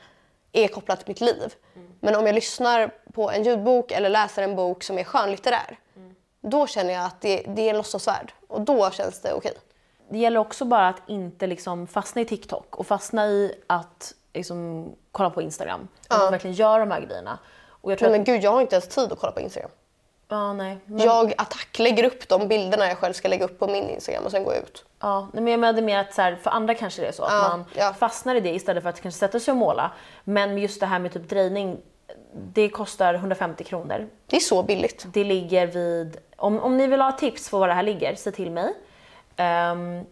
är 0.52 0.68
kopplat 0.68 1.00
till 1.00 1.08
mitt 1.08 1.22
liv. 1.22 1.54
Men 2.00 2.16
om 2.16 2.26
jag 2.26 2.36
lyssnar 2.36 2.92
på 3.14 3.32
en 3.32 3.44
ljudbok 3.44 3.92
eller 3.92 4.10
läser 4.10 4.44
en 4.44 4.56
bok 4.56 4.84
som 4.84 4.98
är 4.98 5.04
skönlitterär. 5.04 5.80
Då 6.42 6.68
känner 6.68 6.94
jag 6.94 7.06
att 7.06 7.22
det, 7.22 7.44
det 7.48 7.62
är 7.62 7.70
en 7.70 7.78
låtsasvärld 7.78 8.34
och 8.48 8.62
då 8.62 8.92
känns 8.92 9.22
det 9.22 9.34
okej. 9.34 9.54
Det 10.10 10.18
gäller 10.18 10.40
också 10.40 10.66
bara 10.66 10.88
att 10.88 11.02
inte 11.10 11.48
liksom 11.48 11.88
fastna 11.88 12.22
i 12.22 12.26
TikTok 12.26 12.76
och 12.76 12.88
fastna 12.88 13.28
i 13.28 13.54
att 13.68 14.14
liksom, 14.34 14.90
kolla 15.12 15.30
på 15.30 15.42
Instagram. 15.42 15.88
Att 16.08 16.20
man 16.20 16.32
verkligen 16.32 16.56
gör 16.56 16.80
de 16.80 16.92
här 16.92 17.02
grejerna. 17.02 17.40
Och 17.82 17.92
jag 17.92 18.00
tror 18.00 18.10
Nej, 18.10 18.20
att, 18.20 18.28
men 18.28 18.36
gud, 18.36 18.44
jag 18.44 18.52
har 18.52 18.62
inte 18.62 18.76
ens 18.76 18.88
tid 18.88 19.12
att 19.12 19.20
kolla 19.20 19.32
på 19.32 19.40
Instagram. 19.40 19.72
Ja, 20.30 20.54
nej. 20.54 20.78
Men, 20.86 21.00
Jag 21.00 21.34
attack 21.38 21.80
lägger 21.80 22.04
upp 22.04 22.28
de 22.30 22.48
bilderna 22.48 22.88
jag 22.88 22.98
själv 22.98 23.14
ska 23.14 23.28
lägga 23.28 23.46
upp 23.46 23.60
på 23.60 23.68
min 23.68 23.90
Instagram 23.90 24.26
och 24.26 24.32
sen 24.32 24.44
går 24.44 24.54
jag 24.54 24.64
ut. 24.64 24.86
ja, 25.00 25.28
men 25.34 25.48
jag 25.48 25.60
menade 25.60 25.82
mer 25.82 25.98
att 26.00 26.14
så 26.14 26.22
här, 26.22 26.36
för 26.36 26.50
andra 26.52 26.74
kanske 26.74 27.02
det 27.02 27.08
är 27.08 27.12
så 27.12 27.24
att 27.24 27.32
Ja, 27.32 27.50
man 27.50 27.66
ja. 27.76 27.94
fastnar 27.94 28.36
i 28.36 28.40
det 28.40 28.50
istället 28.50 28.84
för 28.84 28.90
att 28.90 29.02
kanske 29.02 29.20
sätta 29.20 29.40
sig 29.40 29.52
och 29.52 29.58
måla. 29.58 29.92
Men 30.24 30.58
just 30.58 30.80
det 30.80 30.86
här 30.86 31.00
med 31.00 31.14
typ 31.14 31.30
drejning, 31.30 31.78
det 32.34 32.70
kostar 32.70 33.14
150 33.14 33.64
kronor. 33.64 34.08
Det 34.28 34.36
är 34.36 34.40
så 34.40 34.64
billigt. 34.64 35.06
Det 35.14 35.24
ligger 35.24 35.68
vid, 35.68 36.18
om, 36.36 36.60
om 36.60 36.78
ni 36.78 36.88
vill 36.88 37.02
ha 37.02 37.12
tips 37.12 37.50
på 37.50 37.60
var 37.60 37.68
det 37.68 37.74
här 37.74 37.84
ligger, 37.84 38.16
se 38.16 38.32
till 38.32 38.52
mig. 38.52 38.74
Ehm, 39.36 40.06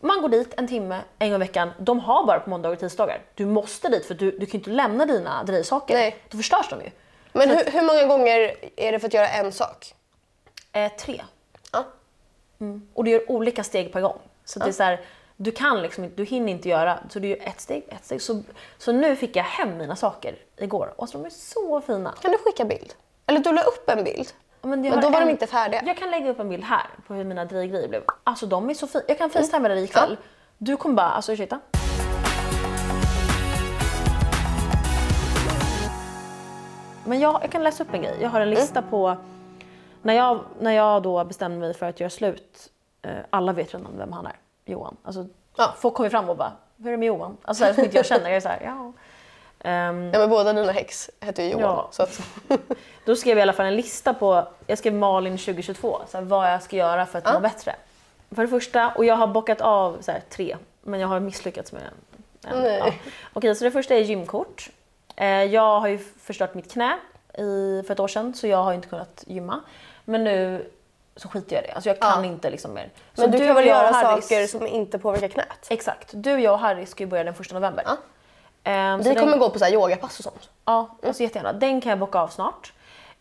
man 0.00 0.22
går 0.22 0.28
dit 0.28 0.54
en 0.56 0.68
timme 0.68 0.98
en 1.18 1.28
gång 1.30 1.36
i 1.36 1.38
veckan. 1.38 1.70
De 1.78 2.00
har 2.00 2.26
bara 2.26 2.40
på 2.40 2.50
måndagar 2.50 2.72
och 2.74 2.80
tisdagar. 2.80 3.20
Du 3.34 3.46
måste 3.46 3.88
dit 3.88 4.06
för 4.06 4.14
du, 4.14 4.30
du 4.30 4.46
kan 4.46 4.52
ju 4.52 4.58
inte 4.58 4.70
lämna 4.70 5.06
dina 5.06 5.44
drejsaker. 5.44 5.94
Nej. 5.94 6.16
Då 6.30 6.36
förstörs 6.36 6.68
de 6.70 6.80
ju. 6.80 6.90
Men 7.32 7.48
hur, 7.50 7.64
hur 7.72 7.82
många 7.82 8.04
gånger 8.06 8.54
är 8.76 8.92
det 8.92 8.98
för 8.98 9.06
att 9.06 9.14
göra 9.14 9.28
en 9.28 9.52
sak? 9.52 9.94
Eh, 10.72 10.92
tre. 10.92 11.22
Ja. 11.72 11.84
Och 12.94 13.04
du 13.04 13.10
gör 13.10 13.30
olika 13.30 13.64
steg 13.64 13.92
per 13.92 14.00
gång. 14.00 14.18
Så 14.44 14.58
att 14.58 14.64
det 14.64 14.70
är 14.70 14.72
så 14.72 14.82
här, 14.82 15.00
du 15.36 15.50
kan 15.50 15.82
liksom 15.82 16.04
inte, 16.04 16.16
du 16.16 16.24
hinner 16.24 16.52
inte 16.52 16.68
göra, 16.68 16.98
så 17.10 17.18
du 17.18 17.28
gör 17.28 17.38
ett 17.48 17.60
steg, 17.60 17.84
ett 17.88 18.04
steg. 18.04 18.22
Så, 18.22 18.42
så 18.78 18.92
nu 18.92 19.16
fick 19.16 19.36
jag 19.36 19.44
hem 19.44 19.76
mina 19.78 19.96
saker 19.96 20.36
igår 20.56 20.94
och 20.96 21.08
så 21.08 21.18
de 21.18 21.24
är 21.26 21.30
så 21.30 21.80
fina. 21.80 22.14
Kan 22.22 22.30
du 22.32 22.38
skicka 22.38 22.64
bild? 22.64 22.94
Eller 23.26 23.40
du 23.40 23.52
la 23.52 23.62
upp 23.62 23.90
en 23.90 24.04
bild. 24.04 24.28
Ja, 24.62 24.68
Men 24.68 24.84
har 24.92 25.02
då 25.02 25.10
var 25.10 25.20
en- 25.20 25.26
de 25.26 25.32
inte 25.32 25.46
färdiga. 25.46 25.82
Jag 25.86 25.96
kan 25.96 26.10
lägga 26.10 26.30
upp 26.30 26.40
en 26.40 26.48
bild 26.48 26.64
här 26.64 26.86
på 27.06 27.14
hur 27.14 27.24
mina 27.24 27.44
drejgrejer 27.44 27.88
blev. 27.88 28.02
Alltså 28.24 28.46
de 28.46 28.70
är 28.70 28.74
så 28.74 28.86
fina. 28.86 29.04
Jag 29.08 29.18
kan 29.18 29.30
facetimea 29.30 29.74
dig 29.74 29.84
ikväll. 29.84 30.16
Du 30.58 30.76
kommer 30.76 30.94
bara, 30.94 31.10
alltså 31.10 31.32
ursäkta. 31.32 31.60
Men 37.12 37.20
jag, 37.20 37.38
jag 37.42 37.50
kan 37.50 37.62
läsa 37.62 37.82
upp 37.84 37.94
en 37.94 38.02
grej. 38.02 38.16
Jag 38.20 38.28
har 38.30 38.40
en 38.40 38.50
lista 38.50 38.82
på... 38.82 39.16
När 40.02 40.14
jag, 40.14 40.40
när 40.60 40.72
jag 40.72 41.02
då 41.02 41.24
bestämde 41.24 41.58
mig 41.58 41.74
för 41.74 41.86
att 41.88 42.00
göra 42.00 42.10
slut, 42.10 42.70
eh, 43.02 43.10
alla 43.30 43.52
vet 43.52 43.74
redan 43.74 43.98
vem 43.98 44.12
han 44.12 44.26
är, 44.26 44.36
Johan. 44.64 44.96
Alltså, 45.04 45.26
Ja. 45.56 45.74
Folk 45.78 45.94
kommer 45.94 46.10
fram 46.10 46.28
och 46.28 46.36
bara, 46.36 46.52
hur 46.76 46.86
är 46.86 46.90
det 46.90 46.96
med 46.96 47.06
Johan? 47.06 47.36
Alltså 47.42 47.64
här, 47.64 47.72
som 47.72 47.84
inte 47.84 47.96
jag 47.96 48.06
känner. 48.06 48.24
Jag 48.28 48.36
är 48.36 48.40
så 48.40 48.48
här, 48.48 48.60
ja. 48.64 48.92
Ehm, 49.70 50.10
Ja, 50.12 50.18
men 50.18 50.30
båda 50.30 50.52
dina 50.52 50.72
häx 50.72 51.10
heter 51.20 51.42
ju 51.42 51.50
Johan. 51.50 51.62
Ja. 51.62 51.88
Så 51.90 52.02
att, 52.02 52.20
Då 53.04 53.16
skrev 53.16 53.30
jag 53.38 53.38
i 53.38 53.42
alla 53.42 53.52
fall 53.52 53.66
en 53.66 53.76
lista 53.76 54.14
på, 54.14 54.48
jag 54.66 54.78
skrev 54.78 54.94
Malin 54.94 55.38
2022, 55.38 55.98
så 56.08 56.16
här, 56.18 56.24
vad 56.24 56.52
jag 56.52 56.62
ska 56.62 56.76
göra 56.76 57.06
för 57.06 57.18
att 57.18 57.34
må 57.34 57.40
bättre. 57.40 57.74
för 58.30 58.42
det 58.42 58.48
första, 58.48 58.90
och 58.96 59.04
jag 59.04 59.16
har 59.16 59.26
bockat 59.26 59.60
av 59.60 59.96
så 60.00 60.12
här, 60.12 60.22
tre, 60.30 60.56
men 60.82 61.00
jag 61.00 61.08
har 61.08 61.20
misslyckats 61.20 61.72
med 61.72 61.82
en. 61.82 62.60
Nej. 62.62 62.78
Ja. 62.78 62.92
Okej, 63.32 63.54
så 63.54 63.64
det 63.64 63.70
första 63.70 63.94
är 63.94 64.00
gymkort. 64.00 64.70
Eh, 65.22 65.44
jag 65.44 65.80
har 65.80 65.88
ju 65.88 65.98
förstört 65.98 66.54
mitt 66.54 66.72
knä 66.72 66.98
i, 67.38 67.82
för 67.86 67.92
ett 67.92 68.00
år 68.00 68.08
sedan, 68.08 68.34
så 68.34 68.46
jag 68.46 68.62
har 68.62 68.72
inte 68.72 68.88
kunnat 68.88 69.24
gymma. 69.26 69.60
Men 70.04 70.24
nu 70.24 70.70
så 71.16 71.28
skiter 71.28 71.56
jag 71.56 71.64
i 71.64 71.66
det. 71.66 71.72
Alltså 71.72 71.90
jag 71.90 72.00
kan 72.00 72.24
Ja. 72.24 72.30
inte 72.30 72.50
liksom 72.50 72.74
mer. 72.74 72.90
Så 73.14 73.20
Men 73.22 73.30
du, 73.30 73.38
kan 73.38 73.54
väl 73.54 73.66
göra 73.66 73.90
Harris- 73.92 74.20
saker 74.22 74.46
som 74.46 74.66
inte 74.66 74.98
påverkar 74.98 75.28
knät? 75.28 75.66
Exakt. 75.70 76.08
Du, 76.12 76.40
jag 76.40 76.52
och 76.54 76.58
Harry 76.60 76.86
ska 76.86 77.02
ju 77.04 77.10
börja 77.10 77.24
den 77.24 77.34
första 77.34 77.54
november. 77.54 77.84
Ja. 77.86 77.96
Så 78.98 79.08
Vi 79.08 79.14
den- 79.14 79.24
kommer 79.24 79.36
gå 79.38 79.50
på 79.50 79.58
så 79.58 79.64
här 79.64 79.72
yogapass 79.72 80.18
och 80.18 80.24
sånt. 80.24 80.50
Ja, 80.64 80.96
alltså 81.06 81.22
jättegärna. 81.22 81.52
Den 81.52 81.80
kan 81.80 81.90
jag 81.90 81.98
bocka 81.98 82.18
av 82.20 82.28
snart. 82.28 82.72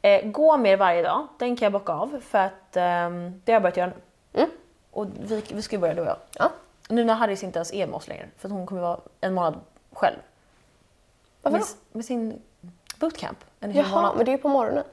Eh, 0.01 0.25
gå 0.25 0.57
mer 0.57 0.77
varje 0.77 1.03
dag, 1.03 1.27
den 1.39 1.55
kan 1.55 1.65
jag 1.65 1.71
bocka 1.73 1.93
av 1.93 2.21
för 2.29 2.37
att 2.37 2.77
ehm, 2.77 3.41
det 3.45 3.51
har 3.51 3.55
jag 3.55 3.61
börjat 3.61 3.77
göra 3.77 3.91
nu. 4.33 4.39
Mm. 4.39 4.49
Och 4.91 5.05
vi, 5.21 5.43
vi 5.53 5.61
ska 5.61 5.75
ju 5.75 5.79
börja 5.79 5.93
du 5.93 6.01
och 6.01 6.07
jag. 6.07 6.17
Ja. 6.39 6.51
Nu 6.89 7.03
när 7.03 7.13
Harris 7.13 7.43
inte 7.43 7.59
ens 7.59 7.73
är 7.73 7.87
med 7.87 7.95
oss 7.95 8.07
längre, 8.07 8.27
för 8.37 8.49
hon 8.49 8.65
kommer 8.65 8.81
vara 8.81 8.99
en 9.21 9.33
månad 9.33 9.59
själv. 9.93 10.15
Varför 11.41 11.57
Med, 11.57 11.67
då? 11.91 11.97
med 11.97 12.05
sin 12.05 12.41
bootcamp. 12.99 13.37
Jaha, 13.59 13.89
månad. 13.91 14.15
men 14.15 14.25
det 14.25 14.31
är 14.31 14.35
ju 14.35 14.41
på 14.41 14.49
morgonen. 14.49 14.83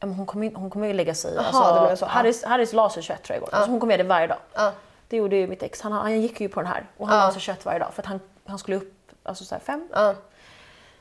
Ja, 0.00 0.06
men 0.06 0.14
hon, 0.16 0.26
kommer, 0.26 0.54
hon 0.54 0.70
kommer 0.70 0.86
ju 0.86 0.92
lägga 0.92 1.14
sig 1.14 1.30
i. 1.32 1.34
Det 1.34 1.42
menar 1.42 1.96
så, 1.96 2.04
ja. 2.04 2.08
Harris, 2.08 2.44
Harris 2.44 2.72
la 2.72 2.90
sig 2.90 3.02
21 3.02 3.22
tror 3.22 3.34
jag 3.34 3.42
igår. 3.42 3.54
Alltså 3.54 3.70
hon 3.70 3.80
kommer 3.80 3.92
göra 3.94 4.02
det 4.02 4.08
varje 4.08 4.26
dag. 4.26 4.38
Ja. 4.54 4.72
Det 5.08 5.16
gjorde 5.16 5.36
ju 5.36 5.46
mitt 5.46 5.62
ex. 5.62 5.80
Han, 5.80 5.92
han 5.92 6.20
gick 6.20 6.40
ju 6.40 6.48
på 6.48 6.60
den 6.62 6.72
här 6.72 6.86
och 6.96 7.08
han 7.08 7.18
Ja. 7.18 7.24
la 7.26 7.32
sig 7.32 7.40
21 7.40 7.64
varje 7.64 7.78
dag 7.78 7.94
för 7.94 8.02
att 8.02 8.06
han, 8.06 8.20
han 8.46 8.58
skulle 8.58 8.76
upp 8.76 8.92
alltså 9.22 9.44
så 9.44 9.54
här 9.54 9.60
fem. 9.62 9.88
Ja. 9.92 10.14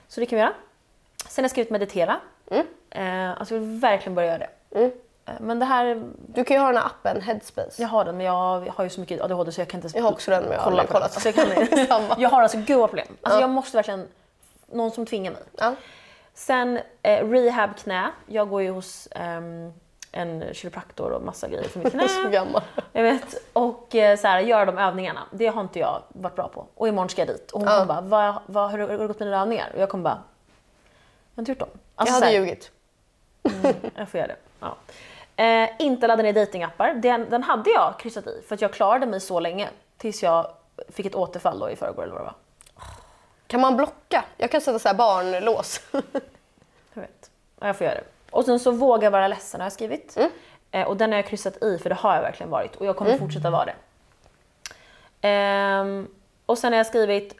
Så 0.08 0.20
det 0.20 0.26
kan 0.26 0.36
vi 0.38 0.42
göra. 0.42 0.54
Sen 1.28 1.42
har 1.42 1.46
jag 1.46 1.52
skrivit 1.52 1.70
meditera. 1.72 2.20
Mm. 2.52 2.66
Eh, 2.90 3.40
alltså 3.40 3.54
jag 3.56 3.62
vill 3.62 3.80
verkligen 3.80 4.16
börja 4.16 4.28
göra 4.28 4.38
det. 4.70 4.80
Mm. 4.80 4.92
Eh, 5.26 5.34
men 5.40 5.60
det 5.60 5.66
här, 5.66 6.04
Du 6.28 6.44
kan 6.44 6.56
ju 6.58 6.62
ha 6.62 6.68
den 6.68 6.78
här 6.78 6.86
appen 6.86 7.22
Headspace. 7.22 7.82
jag 7.82 7.88
har 7.90 8.06
den 8.06 8.18
men 8.18 8.26
jag 8.26 8.60
har 8.76 8.84
ju 8.84 8.90
så 8.90 9.00
mycket 9.00 9.22
ADHD 9.22 9.52
så 9.52 9.62
jag 9.62 9.68
kan 9.68 9.78
inte 9.78 9.86
ens 9.86 9.96
Jag 9.96 10.04
har 10.04 10.12
också 10.12 10.32
den 10.32 10.44
men 10.44 10.52
jag 10.52 10.60
har 10.60 10.64
kolla 10.66 10.82
aldrig 10.82 10.92
kollat. 10.92 11.14
Alltså 11.16 11.30
jag, 11.30 11.88
kan, 11.90 12.04
jag 12.22 12.30
har 12.30 12.42
alltså 12.42 12.58
grova 12.58 12.88
problem. 12.88 13.08
Alltså 13.22 13.38
Ja. 13.38 13.42
jag 13.42 13.50
måste 13.50 13.78
verkligen, 13.78 14.08
någon 14.74 14.92
som 14.92 15.06
tvingar 15.06 15.32
mig. 15.32 15.42
Ja. 15.58 15.76
Sen 16.34 16.80
eh, 17.02 17.30
rehab 17.30 17.76
knä. 17.78 18.12
Jag 18.28 18.50
går 18.50 18.62
ju 18.62 18.70
hos 18.72 19.08
ehm, 19.12 19.74
en 20.12 20.44
kiropraktor 20.54 21.12
och 21.12 21.22
massa 21.22 21.48
grejer 21.48 21.68
för 21.70 21.80
mitt 21.80 21.94
är 21.94 22.08
så 22.08 22.22
knä. 22.22 22.30
gammal. 22.32 22.62
Jag 22.92 23.04
vet. 23.04 23.36
Och 23.54 23.96
eh, 23.96 24.18
så 24.18 24.28
här, 24.28 24.40
göra 24.40 24.66
de 24.66 24.78
övningarna. 24.78 25.22
Det 25.32 25.48
har 25.48 25.62
inte 25.62 25.80
jag 25.80 26.02
varit 26.10 26.36
bra 26.36 26.48
på. 26.48 26.66
Och 26.76 26.88
imorgon 26.88 27.10
ska 27.10 27.22
jag 27.22 27.28
dit. 27.28 27.52
Och 27.52 27.60
hon 27.60 27.70
Ja. 27.70 27.74
kommer 27.80 27.86
bara, 27.86 28.02
vad, 28.02 28.42
vad, 28.46 28.72
hur 28.72 28.80
har 28.80 28.88
det 28.88 29.08
gått 29.08 29.20
med 29.20 29.28
dina 29.28 29.42
övningar? 29.42 29.72
Och 29.76 29.82
jag 29.82 29.90
kommer 29.90 30.04
bara, 30.04 30.24
jag 31.36 31.38
har 31.38 31.42
inte 31.42 31.52
gjort 31.52 31.60
dem. 31.60 31.70
Alltså, 31.96 32.14
jag 32.14 32.20
så 32.20 32.26
hade 32.26 32.38
här, 32.38 32.46
ljugit. 32.46 32.72
jag 33.96 34.10
får 34.10 34.18
göra 34.20 34.28
det. 34.28 34.36
Ja. 34.60 34.76
Eh, 35.44 35.70
inte 35.80 36.08
ladda 36.08 36.24
ner 36.24 36.34
datingappar. 36.34 36.94
Den, 36.94 37.30
den 37.30 37.44
hade 37.44 37.70
jag 37.70 37.94
kryssat 38.00 38.28
i 38.28 38.42
för 38.48 38.56
att 38.56 38.62
jag 38.62 38.74
klarade 38.74 39.06
mig 39.06 39.20
så 39.20 39.40
länge. 39.40 39.70
Tills 39.98 40.24
jag 40.24 40.48
fick 40.90 41.06
ett 41.06 41.16
återfall 41.16 41.60
då 41.60 41.70
i 41.70 41.76
förrgår 41.76 42.04
eller 42.04 42.14
vad 42.14 42.22
det 42.22 42.26
var. 42.26 42.36
Kan 43.52 43.62
man 43.62 43.78
blocka? 43.78 44.26
Jag 44.38 44.52
kan 44.52 44.62
sätta 44.62 44.80
så 44.80 44.88
här 44.88 44.96
barnlås. 44.96 45.82
Jag 46.94 47.02
vet. 47.02 47.32
Ja, 47.60 47.68
Jag 47.68 47.78
får 47.78 47.86
göra 47.86 47.96
det. 47.96 48.04
Och 48.32 48.46
sen 48.46 48.60
så 48.60 48.72
våga 48.72 49.10
vara 49.10 49.28
ledsen 49.28 49.62
har 49.62 49.66
jag 49.66 49.74
skrivit. 49.74 50.18
Mm. 50.18 50.32
Eh, 50.72 50.88
och 50.88 50.98
den 50.98 51.12
har 51.12 51.18
jag 51.18 51.28
kryssat 51.28 51.64
i 51.64 51.78
för 51.78 51.90
det 51.90 51.96
har 51.96 52.16
jag 52.16 52.22
verkligen 52.22 52.50
varit 52.50 52.76
och 52.76 52.86
jag 52.86 52.96
kommer 52.96 53.18
fortsätta 53.18 53.50
vara 53.50 53.66
det. 53.66 53.74
Ehm, 55.22 56.08
och 56.46 56.58
sen 56.58 56.74
har 56.74 56.78
jag 56.78 56.88
skrivit 56.88 57.36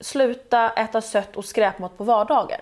sluta 0.00 0.70
äta 0.70 1.00
sött 1.00 1.36
och 1.36 1.44
skräpmat 1.44 1.98
på 1.98 2.04
vardagar. 2.04 2.60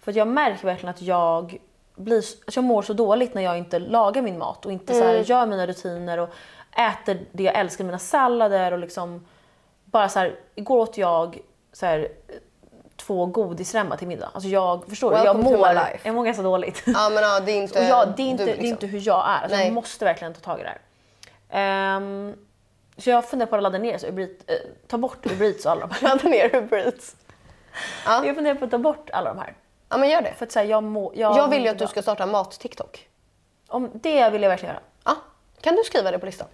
För 0.00 0.16
jag 0.16 0.28
märker 0.28 0.66
verkligen 0.66 0.94
att 0.94 1.02
jag, 1.02 1.58
blir, 1.94 2.24
att 2.46 2.56
jag 2.56 2.64
mår 2.64 2.82
så 2.82 2.92
dåligt 2.92 3.34
när 3.34 3.42
jag 3.42 3.58
inte 3.58 3.78
lagar 3.78 4.22
min 4.22 4.38
mat 4.38 4.66
och 4.66 4.72
inte 4.72 4.94
så 4.94 5.04
här, 5.04 5.14
gör 5.14 5.46
mina 5.46 5.66
rutiner 5.66 6.18
och 6.18 6.28
äter 6.72 7.20
det 7.32 7.42
jag 7.42 7.54
älskar, 7.54 7.84
mina 7.84 7.98
sallader 7.98 8.72
och 8.72 8.78
liksom 8.78 9.26
bara 9.84 10.08
så 10.08 10.18
här, 10.18 10.38
igår 10.54 10.78
åt 10.78 10.98
jag 10.98 11.40
så 11.72 11.86
här, 11.86 12.08
två 12.96 13.26
godisremmar 13.26 13.96
till 13.96 14.08
middag. 14.08 14.30
Alltså 14.34 14.48
jag 14.48 14.84
förstår 14.88 15.12
jag 15.14 15.24
Welcome 15.24 15.50
my 15.50 15.56
mår, 15.56 16.00
jag 16.02 16.14
mår 16.14 16.24
ganska 16.24 16.42
dåligt. 16.42 16.82
ja 16.86 17.10
men 17.14 17.22
ja, 17.22 17.40
det 17.40 17.52
är 17.52 17.56
inte 17.56 17.82
jag, 17.82 18.12
det, 18.16 18.22
är 18.22 18.26
inte, 18.26 18.44
du, 18.44 18.46
det 18.46 18.52
är 18.52 18.56
liksom. 18.56 18.70
inte 18.70 18.86
hur 18.86 19.00
jag 19.06 19.28
är. 19.28 19.42
Alltså 19.42 19.58
jag 19.58 19.72
måste 19.72 20.04
verkligen 20.04 20.34
ta 20.34 20.40
tag 20.40 20.60
i 20.60 20.62
det 20.62 20.68
här. 20.68 20.80
Ehm, 21.50 22.34
så 22.96 23.10
jag 23.10 23.24
funderar 23.24 23.50
på 23.50 23.56
att 23.56 23.62
ladda 23.62 23.78
ner, 23.78 23.98
så 23.98 24.06
Uber 24.06 24.22
Eats- 24.22 24.42
eh, 24.46 24.56
ta 24.86 24.98
bort 24.98 25.26
Uber 25.26 25.46
Eats 25.46 25.66
och 25.66 25.72
alla 25.72 25.86
de 25.86 25.90
här. 25.94 26.02
Ladda 26.08 26.28
ner 26.28 26.56
Uber 26.56 26.78
Eats. 26.78 27.16
Ja. 28.06 28.26
Jag 28.26 28.34
funderar 28.34 28.54
på 28.54 28.64
att 28.64 28.70
ta 28.70 28.78
bort 28.78 29.10
alla 29.10 29.34
de 29.34 29.38
här. 29.38 29.54
ja 29.88 29.96
men 29.96 30.08
gör 30.08 30.22
det. 30.22 30.32
För 30.32 30.46
att 30.46 30.52
säga 30.52 30.64
jag 30.64 30.82
må, 30.82 31.12
jag, 31.14 31.36
Jag 31.36 31.48
vill 31.48 31.62
ju 31.62 31.68
att 31.68 31.78
du 31.78 31.86
ska 31.86 32.02
starta 32.02 32.26
mat-TikTok. 32.26 33.08
Om 33.68 33.90
det 33.94 34.30
vill 34.30 34.42
jag 34.42 34.50
verkligen 34.50 34.74
göra. 34.74 34.84
Ja. 35.04 35.16
Kan 35.60 35.76
du 35.76 35.82
skriva 35.84 36.10
det 36.10 36.18
på 36.18 36.26
listan? 36.26 36.48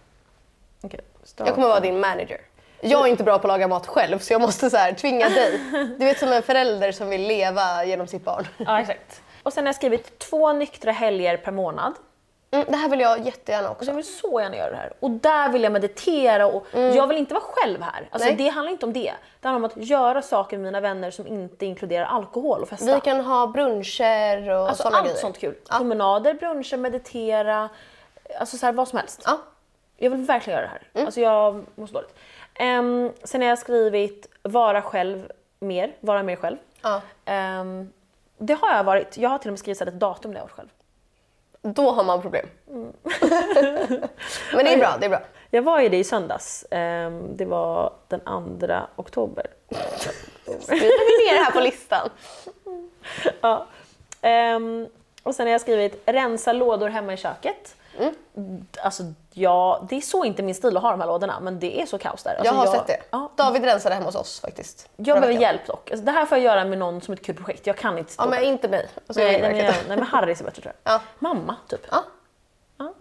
Okej, 0.82 1.00
Jag 1.36 1.54
kommer 1.54 1.68
vara 1.68 1.80
din 1.80 2.00
manager. 2.00 2.40
Jag 2.80 3.06
är 3.06 3.10
inte 3.10 3.24
bra 3.24 3.38
på 3.38 3.46
att 3.46 3.48
laga 3.48 3.68
mat 3.68 3.86
själv 3.86 4.18
så 4.18 4.32
jag 4.32 4.40
måste 4.40 4.70
så 4.70 4.76
här 4.76 4.92
tvinga 4.92 5.28
dig. 5.28 5.60
Du 5.98 6.04
vet 6.04 6.18
som 6.18 6.32
en 6.32 6.42
förälder 6.42 6.92
som 6.92 7.08
vill 7.08 7.22
leva 7.22 7.84
genom 7.84 8.06
sitt 8.06 8.24
barn. 8.24 8.46
Ja, 8.56 8.80
exakt. 8.80 9.22
Och 9.42 9.52
sen 9.52 9.64
har 9.64 9.68
jag 9.68 9.74
skrivit 9.76 10.18
två 10.18 10.52
nyktra 10.52 10.92
helger 10.92 11.36
per 11.36 11.52
månad. 11.52 11.94
Mm, 12.50 12.66
det 12.68 12.76
här 12.76 12.88
vill 12.88 13.00
jag 13.00 13.26
jättegärna 13.26 13.70
också. 13.70 13.84
jag 13.90 13.94
vill 13.94 14.16
så 14.16 14.40
gärna 14.40 14.56
göra 14.56 14.70
det 14.70 14.76
här. 14.76 14.92
Och 15.00 15.10
där 15.10 15.48
vill 15.48 15.62
jag 15.62 15.72
meditera 15.72 16.46
och 16.46 16.66
jag 16.72 17.06
vill 17.06 17.18
inte 17.18 17.34
vara 17.34 17.44
själv 17.44 17.82
här. 17.82 18.08
Alltså 18.10 18.28
Nej. 18.28 18.36
det 18.38 18.48
handlar 18.48 18.72
inte 18.72 18.86
om 18.86 18.92
det. 18.92 19.12
Det 19.40 19.48
handlar 19.48 19.68
om 19.68 19.76
att 19.78 19.86
göra 19.88 20.22
saker 20.22 20.56
med 20.56 20.64
mina 20.64 20.80
vänner 20.80 21.10
som 21.10 21.26
inte 21.26 21.66
inkluderar 21.66 22.04
alkohol 22.04 22.62
och 22.62 22.68
festa. 22.68 22.94
Vi 22.94 23.00
kan 23.00 23.20
ha 23.20 23.46
bruncher 23.46 24.50
och 24.50 24.68
Alltså 24.68 24.82
sådana 24.82 24.96
allt 24.98 25.06
grejer. 25.06 25.20
sånt 25.20 25.38
kul. 25.38 25.54
Promenader, 25.70 26.34
bruncher, 26.34 26.76
meditera. 26.76 27.68
Alltså 28.40 28.56
så 28.56 28.66
här, 28.66 28.72
vad 28.72 28.88
som 28.88 28.98
helst. 28.98 29.22
Ja. 29.24 29.38
Jag 29.96 30.10
vill 30.10 30.20
verkligen 30.24 30.58
göra 30.58 30.66
det 30.68 30.74
Mm. 30.76 30.88
här. 30.94 31.04
Alltså 31.06 31.20
jag 31.20 31.64
mår 31.74 31.86
så 31.86 31.92
dåligt. 31.92 32.14
Um, 32.60 33.12
sen 33.24 33.42
har 33.42 33.48
jag 33.48 33.58
skrivit 33.58 34.28
vara 34.42 34.82
själv 34.82 35.32
mer, 35.60 35.96
vara 36.00 36.22
mer 36.22 36.36
själv. 36.36 36.56
Ja. 36.82 37.00
Ehm, 37.24 37.92
det 38.38 38.54
har 38.54 38.76
jag 38.76 38.84
varit. 38.84 39.16
Jag 39.16 39.30
har 39.30 39.38
till 39.38 39.48
och 39.48 39.52
med 39.52 39.58
skrivit 39.58 39.80
ett 39.80 40.00
datum 40.00 40.30
när 40.30 40.38
jag 40.38 40.44
varit 40.44 40.52
själv. 40.52 40.68
Då 41.62 41.90
har 41.90 42.04
man 42.04 42.22
problem. 42.22 42.46
Mm. 42.68 42.92
Men 44.52 44.64
det 44.64 44.72
är 44.72 44.78
bra, 44.78 44.96
det 45.00 45.06
är 45.06 45.10
bra. 45.10 45.20
Jag 45.50 45.62
var 45.62 45.80
ju 45.80 45.88
det 45.88 45.96
i 45.96 46.04
söndags. 46.04 46.66
Ehm, 46.70 47.36
det 47.36 47.44
var 47.44 47.92
den 48.08 48.20
2 48.20 48.74
oktober. 48.96 49.46
Skriver 50.60 51.20
vi 51.20 51.26
ner 51.26 51.38
det 51.38 51.44
här 51.44 51.52
på 51.52 51.60
listan? 51.60 52.10
ja. 53.40 53.66
Och 55.22 55.34
sen 55.34 55.46
har 55.46 55.52
jag 55.52 55.60
skrivit 55.60 56.02
rensa 56.06 56.52
lådor 56.52 56.88
hemma 56.88 57.12
i 57.12 57.16
köket. 57.16 57.76
Mm. 57.98 58.66
Alltså, 58.82 59.02
ja, 59.32 59.86
det 59.88 59.96
är 59.96 60.00
så 60.00 60.24
inte 60.24 60.42
min 60.42 60.54
stil 60.54 60.76
att 60.76 60.82
ha 60.82 60.90
de 60.90 61.00
här 61.00 61.06
lådorna, 61.06 61.40
men 61.40 61.58
det 61.58 61.82
är 61.82 61.86
så 61.86 61.98
kaos 61.98 62.22
där. 62.22 62.30
Alltså, 62.30 62.44
Jag 62.44 62.52
har 62.52 62.66
sett 62.66 62.86
det. 62.86 63.02
Ja, 63.10 63.30
David 63.36 63.64
rensade 63.64 63.94
hemma 63.94 64.06
hos 64.06 64.14
oss 64.14 64.40
faktiskt. 64.40 64.88
jag 64.96 65.04
behöver 65.04 65.26
veckan. 65.26 65.40
hjälp 65.42 65.66
dock. 65.66 65.90
Alltså, 65.90 66.06
det 66.06 66.12
här 66.12 66.26
får 66.26 66.38
jag 66.38 66.44
göra 66.44 66.64
med 66.64 66.78
någon 66.78 67.00
som 67.00 67.14
ett 67.14 67.24
kul 67.24 67.34
projekt. 67.36 67.66
Jag 67.66 67.76
kan 67.76 67.98
inte 67.98 68.12
stå 68.12 68.22
Ja 68.22 68.26
men 68.26 68.42
inte 68.42 68.68
mig. 68.68 68.88
Alltså, 69.06 69.22
nej, 69.22 69.32
jag 69.32 69.42
nej, 69.42 69.58
jag, 69.58 69.68
inte. 69.68 69.88
nej, 69.88 69.96
men 69.96 70.06
Harry 70.06 70.32
är 70.32 70.44
bättre 70.44 70.62
tror 70.62 70.74
jag. 70.84 70.94
Ja. 70.94 71.00
Mamma, 71.18 71.56
typ. 71.68 71.86
Ja. 71.90 72.04
Ja. 72.78 72.94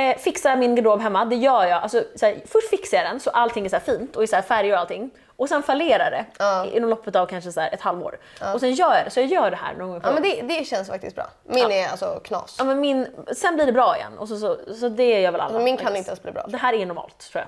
Eh, 0.00 0.16
fixa 0.18 0.56
min 0.56 0.74
garderob 0.74 1.00
hemma, 1.00 1.24
det 1.24 1.36
gör 1.36 1.64
jag. 1.64 1.82
Alltså, 1.82 2.04
så 2.14 2.26
här, 2.26 2.34
först 2.46 2.68
fixar 2.70 2.98
jag 2.98 3.06
den 3.06 3.20
så 3.20 3.30
allting 3.30 3.64
är 3.64 3.68
så 3.68 3.80
fint 3.80 4.16
och 4.16 4.22
i 4.24 4.26
så 4.26 4.42
färger 4.42 4.72
och 4.72 4.78
allting. 4.78 5.10
Och 5.36 5.48
sen 5.48 5.62
fallerar 5.62 6.10
det 6.10 6.24
Ja. 6.38 6.66
inom 6.72 6.90
loppet 6.90 7.16
av 7.16 7.26
kanske 7.26 7.52
så 7.52 7.60
ett 7.60 7.80
halvår. 7.80 8.18
Och 8.54 8.60
sen 8.60 8.72
gör 8.74 8.94
jag 8.94 9.04
det, 9.06 9.10
så 9.10 9.20
jag 9.20 9.26
gör 9.26 9.50
det 9.50 9.56
här 9.56 9.74
någon 9.74 9.88
gång 9.90 10.00
per 10.00 10.08
Ja 10.08 10.14
men 10.14 10.22
det, 10.22 10.42
det 10.42 10.64
känns 10.64 10.88
faktiskt 10.88 11.16
bra. 11.16 11.26
Min 11.44 11.70
är 11.70 11.88
alltså 11.88 12.20
knas. 12.24 12.56
Ja, 12.58 12.64
men 12.64 12.80
min, 12.80 13.06
sen 13.36 13.54
blir 13.54 13.66
det 13.66 13.72
bra 13.72 13.96
igen 13.96 14.18
och 14.18 14.28
så, 14.28 14.36
så, 14.36 14.74
så 14.74 14.88
det 14.88 15.20
gör 15.20 15.32
väl 15.32 15.40
alla. 15.40 15.44
Alltså, 15.44 15.58
min 15.60 15.76
kan 15.76 15.84
faktiskt. 15.86 15.98
inte 15.98 16.10
ens 16.10 16.22
bli 16.22 16.32
bra. 16.32 16.46
Det 16.48 16.56
här 16.56 16.72
är 16.74 16.86
normalt 16.86 17.18
tror 17.32 17.44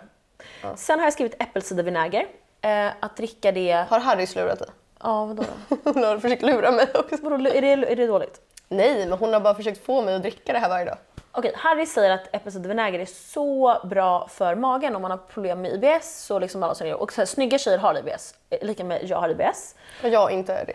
jag. 0.63 0.79
Sen 0.79 0.99
har 0.99 1.07
jag 1.07 1.13
skrivit 1.13 1.43
äppelcidervinäger. 1.43 2.27
Eh, 2.61 2.87
att 3.01 3.17
dricka 3.17 3.53
det... 3.53 3.87
Har 3.91 4.01
Harry 4.01 4.27
slurat 4.27 4.59
dig? 4.59 4.69
Ja, 5.03 5.25
vadå 5.25 5.43
då? 5.69 5.77
Hon 5.93 6.05
har 6.05 6.19
försökt 6.19 6.43
lura 6.43 6.71
mig 6.71 6.87
också. 6.95 7.17
vadå? 7.23 7.49
Är, 7.49 7.61
det, 7.63 7.93
är 7.93 7.97
det 7.97 8.07
dåligt? 8.07 8.41
Nej, 8.69 9.07
men 9.09 9.19
hon 9.19 9.33
har 9.33 9.41
bara 9.41 9.55
försökt 9.55 9.85
få 9.87 10.03
mig 10.03 10.15
att 10.15 10.23
dricka 10.23 10.53
det 10.53 10.59
här 10.59 10.69
varje 10.69 10.85
dag. 10.85 10.97
Okej, 11.35 11.53
Harry 11.57 11.87
säger 11.87 12.11
att 12.11 12.29
äppelcidervinäger 12.35 12.99
är 12.99 13.05
så 13.07 13.81
bra 13.85 14.29
för 14.29 14.55
magen 14.55 14.97
om 14.97 15.03
man 15.03 15.11
har 15.11 15.19
problem 15.19 15.63
med 15.63 15.73
IBS. 15.85 16.31
Och, 16.31 16.41
liksom 16.41 16.63
alla 16.63 16.75
sådana, 16.75 16.97
och 16.97 17.13
så 17.13 17.21
här, 17.21 17.27
snygga 17.27 17.59
tjejer 17.59 17.79
har 17.79 17.99
IBS, 17.99 18.35
eh, 18.51 18.67
lika 18.67 18.85
med 18.85 19.05
jag 19.05 19.21
har 19.21 19.29
IBS. 19.29 19.75
Och 20.03 20.09
jag 20.09 20.31
inte 20.31 20.65
det. 20.65 20.73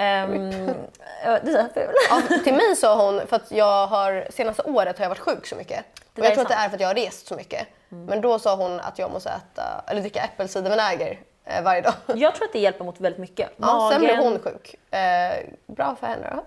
Ja, 1.26 1.40
det 1.44 1.52
är 1.52 1.64
så 1.68 1.74
ful. 1.74 1.94
Ja, 2.10 2.22
till 2.44 2.54
mig 2.54 2.76
sa 2.76 3.06
hon, 3.06 3.28
för 3.28 3.36
att 3.36 3.52
jag 3.52 3.88
har, 3.88 4.28
senaste 4.30 4.64
året 4.64 4.98
har 4.98 5.06
jag 5.06 5.10
varit 5.10 5.20
sjuk 5.20 5.48
så 5.48 5.56
mycket. 5.56 5.86
Det 6.14 6.22
Och 6.22 6.28
jag 6.28 6.34
tror 6.34 6.42
är 6.42 6.46
att 6.46 6.48
det 6.50 6.54
sant. 6.56 6.66
är 6.66 6.70
för 6.70 6.76
att 6.76 6.82
jag 6.82 6.88
har 6.88 6.96
rest 6.96 7.28
så 7.28 7.36
mycket. 7.36 7.68
Men 7.90 8.22
då 8.22 8.40
sa 8.40 8.56
hon 8.56 8.80
att 8.80 9.00
jag 9.00 9.12
måste 9.12 9.30
äta, 9.30 9.84
eller 9.88 10.02
dricka 10.02 10.22
äppelcidervinäger 10.22 11.20
eh, 11.46 11.64
varje 11.64 11.82
dag. 11.82 11.94
Jag 12.16 12.36
tror 12.36 12.46
att 12.48 12.54
det 12.54 12.60
hjälper 12.60 12.86
mot 12.86 13.00
väldigt 13.00 13.20
mycket. 13.20 13.50
Ja, 13.58 13.90
sen 13.92 14.02
blev 14.02 14.16
Magen- 14.18 14.32
hon 14.32 14.40
sjuk. 14.40 14.76
Eh, 14.94 15.38
bra 15.66 15.96
för 16.00 16.08
henne 16.08 16.34
då. 16.36 16.44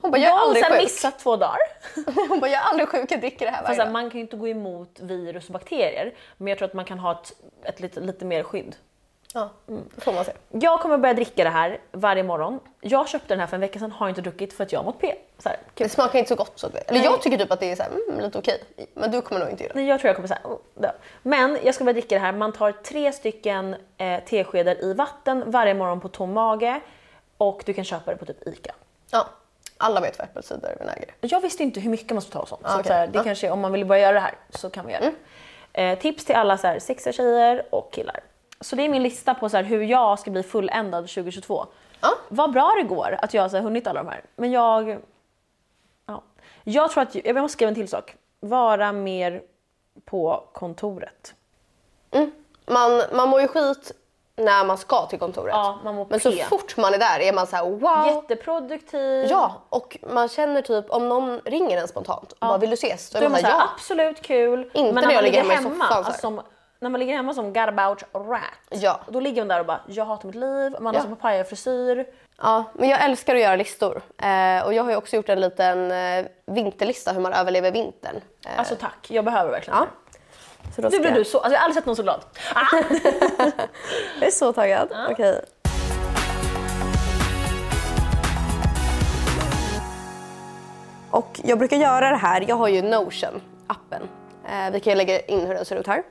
Hon 0.00 0.10
bara, 0.10 0.18
jag 0.18 0.28
Jag 0.28 0.32
är 0.34 0.38
har 0.38 0.46
aldrig 0.46 0.64
sjuk. 0.64 0.82
missat 0.82 1.18
två 1.18 1.36
dagar. 1.36 1.58
Hon 2.28 2.40
bara, 2.40 2.50
jag 2.50 2.60
är 2.62 2.66
aldrig 2.66 2.88
sjuk, 2.88 3.12
jag 3.12 3.20
dricker 3.20 3.46
det 3.46 3.52
här 3.52 3.58
Fast 3.58 3.68
varje 3.68 3.78
här, 3.80 3.86
dag. 3.86 3.92
man 3.92 4.10
kan 4.10 4.18
ju 4.18 4.20
inte 4.20 4.36
gå 4.36 4.48
emot 4.48 5.00
virus 5.00 5.46
och 5.46 5.52
bakterier. 5.52 6.14
Men 6.36 6.46
jag 6.48 6.58
tror 6.58 6.68
att 6.68 6.74
man 6.74 6.84
kan 6.84 6.98
ha 6.98 7.12
ett, 7.12 7.32
ett 7.62 7.80
lite, 7.80 8.00
lite 8.00 8.24
mer 8.24 8.42
skydd. 8.42 8.76
Ja, 9.34 9.50
det 9.66 10.00
får 10.00 10.12
man 10.12 10.24
se. 10.24 10.32
Jag 10.48 10.80
kommer 10.80 10.98
börja 10.98 11.14
dricka 11.14 11.44
det 11.44 11.50
här 11.50 11.80
varje 11.92 12.22
morgon. 12.22 12.60
Jag 12.80 13.08
köpte 13.08 13.28
den 13.28 13.40
här 13.40 13.46
för 13.46 13.54
en 13.56 13.60
vecka 13.60 13.78
sedan, 13.78 13.92
har 13.92 14.08
inte 14.08 14.20
druckit 14.20 14.52
för 14.52 14.64
att 14.64 14.72
jag 14.72 14.80
har 14.80 14.84
mått 14.84 15.00
P. 15.00 15.14
Så 15.38 15.48
här. 15.48 15.58
Det 15.74 15.88
smakar 15.88 16.18
inte 16.18 16.28
så 16.28 16.34
gott. 16.34 16.52
Så 16.58 16.66
att, 16.66 16.74
eller 16.74 17.04
jag 17.04 17.22
tycker 17.22 17.38
typ 17.38 17.52
att 17.52 17.60
det 17.60 17.72
är 17.72 17.76
så 17.76 17.82
här, 17.82 17.90
mm, 18.08 18.20
lite 18.24 18.38
okej. 18.38 18.62
Men 18.94 19.10
du 19.10 19.20
kommer 19.22 19.40
nog 19.40 19.50
inte 19.50 19.62
göra 19.64 19.72
det. 19.72 19.80
Nej, 19.80 19.88
jag 19.88 20.00
tror 20.00 20.08
jag 20.08 20.16
kommer 20.16 20.28
säga. 20.28 20.40
Oh. 20.44 20.90
Men 21.22 21.58
jag 21.64 21.74
ska 21.74 21.84
börja 21.84 21.92
dricka 21.92 22.14
det 22.14 22.20
här. 22.20 22.32
Man 22.32 22.52
tar 22.52 22.72
tre 22.72 23.12
stycken 23.12 23.76
eh, 23.98 24.20
teskedar 24.24 24.84
i 24.84 24.94
vatten 24.94 25.50
varje 25.50 25.74
morgon 25.74 26.00
på 26.00 26.08
tom 26.08 26.32
mage 26.32 26.80
och 27.36 27.62
du 27.66 27.72
kan 27.72 27.84
köpa 27.84 28.10
det 28.10 28.16
på 28.16 28.26
typ 28.26 28.46
ICA. 28.48 28.74
Ja, 29.10 29.28
alla 29.80 30.00
vet 30.00 30.18
vad 30.18 30.24
äppelcidervinäger 30.28 31.08
är. 31.20 31.28
Jag 31.28 31.40
visste 31.40 31.62
inte 31.62 31.80
hur 31.80 31.90
mycket 31.90 32.10
man 32.10 32.22
ska 32.22 32.30
ta 32.32 32.38
och 32.38 32.48
sånt. 32.48 32.62
så 32.66 32.78
att, 32.78 32.86
så 32.86 32.92
här, 32.92 33.06
det 33.06 33.18
Ja. 33.18 33.24
kanske, 33.24 33.50
om 33.50 33.60
man 33.60 33.72
vill 33.72 33.84
börja 33.84 34.02
göra 34.02 34.12
det 34.12 34.20
här 34.20 34.34
så 34.50 34.70
kan 34.70 34.84
man 34.84 34.92
göra 34.92 35.04
det. 35.04 35.82
Eh, 35.82 35.98
tips 35.98 36.24
till 36.24 36.34
alla 36.34 36.58
så 36.58 36.66
här, 36.66 36.78
sexiga 36.78 37.12
tjejer 37.12 37.74
och 37.74 37.92
killar. 37.92 38.20
Så 38.60 38.76
det 38.76 38.82
är 38.84 38.88
min 38.88 39.02
lista 39.02 39.34
på 39.34 39.48
så 39.48 39.56
här, 39.56 39.64
hur 39.64 39.82
jag 39.82 40.18
ska 40.18 40.30
bli 40.30 40.42
fulländad 40.42 41.08
2022. 41.08 41.66
Ja. 42.00 42.08
Vad 42.28 42.52
bra 42.52 42.74
det 42.76 42.82
går 42.88 43.16
att 43.22 43.34
jag 43.34 43.48
har 43.48 43.60
hunnit 43.60 43.86
alla 43.86 44.02
de 44.02 44.08
här. 44.08 44.20
Men 44.36 44.50
jag... 44.52 44.98
Ja. 46.06 46.22
Jag 46.64 46.90
tror 46.90 47.02
att... 47.02 47.14
Jag 47.14 47.36
måste 47.36 47.52
skriva 47.52 47.68
en 47.68 47.74
till 47.74 47.88
sak. 47.88 48.14
Vara 48.40 48.92
mer 48.92 49.42
på 50.04 50.44
kontoret. 50.52 51.34
Mm. 52.10 52.30
Man, 52.66 53.02
man 53.12 53.28
mår 53.28 53.40
ju 53.40 53.48
skit 53.48 53.92
när 54.36 54.64
man 54.64 54.78
ska 54.78 55.06
till 55.06 55.18
kontoret. 55.18 55.52
Ja, 55.54 55.78
man 55.84 55.94
mår 55.94 56.06
Men 56.10 56.20
så 56.20 56.32
P. 56.32 56.44
fort 56.48 56.76
man 56.76 56.94
är 56.94 56.98
där 56.98 57.20
är 57.20 57.32
man 57.32 57.46
så 57.46 57.56
här 57.56 57.64
wow. 57.64 58.06
Jätteproduktiv. 58.06 59.26
Ja, 59.30 59.52
och 59.68 59.98
man 60.10 60.28
känner 60.28 60.62
typ 60.62 60.90
om 60.90 61.08
någon 61.08 61.40
ringer 61.44 61.78
en 61.78 61.88
spontant 61.88 62.32
och 62.32 62.38
bara 62.40 62.58
vill 62.58 62.70
du 62.70 62.74
ses? 62.74 63.10
Då 63.10 63.18
är 63.18 63.22
man 63.22 63.32
man 63.32 63.40
så 63.40 63.46
här, 63.46 63.54
ja. 63.54 63.68
absolut 63.74 64.22
kul. 64.22 64.70
Inte 64.72 64.92
men 64.92 65.04
när 65.04 65.14
jag 65.14 65.24
ligger 65.24 65.42
ligger 65.42 65.42
hemma 65.42 65.52
i 65.52 65.56
hemma, 65.56 65.84
soffan 65.88 66.04
alltså, 66.04 66.20
som, 66.20 66.40
när 66.80 66.90
man 66.90 67.00
ligger 67.00 67.14
hemma 67.16 67.34
som 67.34 67.56
about 67.56 68.02
rat. 68.14 68.40
Ja. 68.68 69.00
Då 69.08 69.20
ligger 69.20 69.42
man 69.42 69.48
där 69.48 69.60
och 69.60 69.66
bara, 69.66 69.80
jag 69.86 70.04
hatar 70.04 70.26
mitt 70.26 70.36
liv, 70.36 70.76
man 70.80 70.94
Ja. 70.94 71.00
har 71.00 71.08
så 71.08 71.14
papaya 71.16 71.44
frisyr. 71.44 72.06
Ja, 72.42 72.64
men 72.74 72.88
jag 72.88 73.04
älskar 73.04 73.34
att 73.34 73.40
göra 73.40 73.56
listor. 73.56 74.02
Eh, 74.18 74.64
och 74.66 74.74
jag 74.74 74.82
har 74.82 74.90
ju 74.90 74.96
också 74.96 75.16
gjort 75.16 75.28
en 75.28 75.40
liten 75.40 75.90
eh, 75.92 76.26
vinterlista 76.46 77.12
hur 77.12 77.20
man 77.20 77.32
överlever 77.32 77.70
vintern. 77.70 78.16
Eh, 78.46 78.58
Alltså 78.58 78.76
tack, 78.76 79.06
jag 79.10 79.24
behöver 79.24 79.50
verkligen 79.50 79.78
ja. 79.78 79.86
Så 80.76 80.82
då 80.82 80.88
Nu 80.88 80.92
ska 80.92 81.00
blir 81.00 81.10
jag- 81.10 81.20
du 81.20 81.24
så, 81.24 81.38
alltså 81.38 81.52
jag 81.52 81.58
har 81.60 81.64
aldrig 81.64 81.74
sett 81.74 81.86
någon 81.86 81.96
så 81.96 82.02
glad. 82.02 82.20
Ah! 82.54 82.66
Jag 84.20 84.26
är 84.26 84.30
så 84.30 84.52
taggad. 84.52 84.88
Okej. 85.10 85.40
Och 91.10 91.40
jag 91.44 91.58
brukar 91.58 91.76
göra 91.76 92.10
det 92.10 92.16
här, 92.16 92.44
jag 92.48 92.56
har 92.56 92.68
ju 92.68 92.82
Notion, 92.82 93.40
appen. 93.66 94.02
Eh, 94.48 94.70
vi 94.72 94.80
kan 94.80 94.98
lägga 94.98 95.20
in 95.20 95.40
hur 95.46 95.54
den 95.54 95.64
ser 95.64 95.76
ut 95.76 95.86
här. 95.86 96.02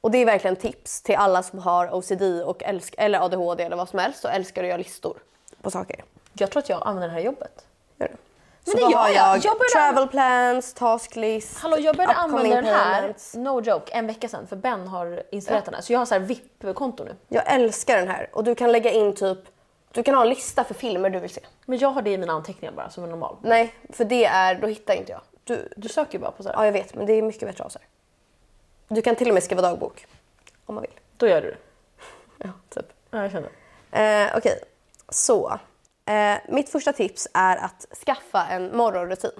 Och 0.00 0.10
det 0.10 0.18
är 0.18 0.26
verkligen 0.26 0.56
tips 0.56 1.02
till 1.02 1.16
alla 1.16 1.42
som 1.42 1.58
har 1.58 1.94
OCD 1.94 2.22
och 2.44 2.62
älsk- 2.62 2.94
eller 2.98 3.20
ADHD 3.24 3.62
eller 3.62 3.76
vad 3.76 3.88
som 3.88 3.98
helst 3.98 4.24
och 4.24 4.30
älskar 4.30 4.62
att 4.62 4.68
göra 4.68 4.76
listor 4.78 5.16
på 5.62 5.70
saker. 5.70 6.04
Jag 6.32 6.50
tror 6.50 6.62
att 6.62 6.68
jag 6.68 6.82
använder 6.86 7.08
det 7.08 7.14
här 7.14 7.20
jobbet. 7.20 7.64
Det. 8.64 8.70
Men 8.74 8.80
Så 8.80 8.86
det 8.88 8.92
gör 8.92 9.08
jag. 9.08 9.14
jag, 9.14 9.36
Jag 9.44 9.58
började- 9.58 9.72
travel 9.72 10.08
plans, 10.08 10.74
task 10.74 11.16
list, 11.16 11.58
Hallå 11.58 11.76
jag 11.78 11.96
började 11.96 12.14
använda 12.14 12.56
den 12.56 12.64
här, 12.64 13.00
payments. 13.00 13.34
no 13.34 13.60
joke, 13.62 13.92
en 13.92 14.06
vecka 14.06 14.28
sedan 14.28 14.46
för 14.46 14.56
Ben 14.56 14.88
har 14.88 15.22
installerat 15.30 15.64
den 15.64 15.74
här. 15.74 15.82
Så 15.82 15.92
jag 15.92 15.98
har 15.98 16.06
så 16.06 16.14
här 16.14 16.20
VIP-konto 16.20 17.04
nu. 17.04 17.16
Jag 17.28 17.42
älskar 17.54 17.96
den 17.96 18.08
här 18.08 18.28
och 18.32 18.44
du 18.44 18.54
kan 18.54 18.72
lägga 18.72 18.90
in 18.90 19.14
typ, 19.14 19.38
du 19.92 20.02
kan 20.02 20.14
ha 20.14 20.22
en 20.22 20.28
lista 20.28 20.64
för 20.64 20.74
filmer 20.74 21.10
du 21.10 21.18
vill 21.20 21.30
se. 21.30 21.40
Men 21.66 21.78
jag 21.78 21.88
har 21.90 22.02
det 22.02 22.10
i 22.10 22.18
mina 22.18 22.32
anteckningar 22.32 22.72
bara 22.74 22.90
som 22.90 23.04
en 23.04 23.10
normal. 23.10 23.36
Nej, 23.42 23.74
för 23.92 24.04
det 24.04 24.24
är, 24.24 24.54
då 24.54 24.66
hittar 24.66 24.94
inte 24.94 25.12
jag. 25.12 25.20
Du, 25.44 25.68
Du 25.76 25.88
söker 25.88 26.12
ju 26.12 26.18
bara 26.18 26.30
på 26.30 26.42
så 26.42 26.48
här. 26.48 26.56
ja 26.56 26.64
jag 26.64 26.72
vet 26.72 26.94
men 26.94 27.06
det 27.06 27.12
är 27.12 27.22
mycket 27.22 27.48
bättre 27.48 27.64
av 27.64 27.68
så 27.68 27.78
här. 27.78 27.88
Du 28.88 29.02
kan 29.02 29.16
till 29.16 29.28
och 29.28 29.34
med 29.34 29.42
skriva 29.42 29.62
dagbok. 29.62 30.06
Om 30.66 30.74
man 30.74 30.82
vill. 30.82 30.90
Då 31.16 31.28
gör 31.28 31.40
du 31.42 31.50
det. 31.50 31.56
Ja, 32.44 32.48
typ. 32.68 32.86
Ja, 33.10 33.22
jag 33.22 33.30
känner. 33.32 33.50
Eh, 34.26 34.36
Okej, 34.36 34.60
så. 35.08 35.58
Eh, 36.10 36.38
mitt 36.48 36.68
första 36.68 36.92
tips 36.92 37.28
är 37.34 37.56
att 37.56 37.86
skaffa 38.06 38.46
en 38.46 38.76
morgonrutin. 38.76 39.30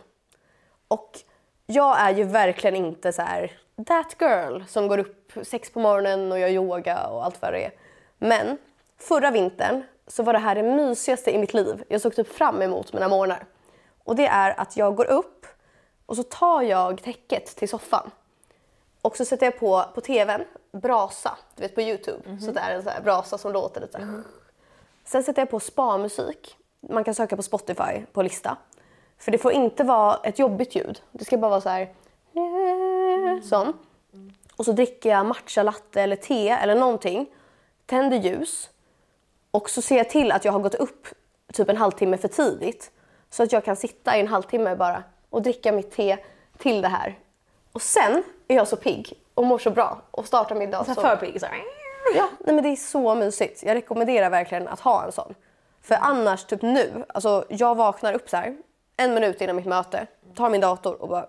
Och 0.88 1.18
jag 1.66 2.00
är 2.00 2.10
ju 2.14 2.24
verkligen 2.24 2.76
inte 2.76 3.12
så 3.12 3.22
här 3.22 3.52
that 3.86 4.16
girl 4.20 4.62
som 4.68 4.88
går 4.88 4.98
upp 4.98 5.32
sex 5.42 5.70
på 5.70 5.80
morgonen 5.80 6.32
och 6.32 6.38
gör 6.38 6.48
yoga 6.48 7.06
och 7.06 7.24
allt 7.24 7.42
vad 7.42 7.52
det 7.52 7.64
är. 7.64 7.72
Men 8.18 8.58
förra 8.98 9.30
vintern 9.30 9.82
så 10.06 10.22
var 10.22 10.32
det 10.32 10.38
här 10.38 10.54
det 10.54 10.62
mysigaste 10.62 11.30
i 11.30 11.38
mitt 11.38 11.54
liv. 11.54 11.84
Jag 11.88 12.00
såg 12.00 12.16
typ 12.16 12.28
fram 12.28 12.62
emot 12.62 12.92
mina 12.92 13.08
morgnar. 13.08 13.44
Och 14.04 14.16
det 14.16 14.26
är 14.26 14.60
att 14.60 14.76
jag 14.76 14.94
går 14.94 15.06
upp 15.10 15.46
och 16.06 16.16
så 16.16 16.22
tar 16.22 16.62
jag 16.62 17.02
täcket 17.02 17.46
till 17.46 17.68
soffan. 17.68 18.10
Och 19.02 19.16
så 19.16 19.24
sätter 19.24 19.46
jag 19.46 19.58
på 19.58 19.84
på 19.94 20.00
tvn 20.00 20.44
brasa, 20.72 21.38
du 21.54 21.62
vet 21.62 21.74
på 21.74 21.80
Youtube. 21.80 22.40
Så 22.40 22.52
det 22.52 22.60
är 22.60 22.74
en 22.74 22.82
så 22.82 22.90
brasa 23.04 23.38
som 23.38 23.52
låter 23.52 23.80
lite 23.80 23.98
så. 23.98 24.22
Sen 25.04 25.22
sätter 25.22 25.42
jag 25.42 25.50
på 25.50 25.60
spa-musik. 25.60 26.56
Man 26.88 27.04
kan 27.04 27.14
söka 27.14 27.36
på 27.36 27.42
Spotify 27.42 28.04
på 28.12 28.22
lista. 28.22 28.56
För 29.18 29.32
det 29.32 29.38
får 29.38 29.52
inte 29.52 29.84
vara 29.84 30.16
ett 30.16 30.38
jobbigt 30.38 30.74
ljud. 30.74 31.02
Det 31.12 31.24
ska 31.24 31.38
bara 31.38 31.50
vara 31.50 31.60
så 31.60 31.68
här... 31.68 31.88
Sån. 33.42 33.72
Och 34.56 34.64
så 34.64 34.72
dricker 34.72 35.10
jag 35.10 35.26
matcha 35.26 35.62
latte 35.62 36.02
eller 36.02 36.16
te 36.16 36.48
eller 36.48 36.74
någonting. 36.74 37.26
Tänder 37.86 38.16
ljus. 38.16 38.70
Och 39.50 39.70
så 39.70 39.82
ser 39.82 39.96
jag 39.96 40.10
till 40.10 40.32
att 40.32 40.44
jag 40.44 40.52
har 40.52 40.60
gått 40.60 40.74
upp 40.74 41.06
typ 41.52 41.68
en 41.68 41.76
halvtimme 41.76 42.16
för 42.16 42.28
tidigt. 42.28 42.90
Så 43.30 43.42
att 43.42 43.52
jag 43.52 43.64
kan 43.64 43.76
sitta 43.76 44.16
i 44.16 44.20
en 44.20 44.28
halvtimme 44.28 44.76
bara 44.76 45.02
och 45.30 45.42
dricka 45.42 45.72
mitt 45.72 45.90
te 45.90 46.16
till 46.58 46.82
det 46.82 46.88
här. 46.88 47.18
Och 47.72 47.82
sen 47.82 48.22
är 48.48 48.56
jag 48.56 48.68
så 48.68 48.76
pigg 48.76 49.12
och 49.34 49.46
mår 49.46 49.58
så 49.58 49.70
bra 49.70 50.02
och 50.10 50.26
startar 50.26 50.54
min 50.54 50.70
dag 50.70 50.86
Så 50.86 50.94
för 50.94 51.16
pigg 51.16 51.40
så. 51.40 51.46
Ja, 52.16 52.28
nej 52.38 52.54
men 52.54 52.64
det 52.64 52.70
är 52.70 52.76
så 52.76 53.14
mysigt. 53.14 53.62
Jag 53.62 53.74
rekommenderar 53.74 54.30
verkligen 54.30 54.68
att 54.68 54.80
ha 54.80 55.04
en 55.04 55.12
sån. 55.12 55.34
För 55.82 55.94
annars, 55.94 56.44
typ 56.44 56.62
nu, 56.62 57.04
alltså 57.08 57.44
jag 57.48 57.74
vaknar 57.74 58.12
upp 58.12 58.30
så 58.30 58.36
här 58.36 58.56
en 58.96 59.14
minut 59.14 59.40
innan 59.40 59.56
mitt 59.56 59.66
möte, 59.66 60.06
tar 60.34 60.50
min 60.50 60.60
dator 60.60 61.02
och 61.02 61.08
bara, 61.08 61.26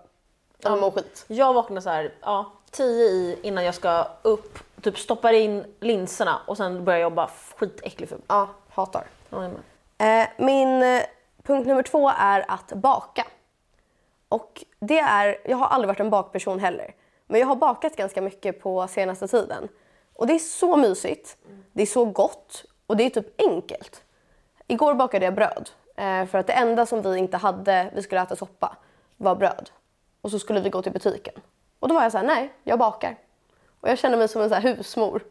jag 0.58 0.80
mår 0.80 0.90
skit. 0.90 1.24
Jag 1.28 1.54
vaknar 1.54 1.80
så 1.80 1.90
här, 1.90 2.14
ja, 2.20 2.52
10 2.70 3.04
i 3.04 3.38
innan 3.42 3.64
jag 3.64 3.74
ska 3.74 4.06
upp, 4.22 4.58
typ 4.82 4.98
stoppar 4.98 5.32
in 5.32 5.64
linserna 5.80 6.40
och 6.46 6.56
sen 6.56 6.84
börjar 6.84 7.00
jobba 7.00 7.30
skitäcklig 7.56 8.08
ful. 8.08 8.20
Ja, 8.26 8.48
hatar. 8.68 9.06
Ja, 9.30 9.42
jag. 9.42 10.20
Eh, 10.20 10.28
min 10.36 10.82
eh, 10.82 11.02
punkt 11.42 11.66
nummer 11.66 11.82
två 11.82 12.12
är 12.18 12.44
att 12.48 12.72
baka. 12.72 13.26
Och 14.28 14.64
det 14.78 14.98
är, 14.98 15.38
jag 15.44 15.56
har 15.56 15.66
aldrig 15.66 15.88
varit 15.88 16.00
en 16.00 16.10
bakperson 16.10 16.58
heller. 16.58 16.94
Men 17.26 17.40
jag 17.40 17.46
har 17.46 17.56
bakat 17.56 17.96
ganska 17.96 18.20
mycket 18.22 18.60
på 18.60 18.88
senaste 18.88 19.28
tiden. 19.28 19.68
Och 20.14 20.26
det 20.26 20.34
är 20.34 20.38
så 20.38 20.76
mysigt, 20.76 21.36
det 21.72 21.82
är 21.82 21.86
så 21.86 22.04
gott 22.04 22.64
och 22.86 22.96
det 22.96 23.04
är 23.04 23.10
typ 23.10 23.40
enkelt. 23.40 24.02
Igår 24.72 24.94
bakade 24.94 25.24
jag 25.24 25.34
bröd. 25.34 25.70
Eh, 25.96 26.26
för 26.26 26.38
att 26.38 26.46
det 26.46 26.52
enda 26.52 26.86
som 26.86 27.02
vi 27.02 27.18
inte 27.18 27.36
hade, 27.36 27.90
vi 27.94 28.02
skulle 28.02 28.22
äta 28.22 28.36
soppa, 28.36 28.76
var 29.16 29.34
bröd. 29.34 29.70
Och 30.20 30.30
så 30.30 30.38
skulle 30.38 30.60
vi 30.60 30.70
gå 30.70 30.82
till 30.82 30.92
butiken. 30.92 31.34
Och 31.78 31.88
då 31.88 31.94
var 31.94 32.02
jag 32.02 32.12
så 32.12 32.18
här, 32.18 32.24
nej, 32.24 32.52
jag 32.64 32.78
bakar. 32.78 33.16
Och 33.80 33.88
jag 33.88 33.98
känner 33.98 34.16
mig 34.16 34.28
som 34.28 34.42
en 34.42 34.48
så 34.48 34.54
här 34.54 34.62
husmor. 34.62 35.22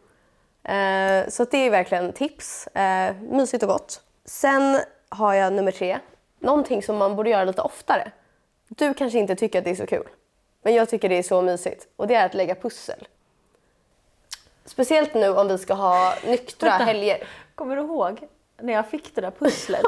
Eh, 0.64 1.30
så 1.30 1.44
det 1.44 1.58
är 1.58 1.70
verkligen 1.70 2.14
tips. 2.14 2.68
Eh, 2.68 3.16
mysigt 3.16 3.64
och 3.64 3.70
gott. 3.70 4.02
Sen 4.26 4.80
har 5.10 5.34
jag 5.34 5.54
nummer 5.54 5.72
tre. 5.72 6.00
Någonting 6.40 6.84
som 6.84 6.98
man 6.98 7.16
borde 7.16 7.30
göra 7.30 7.44
lite 7.44 7.62
oftare. 7.62 8.12
Du 8.68 8.94
kanske 8.94 9.20
inte 9.20 9.36
tycker 9.36 9.60
att 9.60 9.66
det 9.66 9.72
är 9.72 9.76
så 9.76 9.88
kul. 9.88 10.08
Men 10.62 10.74
jag 10.74 10.90
tycker 10.90 11.10
det 11.10 11.16
är 11.18 11.24
så 11.24 11.42
mysigt. 11.42 11.88
Och 11.96 12.08
det 12.08 12.16
är 12.16 12.26
att 12.26 12.34
lägga 12.34 12.56
pussel. 12.56 13.08
Speciellt 14.66 15.14
nu 15.14 15.30
om 15.30 15.48
vi 15.48 15.58
ska 15.58 15.74
ha 15.74 16.14
nyktra 16.28 16.70
Vänta. 16.70 16.86
helger. 16.86 17.28
Kommer 17.56 17.76
du 17.76 17.82
ihåg 17.82 18.28
när 18.64 18.74
jag 18.74 18.90
fick 18.90 19.16
det 19.16 19.22
där 19.22 19.32
pusslet? 19.32 19.82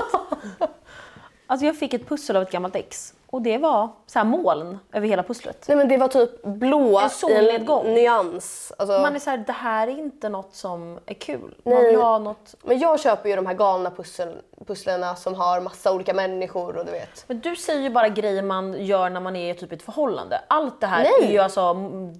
alltså 1.47 1.65
jag 1.65 1.79
fick 1.79 1.93
ett 1.93 2.09
pussel 2.09 2.35
av 2.35 2.43
ett 2.43 2.51
gammalt 2.51 2.75
ex 2.75 3.13
och 3.33 3.41
det 3.41 3.57
var 3.57 3.89
så 4.05 4.19
här 4.19 4.25
moln 4.25 4.79
över 4.93 5.07
hela 5.07 5.23
pusslet. 5.23 5.65
Nej 5.67 5.77
men 5.77 5.87
det 5.87 5.97
var 5.97 6.07
typ 6.07 6.43
blå 6.43 6.99
En 6.99 7.05
i 7.05 7.09
solnedgång. 7.09 7.87
en 7.87 7.93
nyans. 7.93 8.73
Alltså, 8.77 8.99
Man 8.99 9.15
är 9.15 9.19
så 9.19 9.29
här, 9.29 9.37
det 9.37 9.51
här 9.53 9.87
är 9.87 9.91
inte 9.91 10.29
något 10.29 10.55
som 10.55 10.99
är 11.05 11.13
kul. 11.13 11.55
Man 11.65 11.73
Nej. 11.73 11.85
vill 11.85 11.95
ha 12.01 12.17
något. 12.17 12.55
Men 12.63 12.79
jag 12.79 12.99
köper 12.99 13.29
ju 13.29 13.35
de 13.35 13.45
här 13.45 13.53
galna 13.53 13.91
pussel, 13.91 14.35
pusslerna 14.67 15.15
som 15.15 15.33
har 15.35 15.61
massa 15.61 15.91
olika 15.93 16.13
människor 16.13 16.77
och 16.77 16.85
du 16.85 16.91
vet. 16.91 17.23
Men 17.27 17.39
du 17.39 17.55
säger 17.55 17.81
ju 17.81 17.89
bara 17.89 18.09
grejer 18.09 18.41
man 18.41 18.85
gör 18.85 19.09
när 19.09 19.19
man 19.19 19.35
är 19.35 19.53
typ 19.53 19.71
i 19.71 19.75
ett 19.75 19.83
förhållande. 19.83 20.41
Allt 20.47 20.81
det 20.81 20.87
här 20.87 21.03
Nej. 21.03 21.29
är 21.29 21.31
ju 21.33 21.39
alltså 21.39 21.73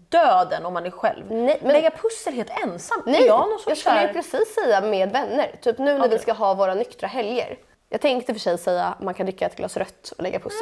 döden 0.10 0.66
om 0.66 0.74
man 0.74 0.86
är 0.86 0.92
själv. 0.92 1.24
Nej, 1.30 1.60
men- 1.64 1.74
Lägga 1.74 1.92
pussel 1.92 2.34
helt 2.34 2.52
ensam. 2.64 3.02
Nej, 3.06 3.24
är 3.24 3.28
jag 3.28 3.40
någon 3.40 3.60
jag 3.68 3.78
skulle 3.78 3.96
ju 4.02 4.08
här- 4.08 4.14
precis 4.14 4.56
säga 4.56 4.82
med 4.82 5.12
vänner. 5.12 5.56
Typ 5.62 5.78
nu 5.78 5.86
när 5.94 6.00
vi 6.02 6.08
Okej. 6.08 6.20
ska 6.20 6.34
ha 6.34 6.54
våra 6.54 6.74
nyktra 6.74 7.08
helger. 7.08 7.58
Jag 7.90 8.02
tänkte 8.02 8.34
för 8.34 8.40
sig 8.40 8.58
säga 8.58 8.86
att 8.86 9.02
man 9.02 9.14
kan 9.14 9.26
dricka 9.26 9.46
ett 9.46 9.56
glas 9.56 9.78
rött 9.78 10.14
och 10.18 10.24
lägga 10.24 10.40
pussel. 10.40 10.58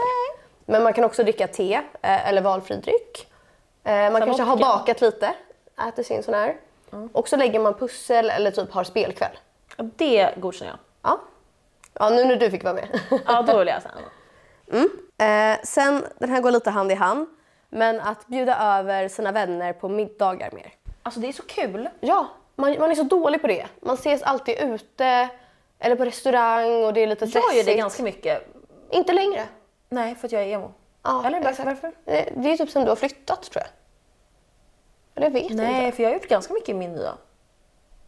Men 0.65 0.83
man 0.83 0.93
kan 0.93 1.03
också 1.03 1.23
dricka 1.23 1.47
te 1.47 1.73
eh, 2.01 2.27
eller 2.29 2.41
valfri 2.41 2.75
dryck. 2.75 3.27
Eh, 3.83 3.91
Man 3.93 4.11
Som 4.11 4.21
kanske 4.21 4.43
har 4.43 4.57
bakat 4.57 5.01
lite, 5.01 5.33
äter 5.87 6.03
sin 6.03 6.23
sån 6.23 6.33
här. 6.33 6.55
Och 7.13 7.27
så 7.27 7.37
lägger 7.37 7.59
man 7.59 7.73
pussel 7.73 8.29
eller 8.29 8.51
typ 8.51 8.71
har 8.73 8.83
spelkväll. 8.83 9.37
Det 9.77 10.33
godkänner 10.37 10.71
jag. 10.71 11.11
Ja. 11.11 11.19
Ja, 11.93 12.09
nu 12.09 12.25
när 12.25 12.35
du 12.35 12.51
fick 12.51 12.63
vara 12.63 12.73
med. 12.73 12.99
Ja, 13.27 13.41
då 13.41 13.59
vill 13.59 13.67
jag 13.67 13.81
säga. 13.81 13.93
Eh, 15.17 15.59
sen, 15.63 16.05
den 16.17 16.29
här 16.29 16.41
går 16.41 16.51
lite 16.51 16.69
hand 16.69 16.91
i 16.91 16.95
hand. 16.95 17.27
Men 17.69 17.99
att 17.99 18.27
bjuda 18.27 18.77
över 18.79 19.07
sina 19.07 19.31
vänner 19.31 19.73
på 19.73 19.89
middagar 19.89 20.51
mer. 20.51 20.73
Alltså 21.03 21.19
det 21.19 21.27
är 21.27 21.31
så 21.33 21.43
kul. 21.43 21.89
Ja, 21.99 22.27
man, 22.55 22.75
man 22.79 22.91
är 22.91 22.95
så 22.95 23.03
dålig 23.03 23.41
på 23.41 23.47
det. 23.47 23.65
Man 23.81 23.95
ses 23.95 24.23
alltid 24.23 24.59
ute 24.59 25.29
eller 25.79 25.95
på 25.95 26.05
restaurang 26.05 26.83
och 26.85 26.93
det 26.93 27.01
är 27.03 27.07
lite 27.07 27.25
Jag 27.25 27.33
gör 27.33 27.41
det 27.41 27.61
stressigt. 27.61 27.77
ganska 27.79 28.03
mycket. 28.03 28.47
Inte 28.89 29.13
längre. 29.13 29.43
Nej, 29.93 30.15
för 30.15 30.27
att 30.27 30.31
jag 30.31 30.41
är 30.43 30.47
emo. 30.47 30.73
Ja, 31.03 31.25
Eller 31.25 31.37
exakt. 31.37 31.59
varför? 31.65 31.91
Eh, 32.05 32.25
Det 32.35 32.51
är 32.51 32.57
typ 32.57 32.69
som 32.69 32.83
du 32.83 32.89
har 32.89 32.95
flyttat 32.95 33.41
tror 33.43 33.63
jag. 33.63 33.71
Eller 35.15 35.27
jag 35.27 35.31
vet 35.41 35.51
inte. 35.51 35.63
Nej, 35.63 35.91
för 35.91 36.03
jag 36.03 36.09
har 36.09 36.13
gjort 36.13 36.27
ganska 36.27 36.53
mycket 36.53 36.69
i 36.69 36.73
min 36.73 36.93
nya. 36.93 37.13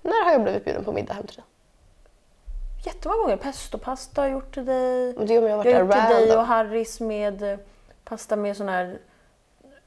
När 0.01 0.25
har 0.25 0.31
jag 0.31 0.43
blivit 0.43 0.65
bjuden 0.65 0.83
på 0.83 0.91
middag 0.91 1.13
hem 1.13 1.27
till 1.27 1.35
dig? 1.35 1.45
Jättemånga 2.85 3.21
gånger. 3.21 3.37
Pestopasta 3.37 4.21
har 4.21 4.27
jag 4.27 4.33
gjort 4.33 4.53
till 4.53 4.65
dig. 4.65 5.13
Men 5.17 5.27
det 5.27 5.37
om 5.37 5.43
jag 5.43 5.51
har 5.51 5.57
varit 5.57 5.71
Jag 5.71 5.85
har 5.85 5.85
gjort 5.85 6.17
till 6.19 6.27
dig 6.27 6.37
och 6.37 6.45
Harris 6.45 6.99
med 6.99 7.43
eh, 7.53 7.59
pasta 8.03 8.35
med 8.35 8.57
sån 8.57 8.69
här 8.69 8.97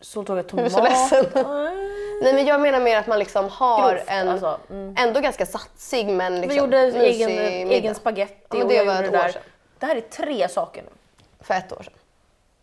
soltorkad 0.01 0.49
tomat. 0.49 0.65
är 0.67 0.71
så 0.71 0.83
ledsen. 0.83 1.27
Nej. 2.23 2.33
Men 2.35 2.47
jag 2.47 2.61
menar 2.61 2.81
mer 2.81 2.99
att 2.99 3.07
man 3.07 3.19
liksom 3.19 3.49
har 3.49 3.93
Grovt, 3.95 4.05
en 4.07 4.29
alltså, 4.29 4.59
mm. 4.71 4.95
ändå 4.99 5.21
ganska 5.21 5.47
satsig 5.47 6.07
men 6.09 6.33
liksom 6.41 6.49
Vi 6.49 6.57
gjorde 6.57 6.79
egen, 6.79 7.31
middag. 7.31 7.75
egen 7.77 7.95
spaghetti 7.95 8.47
Ja, 8.51 8.63
och 8.63 8.69
det 8.69 8.85
var 8.85 9.03
det 9.03 9.09
år 9.09 9.13
där. 9.13 9.29
sedan. 9.29 9.43
Det 9.79 9.87
här 9.87 9.97
är 9.97 10.01
tre 10.01 10.49
saker 10.49 10.83
nu. 10.83 10.89
För 11.47 11.55
ett 11.55 11.73
år 11.73 11.83
sedan. 11.83 11.93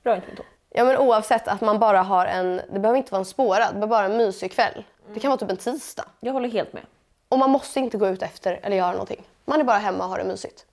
Rör 0.03 0.15
inte 0.15 0.27
min 0.27 0.35
tå. 0.35 0.43
Ja 0.69 0.83
men 0.83 0.97
oavsett 0.97 1.47
att 1.47 1.61
man 1.61 1.79
bara 1.79 2.01
har 2.01 2.25
en, 2.25 2.61
det 2.71 2.79
behöver 2.79 2.97
inte 2.97 3.11
vara 3.11 3.19
en 3.19 3.25
spårad, 3.25 3.67
det 3.67 3.73
behöver 3.73 3.87
bara 3.87 4.05
en 4.05 4.17
mysig 4.17 4.51
kväll. 4.51 4.83
Det 5.13 5.19
kan 5.19 5.29
vara 5.29 5.39
typ 5.39 5.49
en 5.49 5.57
tisdag. 5.57 6.05
Jag 6.19 6.33
håller 6.33 6.49
helt 6.49 6.73
med. 6.73 6.83
Och 7.29 7.39
man 7.39 7.49
måste 7.49 7.79
inte 7.79 7.97
gå 7.97 8.07
ut 8.07 8.21
efter 8.21 8.59
eller 8.63 8.77
göra 8.77 8.91
någonting. 8.91 9.23
Man 9.45 9.59
är 9.59 9.63
bara 9.63 9.77
hemma 9.77 10.03
och 10.03 10.09
har 10.09 10.17
det 10.17 10.23
mysigt. 10.23 10.65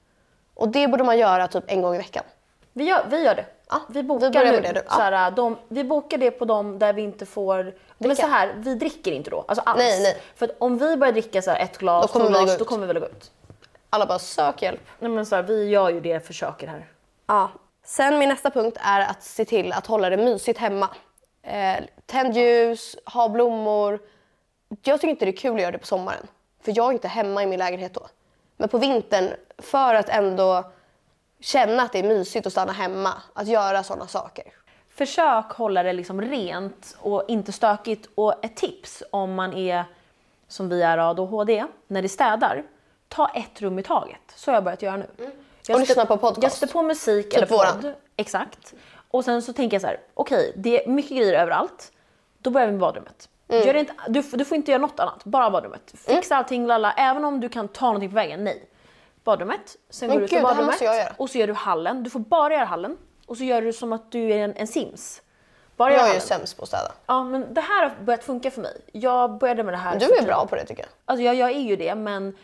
Och 0.54 0.68
det 0.68 0.88
borde 0.88 1.04
man 1.04 1.18
göra 1.18 1.48
typ 1.48 1.64
en 1.66 1.82
gång 1.82 1.94
i 1.94 1.98
veckan. 1.98 2.24
Vi 2.72 2.84
gör, 2.84 3.06
vi 3.11 3.24
gör 3.24 3.34
det. 3.34 3.46
Ja, 3.68 3.80
vi 3.88 4.02
vi 4.02 4.08
bokar 4.08 4.30
börjar 4.30 4.46
nu. 4.46 4.52
med 4.52 4.62
det 4.62 4.72
nu. 4.72 4.82
Ja. 4.88 4.94
Så 4.94 5.00
här, 5.00 5.30
de, 5.30 5.56
vi 5.68 5.84
bokar 5.84 6.18
det 6.18 6.30
på 6.30 6.44
dem 6.44 6.78
där 6.78 6.92
vi 6.92 7.02
inte 7.02 7.26
får... 7.26 7.74
Men 7.98 8.16
så 8.16 8.26
här, 8.26 8.54
vi 8.56 8.74
dricker 8.74 9.12
inte 9.12 9.30
då. 9.30 9.44
Alltså 9.48 9.62
alls. 9.66 9.78
Nej, 9.78 10.02
nej. 10.02 10.22
För 10.34 10.50
om 10.58 10.78
vi 10.78 10.96
börjar 10.96 11.12
dricka 11.12 11.42
så 11.42 11.50
ett 11.50 11.78
glas, 11.78 12.06
Då 12.06 12.12
kommer 12.12 12.26
två 12.26 12.38
vi 12.38 12.44
glas, 12.44 12.58
då 12.58 12.64
kommer 12.64 12.86
vi 12.86 12.92
väl 12.92 13.02
gå 13.02 13.06
ut. 13.06 13.30
Alla 13.90 14.06
bara 14.06 14.18
sök 14.18 14.62
hjälp. 14.62 14.80
Nej, 14.98 15.11
men 15.11 15.26
så 15.26 15.42
vi 15.42 15.68
gör 15.68 15.90
ju 15.90 16.00
det, 16.00 16.26
försöker 16.26 16.66
här. 16.66 16.86
Ja. 17.26 17.50
Sen 17.85 18.18
min 18.18 18.28
nästa 18.28 18.51
punkt 18.51 18.78
är 18.81 19.01
att 19.01 19.22
se 19.22 19.45
till 19.45 19.72
att 19.72 19.87
hålla 19.87 20.11
det 20.11 20.16
mysigt 20.16 20.59
hemma. 20.59 20.89
Eh, 21.43 21.85
tänd 22.07 22.37
ljus, 22.37 22.97
ha 23.05 23.28
blommor. 23.28 24.01
Jag 24.83 25.01
tycker 25.01 25.11
inte 25.11 25.24
det 25.24 25.31
är 25.31 25.37
kul 25.37 25.55
att 25.55 25.61
göra 25.61 25.70
det 25.70 25.78
på 25.78 25.87
sommaren. 25.87 26.26
För 26.62 26.72
jag 26.76 26.89
är 26.89 26.93
inte 26.93 27.09
hemma 27.09 27.43
i 27.43 27.47
min 27.47 27.59
lägenhet 27.59 27.95
då. 27.95 28.07
Men 28.57 28.68
på 28.68 28.78
vintern, 28.78 29.31
för 29.59 29.95
att 29.95 30.09
ändå 30.09 30.72
känna 31.41 31.83
att 31.83 31.93
det 31.93 31.99
är 31.99 32.03
mysigt 32.03 32.47
att 32.47 32.53
stanna 32.53 32.72
hemma, 32.72 33.22
att 33.33 33.49
göra 33.49 33.83
sådana 33.83 34.07
saker. 34.07 34.45
Försök 34.89 35.51
hålla 35.51 35.83
det 35.83 35.93
liksom 35.93 36.20
rent 36.22 36.97
och 37.01 37.24
inte 37.28 37.53
stökigt. 37.53 38.09
Och 38.14 38.45
ett 38.45 38.57
tips 38.57 39.03
om 39.11 39.35
man 39.35 39.53
är 39.53 39.85
som 40.49 40.68
vi 40.68 40.83
är 40.83 40.99
ADHD, 40.99 41.64
när 41.87 42.03
det 42.03 42.09
städar, 42.09 42.64
ta 43.09 43.28
ett 43.28 43.62
rum 43.62 43.78
i 43.78 43.83
taget. 43.83 44.20
Så 44.35 44.51
har 44.51 44.57
jag 44.57 44.64
börjat 44.64 44.83
göra 44.83 44.97
nu. 44.97 45.31
Jag 45.70 45.76
Mm. 45.76 45.82
Och 45.82 45.88
lyssna 45.88 46.06
på 46.06 46.16
podcast. 46.16 46.42
Jag 46.42 46.52
sätter 46.52 46.72
på 46.72 46.82
musik 46.82 47.34
eller 47.34 47.46
våran. 47.46 47.80
podd. 47.80 47.92
Exakt. 48.16 48.74
Och 49.10 49.24
sen 49.24 49.42
så 49.42 49.52
tänker 49.52 49.74
jag 49.74 49.80
så 49.80 49.86
här, 49.86 50.00
okej, 50.14 50.52
det 50.56 50.84
är 50.84 50.88
mycket 50.90 51.16
grejer 51.16 51.40
överallt. 51.42 51.92
Då 52.38 52.50
börjar 52.50 52.66
vi 52.66 52.72
med 52.72 52.80
badrummet. 52.80 53.28
Mm. 53.48 53.66
Gör 53.66 53.74
inte, 53.74 53.92
du, 54.08 54.22
du 54.22 54.44
får 54.44 54.56
inte 54.56 54.70
göra 54.70 54.82
något 54.82 55.00
annat, 55.00 55.24
bara 55.24 55.50
badrummet. 55.50 55.94
Fixa 55.94 56.36
allting, 56.36 56.66
lalla. 56.66 56.92
Även 56.92 57.24
om 57.24 57.40
du 57.40 57.48
kan 57.48 57.68
ta 57.68 57.86
någonting 57.86 58.10
på 58.10 58.14
vägen, 58.14 58.44
nej. 58.44 58.68
Badrummet, 59.24 59.76
sen 59.90 60.08
Men 60.08 60.16
går 60.16 60.20
du 60.20 60.24
ut 60.24 60.32
ur 60.32 60.42
badrummet 60.42 61.12
och 61.16 61.30
så 61.30 61.38
gör 61.38 61.46
du 61.46 61.52
hallen. 61.52 62.02
Du 62.02 62.10
får 62.10 62.20
bara 62.20 62.54
göra 62.54 62.64
hallen 62.64 62.96
och 63.26 63.36
så 63.36 63.44
gör 63.44 63.62
du 63.62 63.72
som 63.72 63.92
att 63.92 64.12
du 64.12 64.32
är 64.32 64.38
en, 64.38 64.54
en 64.56 64.66
sims. 64.66 65.22
Bara 65.76 65.92
Jag 65.92 66.10
är 66.10 66.14
ju 66.14 66.20
sämst 66.20 66.56
på 66.56 66.62
att 66.62 66.68
städa. 66.68 66.92
Ja, 67.06 67.24
men 67.24 67.54
det 67.54 67.60
här 67.60 67.82
har 67.82 68.04
börjat 68.04 68.24
funka 68.24 68.50
för 68.50 68.60
mig. 68.60 68.80
Jag 68.92 69.38
började 69.38 69.62
med 69.62 69.74
det 69.74 69.78
här. 69.78 69.98
Du 69.98 70.04
är 70.04 70.16
typ- 70.18 70.26
bra 70.26 70.46
på 70.46 70.56
det 70.56 70.64
tycker 70.64 70.82
jag. 70.82 70.90
Alltså 71.04 71.22
jag, 71.22 71.34
jag 71.34 71.50
är 71.50 71.60
ju 71.60 71.76
det, 71.76 71.94
men 71.94 72.36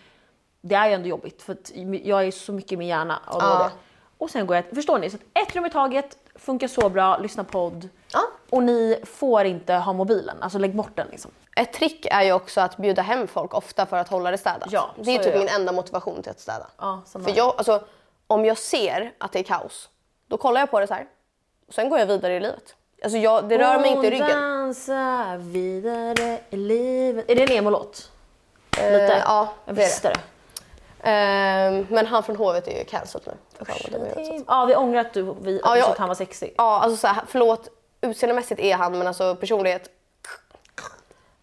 det 0.68 0.74
är 0.74 0.88
ju 0.88 0.94
ändå 0.94 1.08
jobbigt 1.08 1.42
för 1.42 1.56
jag 2.02 2.26
är 2.26 2.30
så 2.30 2.52
mycket 2.52 2.72
i 2.72 2.76
min 2.76 2.88
hjärna 2.88 3.20
av 3.26 3.42
Ja. 3.42 3.58
det. 3.64 3.70
Och 4.18 4.30
sen 4.30 4.46
går 4.46 4.56
jag, 4.56 4.64
förstår 4.74 4.98
ni? 4.98 5.10
Så 5.10 5.16
att 5.16 5.22
ett 5.48 5.56
rum 5.56 5.66
i 5.66 5.70
taget, 5.70 6.16
funkar 6.34 6.68
så 6.68 6.88
bra, 6.88 7.18
lyssna 7.18 7.44
podd. 7.44 7.88
Ja. 8.12 8.20
Och 8.50 8.62
ni 8.62 9.00
får 9.04 9.44
inte 9.44 9.74
ha 9.74 9.92
mobilen, 9.92 10.36
alltså 10.40 10.58
lägg 10.58 10.76
bort 10.76 10.96
den 10.96 11.08
liksom. 11.10 11.30
Ett 11.56 11.72
trick 11.72 12.06
är 12.10 12.22
ju 12.22 12.32
också 12.32 12.60
att 12.60 12.76
bjuda 12.76 13.02
hem 13.02 13.28
folk 13.28 13.54
ofta 13.54 13.86
för 13.86 13.96
att 13.96 14.08
hålla 14.08 14.30
det 14.30 14.38
städat. 14.38 14.68
Ja, 14.72 14.90
det 14.96 15.10
är 15.14 15.18
typ 15.18 15.26
gör 15.26 15.38
min 15.38 15.46
jag. 15.46 15.54
enda 15.60 15.72
motivation 15.72 16.22
till 16.22 16.30
att 16.30 16.40
städa. 16.40 16.66
Ja, 16.78 17.02
För 17.12 17.36
jag, 17.36 17.54
alltså, 17.58 17.84
om 18.26 18.44
jag 18.44 18.58
ser 18.58 19.12
att 19.18 19.32
det 19.32 19.38
är 19.38 19.42
kaos, 19.42 19.88
då 20.26 20.36
kollar 20.36 20.60
jag 20.60 20.70
på 20.70 20.80
det 20.80 20.86
så 20.86 20.94
här. 20.94 21.06
Och 21.68 21.74
sen 21.74 21.88
går 21.88 21.98
jag 21.98 22.06
vidare 22.06 22.36
i 22.36 22.40
livet. 22.40 22.74
Alltså 23.04 23.18
jag, 23.18 23.48
det 23.48 23.58
rör 23.58 23.78
mig 23.80 23.90
inte 23.90 24.06
i 24.06 24.10
ryggen. 24.10 24.28
dansa 24.30 25.36
vidare 25.38 26.38
i 26.50 26.56
livet. 26.56 27.30
Är 27.30 27.34
det 27.34 27.42
en 27.42 27.52
emo-låt? 27.52 28.10
Eh, 28.78 28.92
Lite? 28.92 29.22
ja, 29.26 29.48
jag 29.64 29.74
det 29.74 29.82
är 29.82 29.84
visste 29.86 30.08
det. 30.08 30.20
Men 31.88 32.06
han 32.06 32.22
från 32.22 32.36
hovet 32.36 32.68
är 32.68 32.78
ju 32.78 32.84
cancelled 32.84 33.26
nu. 33.26 34.42
Ja, 34.46 34.64
vi 34.64 34.76
ångrar 34.76 35.00
att, 35.00 35.12
du, 35.14 35.34
vi, 35.40 35.60
Ja, 35.64 35.76
jag- 35.76 35.90
att 35.90 35.98
han 35.98 36.08
var 36.08 36.14
sexig. 36.14 36.54
Ja, 36.58 36.80
alltså 36.80 36.96
så 36.96 37.06
här, 37.06 37.22
förlåt. 37.26 37.68
Utseendemässigt 38.00 38.60
är 38.60 38.74
han, 38.76 38.98
men 38.98 39.06
alltså 39.06 39.34
personlighet... 39.36 39.90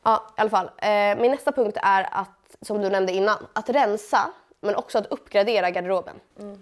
Ja, 0.04 0.24
i 0.38 0.42
alla 0.42 0.50
fall. 0.50 0.66
Eh, 0.78 0.90
min 1.22 1.32
nästa 1.32 1.52
punkt 1.52 1.78
är 1.82 2.08
att, 2.12 2.30
som 2.62 2.82
du 2.82 2.90
nämnde 2.90 3.12
innan, 3.14 3.48
att 3.54 3.70
rensa 3.70 4.30
men 4.62 4.76
också 4.76 4.98
att 4.98 5.06
uppgradera 5.08 5.70
garderoben. 5.70 6.16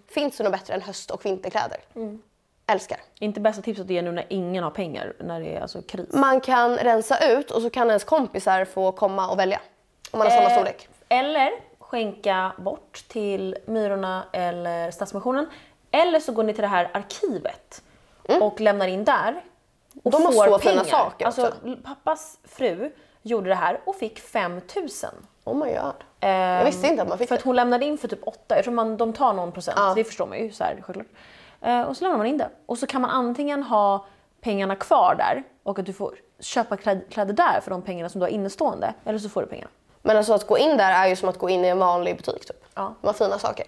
Finns 0.10 0.38
det 0.38 0.44
något 0.44 0.54
bättre 0.54 0.74
än 0.74 0.82
höst 0.82 1.12
och 1.12 1.26
vinterkläder? 1.26 1.78
Älskar. 2.68 2.98
Inte 3.20 3.40
bästa 3.40 3.62
tipset 3.62 3.86
att 3.86 3.90
ge 3.92 4.02
nu 4.02 4.12
när 4.12 4.26
ingen 4.30 4.64
har 4.64 4.72
pengar, 4.72 5.14
när 5.20 5.40
det 5.40 5.56
är 5.56 5.62
alltså 5.62 5.82
kris. 5.82 6.14
Man 6.14 6.42
kan 6.42 6.78
rensa 6.78 7.32
ut 7.32 7.52
och 7.52 7.62
så 7.62 7.70
kan 7.70 7.88
ens 7.88 8.04
kompisar 8.04 8.66
få 8.66 8.92
komma 8.92 9.30
och 9.32 9.40
välja. 9.40 9.60
Om 10.12 10.20
man 10.20 10.28
har 10.28 10.36
samma 10.38 10.50
Eh, 10.50 10.56
storlek. 10.56 10.88
Eller 11.10 11.52
skänka 11.92 12.52
bort 12.58 13.04
till 13.08 13.58
Myrorna 13.66 14.24
eller 14.32 14.92
Stadsmissionen. 14.92 15.48
Eller 15.92 16.20
så 16.20 16.32
går 16.32 16.44
ni 16.44 16.54
till 16.54 16.62
det 16.62 16.68
här 16.68 16.90
arkivet 16.94 17.84
och 18.42 18.60
lämnar 18.62 18.88
in 18.88 19.04
där. 19.04 19.44
Och 20.04 20.14
Mm. 20.14 20.22
De 20.32 20.38
har 20.38 20.46
får 20.46 20.52
så 20.54 20.60
fina 20.60 20.84
saker 20.84 21.26
Alltså, 21.26 21.48
också. 21.48 21.76
pappas 21.84 22.38
fru 22.44 22.92
gjorde 23.22 23.50
det 23.50 23.56
här 23.56 23.80
och 23.86 23.96
fick 23.96 24.20
5000. 24.20 25.10
Oh 25.44 25.56
my 25.56 25.66
god. 25.74 25.94
Ehm, 26.20 26.32
Jag 26.58 26.66
visste 26.66 26.88
inte 26.88 27.02
att 27.02 27.08
man 27.10 27.18
fick 27.18 27.28
För 27.28 27.36
det. 27.36 27.40
att 27.40 27.46
hon 27.46 27.56
lämnade 27.56 27.86
in 27.86 27.98
för 27.98 28.08
typ 28.08 28.28
8, 28.28 28.56
jag 28.56 28.64
tror 28.64 28.74
man, 28.74 28.98
de 28.98 29.14
tar 29.14 29.34
någon 29.34 29.52
procent, 29.52 29.78
Ja. 29.80 29.94
det 29.96 30.04
förstår 30.04 30.28
man 30.28 30.38
ju 30.38 30.52
så 30.52 30.64
här, 30.64 30.82
självklart. 30.82 31.08
Eh, 31.62 31.82
och 31.82 31.98
så 31.98 32.04
lämnar 32.04 32.18
man 32.18 32.28
in 32.28 32.38
det. 32.38 32.50
Och 32.66 32.78
så 32.78 32.88
kan 32.88 33.02
man 33.02 33.10
antingen 33.12 33.64
ha 33.64 34.06
pengarna 34.42 34.76
kvar 34.76 35.16
där 35.18 35.44
och 35.64 35.80
att 35.80 35.86
du 35.86 35.94
får 35.94 36.16
köpa 36.40 36.76
kläd- 36.76 37.10
kläder 37.10 37.34
där 37.34 37.60
för 37.64 37.72
de 37.72 37.82
pengarna 37.82 38.10
som 38.10 38.20
du 38.20 38.26
har 38.26 38.30
innestående. 38.32 38.94
Eller 39.06 39.20
så 39.20 39.30
får 39.30 39.42
du 39.42 39.48
pengarna. 39.48 39.70
Men 40.02 40.18
alltså 40.18 40.34
att 40.34 40.48
gå 40.48 40.58
in 40.58 40.78
där 40.78 40.92
är 40.92 41.08
ju 41.08 41.16
som 41.16 41.30
att 41.30 41.38
gå 41.38 41.50
in 41.50 41.66
i 41.66 41.68
en 41.68 41.80
vanlig 41.80 42.18
butik 42.18 42.46
typ. 42.46 42.64
Ja. 42.76 42.96
De 43.02 43.08
har 43.08 43.14
fina 43.14 43.40
saker. 43.40 43.66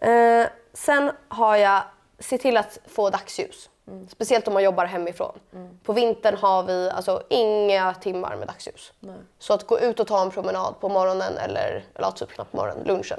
Eh, 0.00 0.46
sen 0.72 1.12
har 1.28 1.56
jag, 1.56 1.82
se 2.18 2.38
till 2.38 2.56
att 2.56 2.78
få 2.86 3.10
dagsljus. 3.10 3.70
Speciellt 4.08 4.48
om 4.48 4.54
man 4.54 4.62
jobbar 4.62 4.84
hemifrån. 4.84 5.38
På 5.82 5.92
vintern 5.92 6.36
har 6.36 6.62
vi 6.62 6.90
alltså 6.90 7.22
inga 7.28 7.94
timmar 7.94 8.36
med 8.36 8.48
dagsljus. 8.48 8.92
Så 9.38 9.54
att 9.54 9.66
gå 9.66 9.80
ut 9.80 10.00
och 10.00 10.06
ta 10.06 10.22
en 10.22 10.30
promenad 10.30 10.74
på 10.80 10.88
morgonen 10.88 11.38
eller, 11.38 11.84
eller 11.94 12.10
typ 12.10 12.30
knappt 12.30 12.52
morgonen, 12.52 12.84
lunchen. 12.86 13.18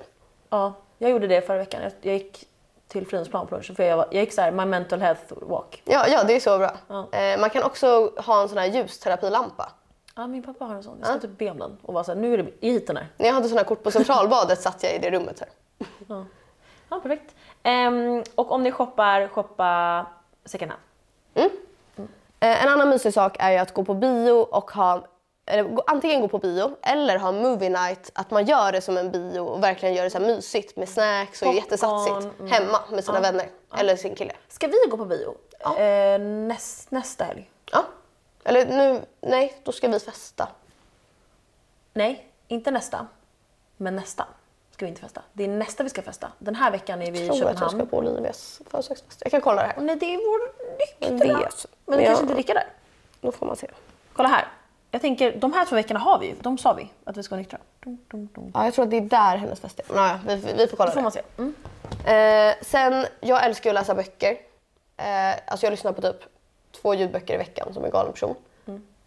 Ja, 0.50 0.74
jag 0.98 1.12
gjorde 1.12 1.28
det 1.28 1.42
förra 1.42 1.58
veckan. 1.58 1.82
Jag, 1.84 1.92
jag 2.02 2.14
gick 2.14 2.48
till 2.88 3.08
Fridhemsplan 3.08 3.48
på 3.48 3.56
lunchen 3.56 3.76
för 3.76 3.84
jag, 3.84 3.98
var, 3.98 4.08
jag 4.12 4.20
gick 4.20 4.34
så 4.34 4.42
här, 4.42 4.52
my 4.52 4.66
mental 4.66 5.02
health 5.02 5.34
walk. 5.42 5.82
Ja, 5.86 6.08
ja 6.08 6.24
det 6.24 6.36
är 6.36 6.40
så 6.40 6.58
bra. 6.58 6.78
Ja. 6.88 7.18
Eh, 7.18 7.40
man 7.40 7.50
kan 7.50 7.64
också 7.64 8.12
ha 8.18 8.42
en 8.42 8.50
sån 8.50 8.58
här 8.58 8.66
ljusterapilampa. 8.66 9.72
Ja, 10.18 10.28
min 10.28 10.44
pappa 10.44 10.66
har 10.66 10.76
en 10.76 10.84
sån. 10.84 10.98
Jag 11.00 11.08
ska 11.08 11.20
typ 11.20 11.38
be 11.38 11.52
om 11.52 11.60
den 11.60 11.78
och 11.82 11.94
vara 11.94 12.04
så 12.04 12.12
här, 12.12 12.20
nu 12.20 12.34
är 12.34 12.38
det 12.38 12.68
hit 12.68 12.88
den 12.88 12.98
här. 12.98 13.08
När 13.18 13.26
jag 13.26 13.34
hade 13.34 13.48
såna 13.48 13.60
här 13.60 13.66
kort 13.66 13.84
på 13.84 13.92
Centralbadet 13.92 14.62
satt 14.62 14.84
jag 14.84 14.96
i 14.96 15.00
det 15.00 15.12
rummet 15.12 15.40
här. 15.40 15.50
Ja, 16.08 16.26
ja 16.90 17.00
perfekt. 17.00 17.36
Ehm, 17.64 18.24
och 18.36 18.52
om 18.52 18.64
ni 18.64 18.72
shoppar, 18.72 19.28
shoppa 19.28 20.06
second 20.46 20.72
hand. 20.72 20.82
Eh, 22.40 22.64
en 22.64 22.70
annan 22.70 22.90
mysig 22.90 23.14
sak 23.14 23.38
är 23.40 23.52
ju 23.52 23.58
att 23.58 23.74
gå 23.74 23.84
på 23.84 23.94
bio 23.94 24.32
och 24.32 24.72
ha 24.72 25.08
eller 25.46 25.78
antingen 25.88 26.22
gå 26.22 26.28
på 26.28 26.38
bio 26.38 26.76
eller 26.82 27.18
ha 27.18 27.32
movie 27.32 27.70
night, 27.70 28.12
att 28.14 28.32
man 28.32 28.46
gör 28.46 28.72
det 28.72 28.82
som 28.82 28.98
en 28.98 29.12
bio 29.12 29.40
och 29.40 29.64
verkligen 29.64 29.96
gör 29.96 30.04
det 30.04 30.10
så 30.10 30.18
här 30.20 30.26
mysigt 30.26 30.78
med 30.78 30.90
snacks 30.90 31.42
och 31.42 31.46
Popcorn, 31.46 31.56
jättesatsigt 31.56 32.40
mm. 32.40 32.52
hemma 32.52 32.80
med 32.92 33.04
sina 33.04 33.20
vänner 33.20 33.50
eller 33.78 33.96
sin 33.96 34.16
kille. 34.16 34.34
Ska 34.48 34.68
vi 34.68 34.78
gå 34.92 34.98
på 34.98 35.06
bio 35.06 35.36
eh, 35.80 36.20
näst, 36.20 36.92
nästa 36.92 37.24
helg? 37.24 37.50
Ja. 37.72 37.86
Eller 38.48 38.66
nu, 38.66 39.02
nej, 39.22 39.54
då 39.64 39.72
ska 39.72 39.88
vi 39.88 40.00
festa. 40.00 40.48
Nej, 41.94 42.28
inte 42.48 42.72
nästa. 42.72 43.08
Men 43.78 43.96
nästa 43.96 44.26
ska 44.72 44.86
vi 44.86 44.90
inte 44.90 45.02
festa. 45.02 45.22
Det 45.34 45.44
är 45.44 45.48
nästa 45.48 45.84
vi 45.84 45.90
ska 45.90 46.02
festa. 46.02 46.32
Den 46.40 46.56
här 46.56 46.72
veckan 46.72 47.02
är 47.02 47.12
vi 47.12 47.20
i 47.20 47.28
Jag 47.28 47.36
tror 47.38 47.46
att 47.50 47.50
jag 47.50 47.58
ska 47.58 47.66
Köpenhamn. 47.66 47.90
på 47.90 47.98
Olivias 47.98 48.62
födelsedagsfest. 48.70 49.22
Jag 49.24 49.32
kan 49.32 49.42
kolla 49.42 49.62
det 49.62 49.68
här. 49.68 49.82
Nej, 49.82 49.96
det 49.96 50.06
är 50.14 50.18
vår 50.18 51.12
nyktra. 51.12 51.38
vet. 51.38 51.66
Men 51.86 51.98
vi 51.98 52.04
Ja. 52.04 52.08
kanske 52.10 52.24
inte 52.24 52.34
dricker 52.34 52.54
där. 52.54 52.68
Då 53.22 53.32
får 53.32 53.46
man 53.46 53.56
se. 53.56 53.68
Kolla 54.14 54.30
här. 54.30 54.48
Jag 54.92 55.02
tänker, 55.02 55.36
de 55.40 55.54
här 55.54 55.66
två 55.66 55.76
veckorna 55.76 56.00
har 56.00 56.20
vi 56.20 56.28
ju. 56.28 56.36
De 56.42 56.58
sa 56.58 56.74
vi 56.74 56.90
att 57.04 57.18
vi 57.18 57.24
ska 57.24 57.36
vara 57.36 57.40
nyktra. 57.42 57.60
Dum, 57.84 57.98
dum, 58.12 58.30
dum. 58.36 58.52
Ja, 58.54 58.66
jag 58.66 58.74
tror 58.74 58.86
att 58.86 58.92
det 58.92 58.98
är 58.98 59.02
där 59.02 59.38
hennes 59.38 59.60
fest 59.60 59.80
är. 59.80 59.96
Naja, 59.96 60.20
vi, 60.28 60.36
vi 60.36 60.68
får 60.68 60.78
kolla 60.78 60.90
Då 60.90 60.92
får 60.92 61.00
det. 61.00 61.02
man 61.02 61.12
se. 61.12 61.22
Mm. 61.38 61.54
Eh, 62.50 62.56
sen, 62.62 63.06
jag 63.20 63.46
älskar 63.46 63.70
ju 63.70 63.78
att 63.78 63.82
läsa 63.82 63.96
böcker. 63.96 64.38
Eh, 64.98 65.36
alltså 65.48 65.66
jag 65.66 65.72
lyssnar 65.72 65.92
på 65.92 66.02
typ 66.02 66.16
två 66.82 66.94
ljudböcker 66.94 67.34
i 67.34 67.38
veckan 67.38 67.74
som 67.74 67.86
en 67.86 67.92
galen 67.92 68.14
person. 68.14 68.36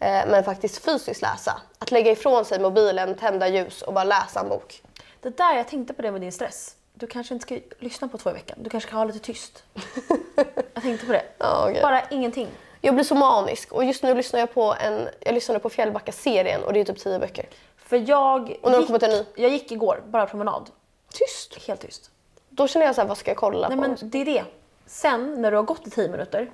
Eh, 0.03 0.27
men 0.27 0.45
faktiskt 0.45 0.85
fysiskt 0.85 1.23
läsa. 1.23 1.61
Att 1.79 1.91
lägga 1.91 2.11
ifrån 2.11 2.45
sig 2.45 2.61
mobilen, 2.61 3.15
tända 3.15 3.49
ljus 3.49 3.83
och 3.83 3.93
bara 3.93 4.05
läsa 4.05 4.41
en 4.41 4.49
bok. 4.49 4.83
Det 5.21 5.37
där, 5.37 5.57
jag 5.57 5.69
tänkte 5.69 5.95
på 5.95 6.03
det 6.03 6.11
med 6.13 6.21
din 6.21 6.33
stress. 6.33 6.75
Du 6.95 7.07
kanske 7.07 7.35
inte 7.35 7.43
ska 7.43 7.59
lyssna 7.79 8.09
på 8.09 8.19
två 8.19 8.31
i 8.31 8.33
veckan. 8.33 8.59
Du 8.61 8.71
kanske 8.71 8.89
ska 8.89 8.97
ha 8.97 9.05
lite 9.05 9.19
tyst. 9.19 9.65
jag 10.75 10.83
tänkte 10.83 11.07
på 11.07 11.13
det. 11.13 11.23
Ja, 11.39 11.69
okej. 11.71 11.83
Bara 11.83 12.03
ingenting. 12.11 12.49
Jag 12.81 12.95
blir 12.95 13.05
så 13.05 13.15
manisk 13.15 13.73
och 13.73 13.85
just 13.85 14.03
nu 14.03 14.15
lyssnar 14.15 14.41
jag 14.41 14.55
på 14.55 14.75
en, 14.81 15.09
jag 15.21 15.35
lyssnade 15.35 15.61
på 15.61 15.71
Fjällbacka-serien 15.71 16.63
och 16.65 16.73
det 16.73 16.81
är 16.81 16.85
typ 16.85 16.99
tio 16.99 17.19
böcker. 17.19 17.47
För 17.77 17.97
jag 18.09 18.57
Och 18.63 18.73
gick, 18.73 18.87
kommit 18.87 19.03
en 19.03 19.11
ny. 19.11 19.25
jag 19.35 19.51
gick 19.51 19.73
igår, 19.73 20.03
bara 20.07 20.27
promenad. 20.27 20.71
Tyst! 21.13 21.67
Helt 21.69 21.81
tyst. 21.81 22.11
Då 22.49 22.69
känner 22.69 22.87
jag 22.87 22.95
så 22.95 23.01
här, 23.01 23.09
vad 23.09 23.19
ska 23.19 23.31
jag 23.31 23.39
kolla 23.39 23.69
Nej 23.69 23.77
på? 23.77 23.83
men 23.83 23.97
det 24.03 24.21
är 24.21 24.25
det. 24.25 24.45
Sen 24.87 25.43
när 25.43 25.51
du 25.51 25.57
har 25.57 25.65
gått 25.65 25.87
i 25.87 25.91
tio 25.91 26.09
minuter, 26.09 26.51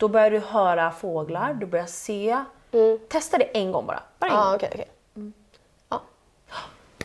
då 0.00 0.08
börjar 0.08 0.30
du 0.30 0.38
höra 0.38 0.90
fåglar, 0.90 1.54
du 1.54 1.66
börjar 1.66 1.86
se. 1.86 2.38
Testa 3.08 3.38
det 3.38 3.44
en 3.44 3.72
gång 3.72 3.86
bara. 3.86 4.02
Bara 4.18 4.30
en 4.30 4.36
Ja, 4.36 4.44
gång. 4.44 4.54
okej, 4.54 4.70
okej. 4.72 4.88
Ja. 5.88 6.00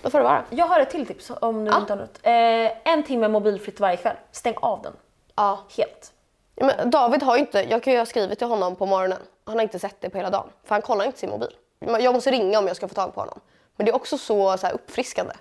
Då 0.01 0.09
får 0.09 0.17
det 0.17 0.23
vara. 0.23 0.43
Jag 0.49 0.65
har 0.67 0.79
ett 0.79 0.89
till 0.89 1.07
tips 1.07 1.31
om 1.41 1.65
du 1.65 1.71
Ja. 1.71 1.77
inte 1.79 1.93
har 1.93 1.97
något. 1.97 2.19
Eh, 2.23 2.91
en 2.93 3.03
timme 3.03 3.27
mobilfritt 3.27 3.79
varje 3.79 3.97
kväll. 3.97 4.15
Stäng 4.31 4.53
av 4.57 4.81
den. 4.81 4.93
Ja. 5.35 5.59
Helt. 5.77 6.11
Men 6.55 6.89
David 6.89 7.23
har 7.23 7.35
ju 7.35 7.39
inte, 7.39 7.61
jag 7.69 7.83
kan 7.83 7.93
ju 7.93 7.99
ha 7.99 8.05
skrivit 8.05 8.37
till 8.39 8.47
honom 8.47 8.75
på 8.75 8.85
morgonen. 8.85 9.19
Han 9.45 9.55
har 9.55 9.61
inte 9.63 9.79
sett 9.79 10.01
det 10.01 10.09
på 10.09 10.17
hela 10.17 10.29
dagen. 10.29 10.47
För 10.63 10.75
han 10.75 10.81
kollar 10.81 11.05
inte 11.05 11.19
sin 11.19 11.29
mobil. 11.29 11.55
Jag 11.79 12.13
måste 12.13 12.31
ringa 12.31 12.59
om 12.59 12.67
jag 12.67 12.75
ska 12.75 12.87
få 12.87 12.93
tag 12.93 13.13
på 13.15 13.21
honom. 13.21 13.39
Men 13.75 13.85
det 13.85 13.91
är 13.91 13.95
också 13.95 14.17
så, 14.17 14.57
så 14.57 14.67
här, 14.67 14.73
uppfriskande. 14.73 15.33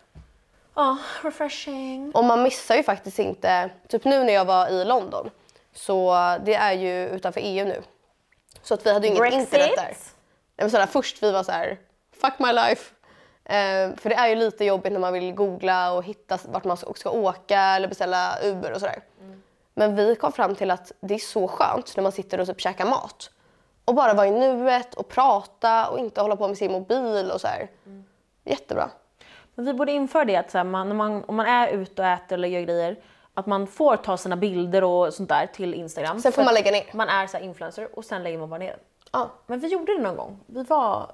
Ja, 0.75 0.97
refreshing. 1.23 2.13
Och 2.15 2.25
man 2.25 2.43
missar 2.43 2.75
ju 2.77 2.83
faktiskt 2.83 3.19
inte, 3.19 3.71
typ 3.89 4.05
nu 4.05 4.25
när 4.25 4.33
jag 4.33 4.45
var 4.45 4.69
i 4.69 4.85
London, 4.85 5.31
så 5.75 6.15
det 6.45 6.55
är 6.55 6.73
ju 6.73 7.09
utanför 7.09 7.41
EU 7.45 7.65
nu. 7.65 7.83
Så 8.63 8.75
att 8.75 8.87
vi 8.87 8.93
hade 8.93 9.07
ju 9.07 9.11
inget 9.13 9.21
Brexit. 9.21 9.41
internet 9.41 9.71
där. 9.77 9.97
Nej, 10.57 10.71
sådär, 10.71 10.87
först 10.87 11.23
vi 11.23 11.33
var 11.33 11.43
så 11.43 11.53
här, 11.53 11.79
fuck 12.21 12.39
my 12.39 12.53
life. 12.53 12.95
Eh, 13.45 13.97
för 13.97 14.09
det 14.09 14.15
är 14.15 14.29
ju 14.29 14.35
lite 14.35 14.65
jobbigt 14.65 14.93
när 14.93 15.01
man 15.01 15.13
vill 15.13 15.35
googla 15.35 15.93
och 15.93 16.05
hitta 16.05 16.39
vart 16.45 16.65
man 16.65 16.77
ska 16.77 17.11
åka 17.11 17.61
eller 17.61 17.89
beställa 17.89 18.39
Uber 18.43 18.73
och 18.73 18.81
sådär. 18.81 19.03
Men 19.75 19.97
vi 19.97 20.17
kom 20.17 20.33
fram 20.33 20.55
till 20.55 20.71
att 20.71 20.93
det 21.01 21.15
är 21.15 21.19
så 21.19 21.49
skönt 21.49 21.97
när 21.97 22.03
man 22.03 22.13
sitter 22.13 22.41
och 22.41 22.47
typ 22.47 22.61
käkar 22.61 22.87
mat. 22.87 23.31
Och 23.85 23.95
bara 23.95 24.15
vara 24.15 24.27
i 24.27 24.31
nuet 24.31 24.95
och 24.95 25.09
prata 25.09 25.89
och 25.89 25.99
inte 25.99 26.21
hålla 26.21 26.37
på 26.37 26.49
med 26.49 26.59
sin 26.59 26.73
mobil 26.73 27.31
och 27.31 27.41
så 27.41 27.47
här. 27.49 27.71
Jättebra. 28.45 28.91
Men 29.55 29.65
vi 29.65 29.75
borde 29.75 29.93
införa 29.93 30.25
det 30.25 30.37
att 30.37 30.51
så 30.51 30.65
man, 30.65 30.97
man, 30.97 31.25
om 31.25 31.37
man 31.37 31.47
är 31.47 31.69
ute 31.69 32.03
och 32.03 32.09
äter 32.09 32.35
eller 32.35 32.49
gör 32.49 32.61
grejer, 32.61 32.97
att 33.35 33.47
man 33.47 33.67
får 33.67 33.97
ta 33.97 34.17
sina 34.17 34.37
bilder 34.37 34.85
och 34.85 35.15
sånt 35.15 35.29
där 35.29 35.47
till 35.47 35.75
Instagram. 35.75 36.21
Sen 36.21 36.33
får 36.33 36.45
man 36.45 36.55
lägga 36.55 36.71
ner. 36.71 36.85
Man 36.93 37.09
är 37.09 37.27
så 37.27 37.39
influencer 37.39 37.89
och 37.99 38.05
sen 38.05 38.23
lägger 38.23 38.39
man 38.39 38.51
bara 38.51 38.59
ner. 38.59 38.77
Ja, 39.13 39.31
Men 39.47 39.61
vi 39.61 39.69
gjorde 39.69 39.93
det 39.97 40.03
någon 40.03 40.17
gång. 40.17 40.41
Vi 40.47 40.63
var... 40.63 41.11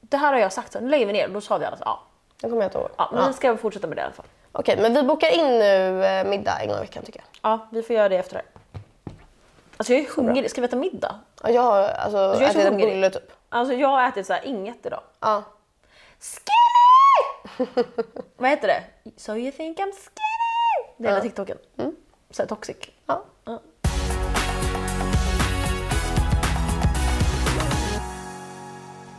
Det 0.00 0.16
här 0.16 0.32
har 0.32 0.40
jag 0.40 0.52
sagt, 0.52 0.72
så 0.72 0.80
nu 0.80 0.88
lägger 0.88 1.06
vi 1.06 1.12
ner. 1.12 1.28
Då 1.28 1.40
sa 1.40 1.58
vi 1.58 1.64
alla 1.64 1.76
så 1.76 1.82
ja. 1.86 2.00
det 2.40 2.48
kommer 2.48 2.62
jag 2.62 2.68
inte 2.68 2.78
ihåg. 2.78 2.88
ja 2.96 3.08
men 3.12 3.20
Ja. 3.20 3.26
vi 3.28 3.32
ska 3.32 3.56
fortsätta 3.56 3.86
med 3.86 3.96
det 3.96 4.00
i 4.00 4.04
alla 4.04 4.12
fall. 4.14 4.26
Okej, 4.52 4.76
men 4.80 4.94
vi 4.94 5.02
bokar 5.02 5.28
in 5.34 5.58
nu 5.58 6.04
eh, 6.04 6.26
middag 6.26 6.58
en 6.62 6.68
gång 6.68 6.76
i 6.76 6.80
veckan 6.80 7.02
tycker 7.04 7.20
jag. 7.20 7.52
Ja, 7.52 7.68
vi 7.72 7.82
får 7.82 7.96
göra 7.96 8.08
det 8.08 8.16
efter 8.16 8.34
det 8.34 8.42
här. 8.42 8.46
Alltså 9.76 9.92
jag 9.92 10.02
är 10.02 10.08
hungrig. 10.16 10.50
Ska 10.50 10.60
vi 10.60 10.66
äta 10.66 10.76
middag? 10.76 11.20
Ja, 11.42 11.50
Jag 11.50 11.62
har 11.62 11.82
alltså, 11.82 12.18
jag 12.18 12.42
är 12.42 12.52
så 12.52 12.58
ätit 12.58 12.72
en 12.72 12.76
bulle 12.78 13.10
typ. 13.10 13.32
Alltså 13.48 13.74
jag 13.74 13.88
har 13.88 14.08
ätit 14.08 14.26
så 14.26 14.32
här 14.32 14.44
inget 14.44 14.86
idag. 14.86 15.00
Ja. 15.20 15.42
Skinny! 16.20 17.68
Vad 18.36 18.50
heter 18.50 18.68
det? 18.68 18.82
So 19.16 19.36
you 19.36 19.52
think 19.52 19.78
I'm 19.78 19.92
skinny? 19.92 20.35
Det 20.96 21.08
är 21.08 21.12
här 21.12 21.20
TikToken. 21.20 21.58
Så 22.30 22.42
här 22.42 22.46
toxic. 22.46 22.76
ja. 23.06 23.22
Ja. 23.44 23.60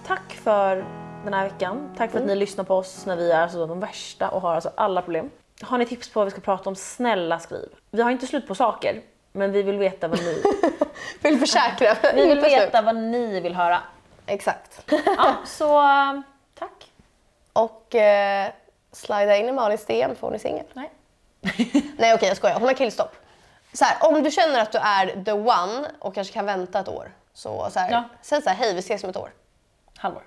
Tack 0.07 0.33
för 0.33 0.85
den 1.23 1.33
här 1.33 1.43
veckan. 1.43 1.93
Tack 1.97 2.11
för 2.11 2.19
att 2.19 2.25
ni 2.25 2.35
lyssnar 2.35 2.63
på 2.63 2.75
oss 2.75 3.05
när 3.05 3.15
vi 3.15 3.31
är 3.31 3.41
alltså 3.41 3.65
de 3.65 3.79
värsta 3.79 4.29
och 4.29 4.41
har 4.41 4.55
alltså 4.55 4.71
alla 4.75 5.01
problem. 5.01 5.29
Har 5.61 5.77
ni 5.77 5.85
tips 5.85 6.09
på 6.09 6.19
vad 6.19 6.27
vi 6.27 6.31
ska 6.31 6.41
prata 6.41 6.69
om, 6.69 6.75
snälla 6.75 7.39
skriv. 7.39 7.69
Vi 7.91 8.01
har 8.01 8.11
inte 8.11 8.27
slut 8.27 8.47
på 8.47 8.55
saker, 8.55 9.01
men 9.31 9.51
vi 9.51 9.63
vill 9.63 9.77
veta 9.77 10.07
vad 10.07 10.19
ni, 10.19 10.43
Vill 11.21 11.39
försäkra. 11.39 11.95
vi 12.15 12.27
vill 12.27 12.39
veta 12.39 12.81
vad 12.81 12.95
ni 12.95 13.39
vill 13.39 13.55
höra. 13.55 13.79
Exakt. 14.25 14.91
Ja, 15.17 15.35
så 15.45 15.81
tack. 16.59 16.91
Och 17.53 17.95
eh, 17.95 18.51
slida 18.91 19.37
in 19.37 19.49
i 19.49 19.51
Malins 19.51 19.85
DM 19.85 20.15
får 20.15 20.31
ni 20.31 20.39
singel. 20.39 20.65
Nej. 21.97 22.13
Okej 22.13 22.27
jag 22.27 22.37
skojar, 22.37 22.55
hon 22.59 22.67
har 22.67 22.73
killstopp. 22.73 23.15
Så 23.73 23.85
här, 23.85 24.09
om 24.09 24.23
du 24.23 24.31
känner 24.31 24.59
att 24.59 24.71
du 24.71 24.77
är 24.77 25.23
the 25.25 25.31
one 25.31 25.87
och 25.99 26.15
kanske 26.15 26.33
kan 26.33 26.45
vänta 26.45 26.79
ett 26.79 26.87
år. 26.87 27.11
Så, 27.33 27.69
så 27.73 27.79
här, 27.79 27.91
Ja. 27.91 28.03
säg 28.21 28.41
så 28.41 28.49
här, 28.49 28.55
hej 28.57 28.73
vi 28.73 28.79
ses 28.79 29.03
om 29.03 29.09
ett 29.09 29.17
år. 29.17 29.31
Halvår. 29.97 30.23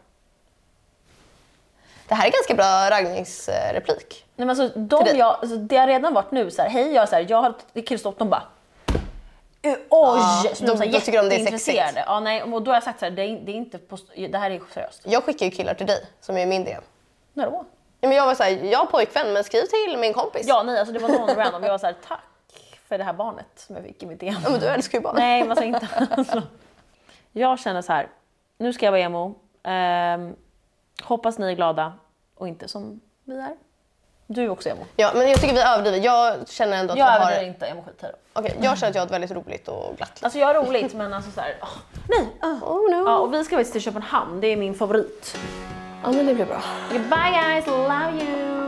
Det 2.08 2.14
här 2.14 2.26
är 2.26 2.30
ganska 2.32 2.54
bra 2.54 2.90
raggningsreplik. 2.90 4.24
Nej, 4.36 4.46
men 4.46 4.60
alltså, 4.60 4.78
de 4.78 5.16
jag, 5.16 5.26
alltså, 5.40 5.56
det 5.56 5.76
har 5.76 5.86
redan 5.86 6.14
varit 6.14 6.30
nu 6.30 6.50
så 6.50 6.62
här, 6.62 6.68
hej 6.70 6.92
jag, 6.92 7.08
så 7.08 7.14
här, 7.14 7.26
jag 7.28 7.42
har 7.42 7.54
killstopp, 7.86 8.18
de 8.18 8.30
bara 8.30 8.42
"Eh, 9.62 9.74
Oj! 9.90 10.20
så 10.54 10.64
de- 10.64 10.76
så 10.78 10.84
här 10.84 10.92
då 10.92 11.00
tycker 11.00 11.22
de 11.22 11.28
det 11.28 11.36
är 11.36 11.46
sexigt. 11.46 11.78
Ja, 12.06 12.20
nej, 12.20 12.42
och 12.42 12.62
då 12.62 12.70
har 12.70 12.76
jag 12.76 12.82
sagt 12.82 12.98
så 12.98 13.04
här, 13.04 13.10
det 13.12 13.22
är, 13.22 13.40
det 13.40 13.52
är 13.52 13.56
inte 13.56 13.78
på, 13.78 13.98
det 14.16 14.38
här 14.38 14.50
är 14.50 14.60
seriöst. 14.74 15.02
Jag 15.04 15.24
skickar 15.24 15.46
ju 15.46 15.52
killar 15.52 15.74
till 15.74 15.86
dig 15.86 16.04
som 16.20 16.36
är 16.36 16.46
min 16.46 16.64
DM. 16.64 16.82
När 17.34 17.46
då? 17.50 17.64
Men 18.00 18.12
jag 18.12 18.26
var 18.26 18.34
såhär, 18.34 18.50
jag 18.50 18.78
har 18.78 18.86
pojkvän 18.86 19.32
men 19.32 19.44
skriv 19.44 19.64
till 19.64 19.98
min 19.98 20.14
kompis. 20.14 20.46
Ja, 20.48 20.62
nej, 20.62 20.78
alltså 20.78 20.92
det 20.92 20.98
var 20.98 21.08
någon 21.08 21.36
random. 21.36 21.62
Jag 21.62 21.70
var 21.70 21.78
så 21.78 21.86
här, 21.86 21.96
tack 22.08 22.20
för 22.88 22.98
det 22.98 23.04
här 23.04 23.12
barnet 23.12 23.46
som 23.56 23.76
jag 23.76 23.84
fick 23.84 24.02
i 24.02 24.06
mitt 24.06 24.20
DM. 24.20 24.34
Ja, 24.44 24.50
men 24.50 24.60
du 24.60 24.66
älskar 24.66 24.98
ju 24.98 25.02
barn. 25.02 25.14
Nej, 25.18 25.40
men 25.42 25.50
alltså 25.50 25.64
inte. 25.64 25.88
Alltså, 26.10 26.42
jag 27.32 27.58
känner 27.58 27.82
så 27.82 27.92
här, 27.92 28.08
nu 28.58 28.72
ska 28.72 28.86
jag 28.86 28.92
vara 28.92 29.00
emo. 29.00 29.34
Ehm, 29.62 30.36
hoppas 31.02 31.38
ni 31.38 31.50
är 31.50 31.54
glada 31.54 31.92
och 32.34 32.48
inte 32.48 32.68
som 32.68 33.00
vi 33.24 33.38
är. 33.38 33.56
Du 34.26 34.44
är 34.44 34.48
också 34.48 34.68
emo. 34.68 34.84
Ja, 34.96 35.10
men 35.14 35.28
jag 35.28 35.40
tycker 35.40 35.54
vi 35.54 35.60
överdriver. 35.60 35.98
Jag 35.98 36.48
känner 36.48 36.76
ändå 36.76 36.92
att 36.92 36.98
Jag 36.98 37.08
jag, 37.08 37.14
överdriver 37.16 37.42
har... 37.42 37.48
inte 37.48 37.66
emo 37.66 37.82
skit 37.82 38.02
här. 38.02 38.12
Okej, 38.32 38.56
jag 38.62 38.78
känner 38.78 38.90
att 38.90 38.94
jag 38.94 39.02
har 39.02 39.06
ett 39.06 39.12
väldigt 39.12 39.30
roligt 39.30 39.68
och 39.68 39.96
glatt. 39.96 40.18
Alltså 40.22 40.38
jag 40.38 40.46
har 40.46 40.54
roligt 40.54 40.94
men 40.94 41.12
alltså 41.14 41.30
så 41.30 41.40
här, 41.40 41.56
åh, 41.62 41.68
nej. 42.08 42.26
Oh 42.62 42.90
no. 42.90 43.08
Ja, 43.08 43.18
och 43.18 43.34
vi 43.34 43.44
ska 43.44 43.56
faktiskt 43.56 43.72
till 43.72 43.82
Köpenhamn, 43.82 44.40
det 44.40 44.46
är 44.46 44.56
min 44.56 44.74
favorit. 44.74 45.36
Ja, 46.02 46.12
men 46.12 46.26
det 46.26 46.34
blir 46.34 46.46
bra. 46.46 46.62
Okay, 46.86 46.98
bye 46.98 47.32
guys, 47.32 47.66
love 47.66 48.14
you! 48.14 48.59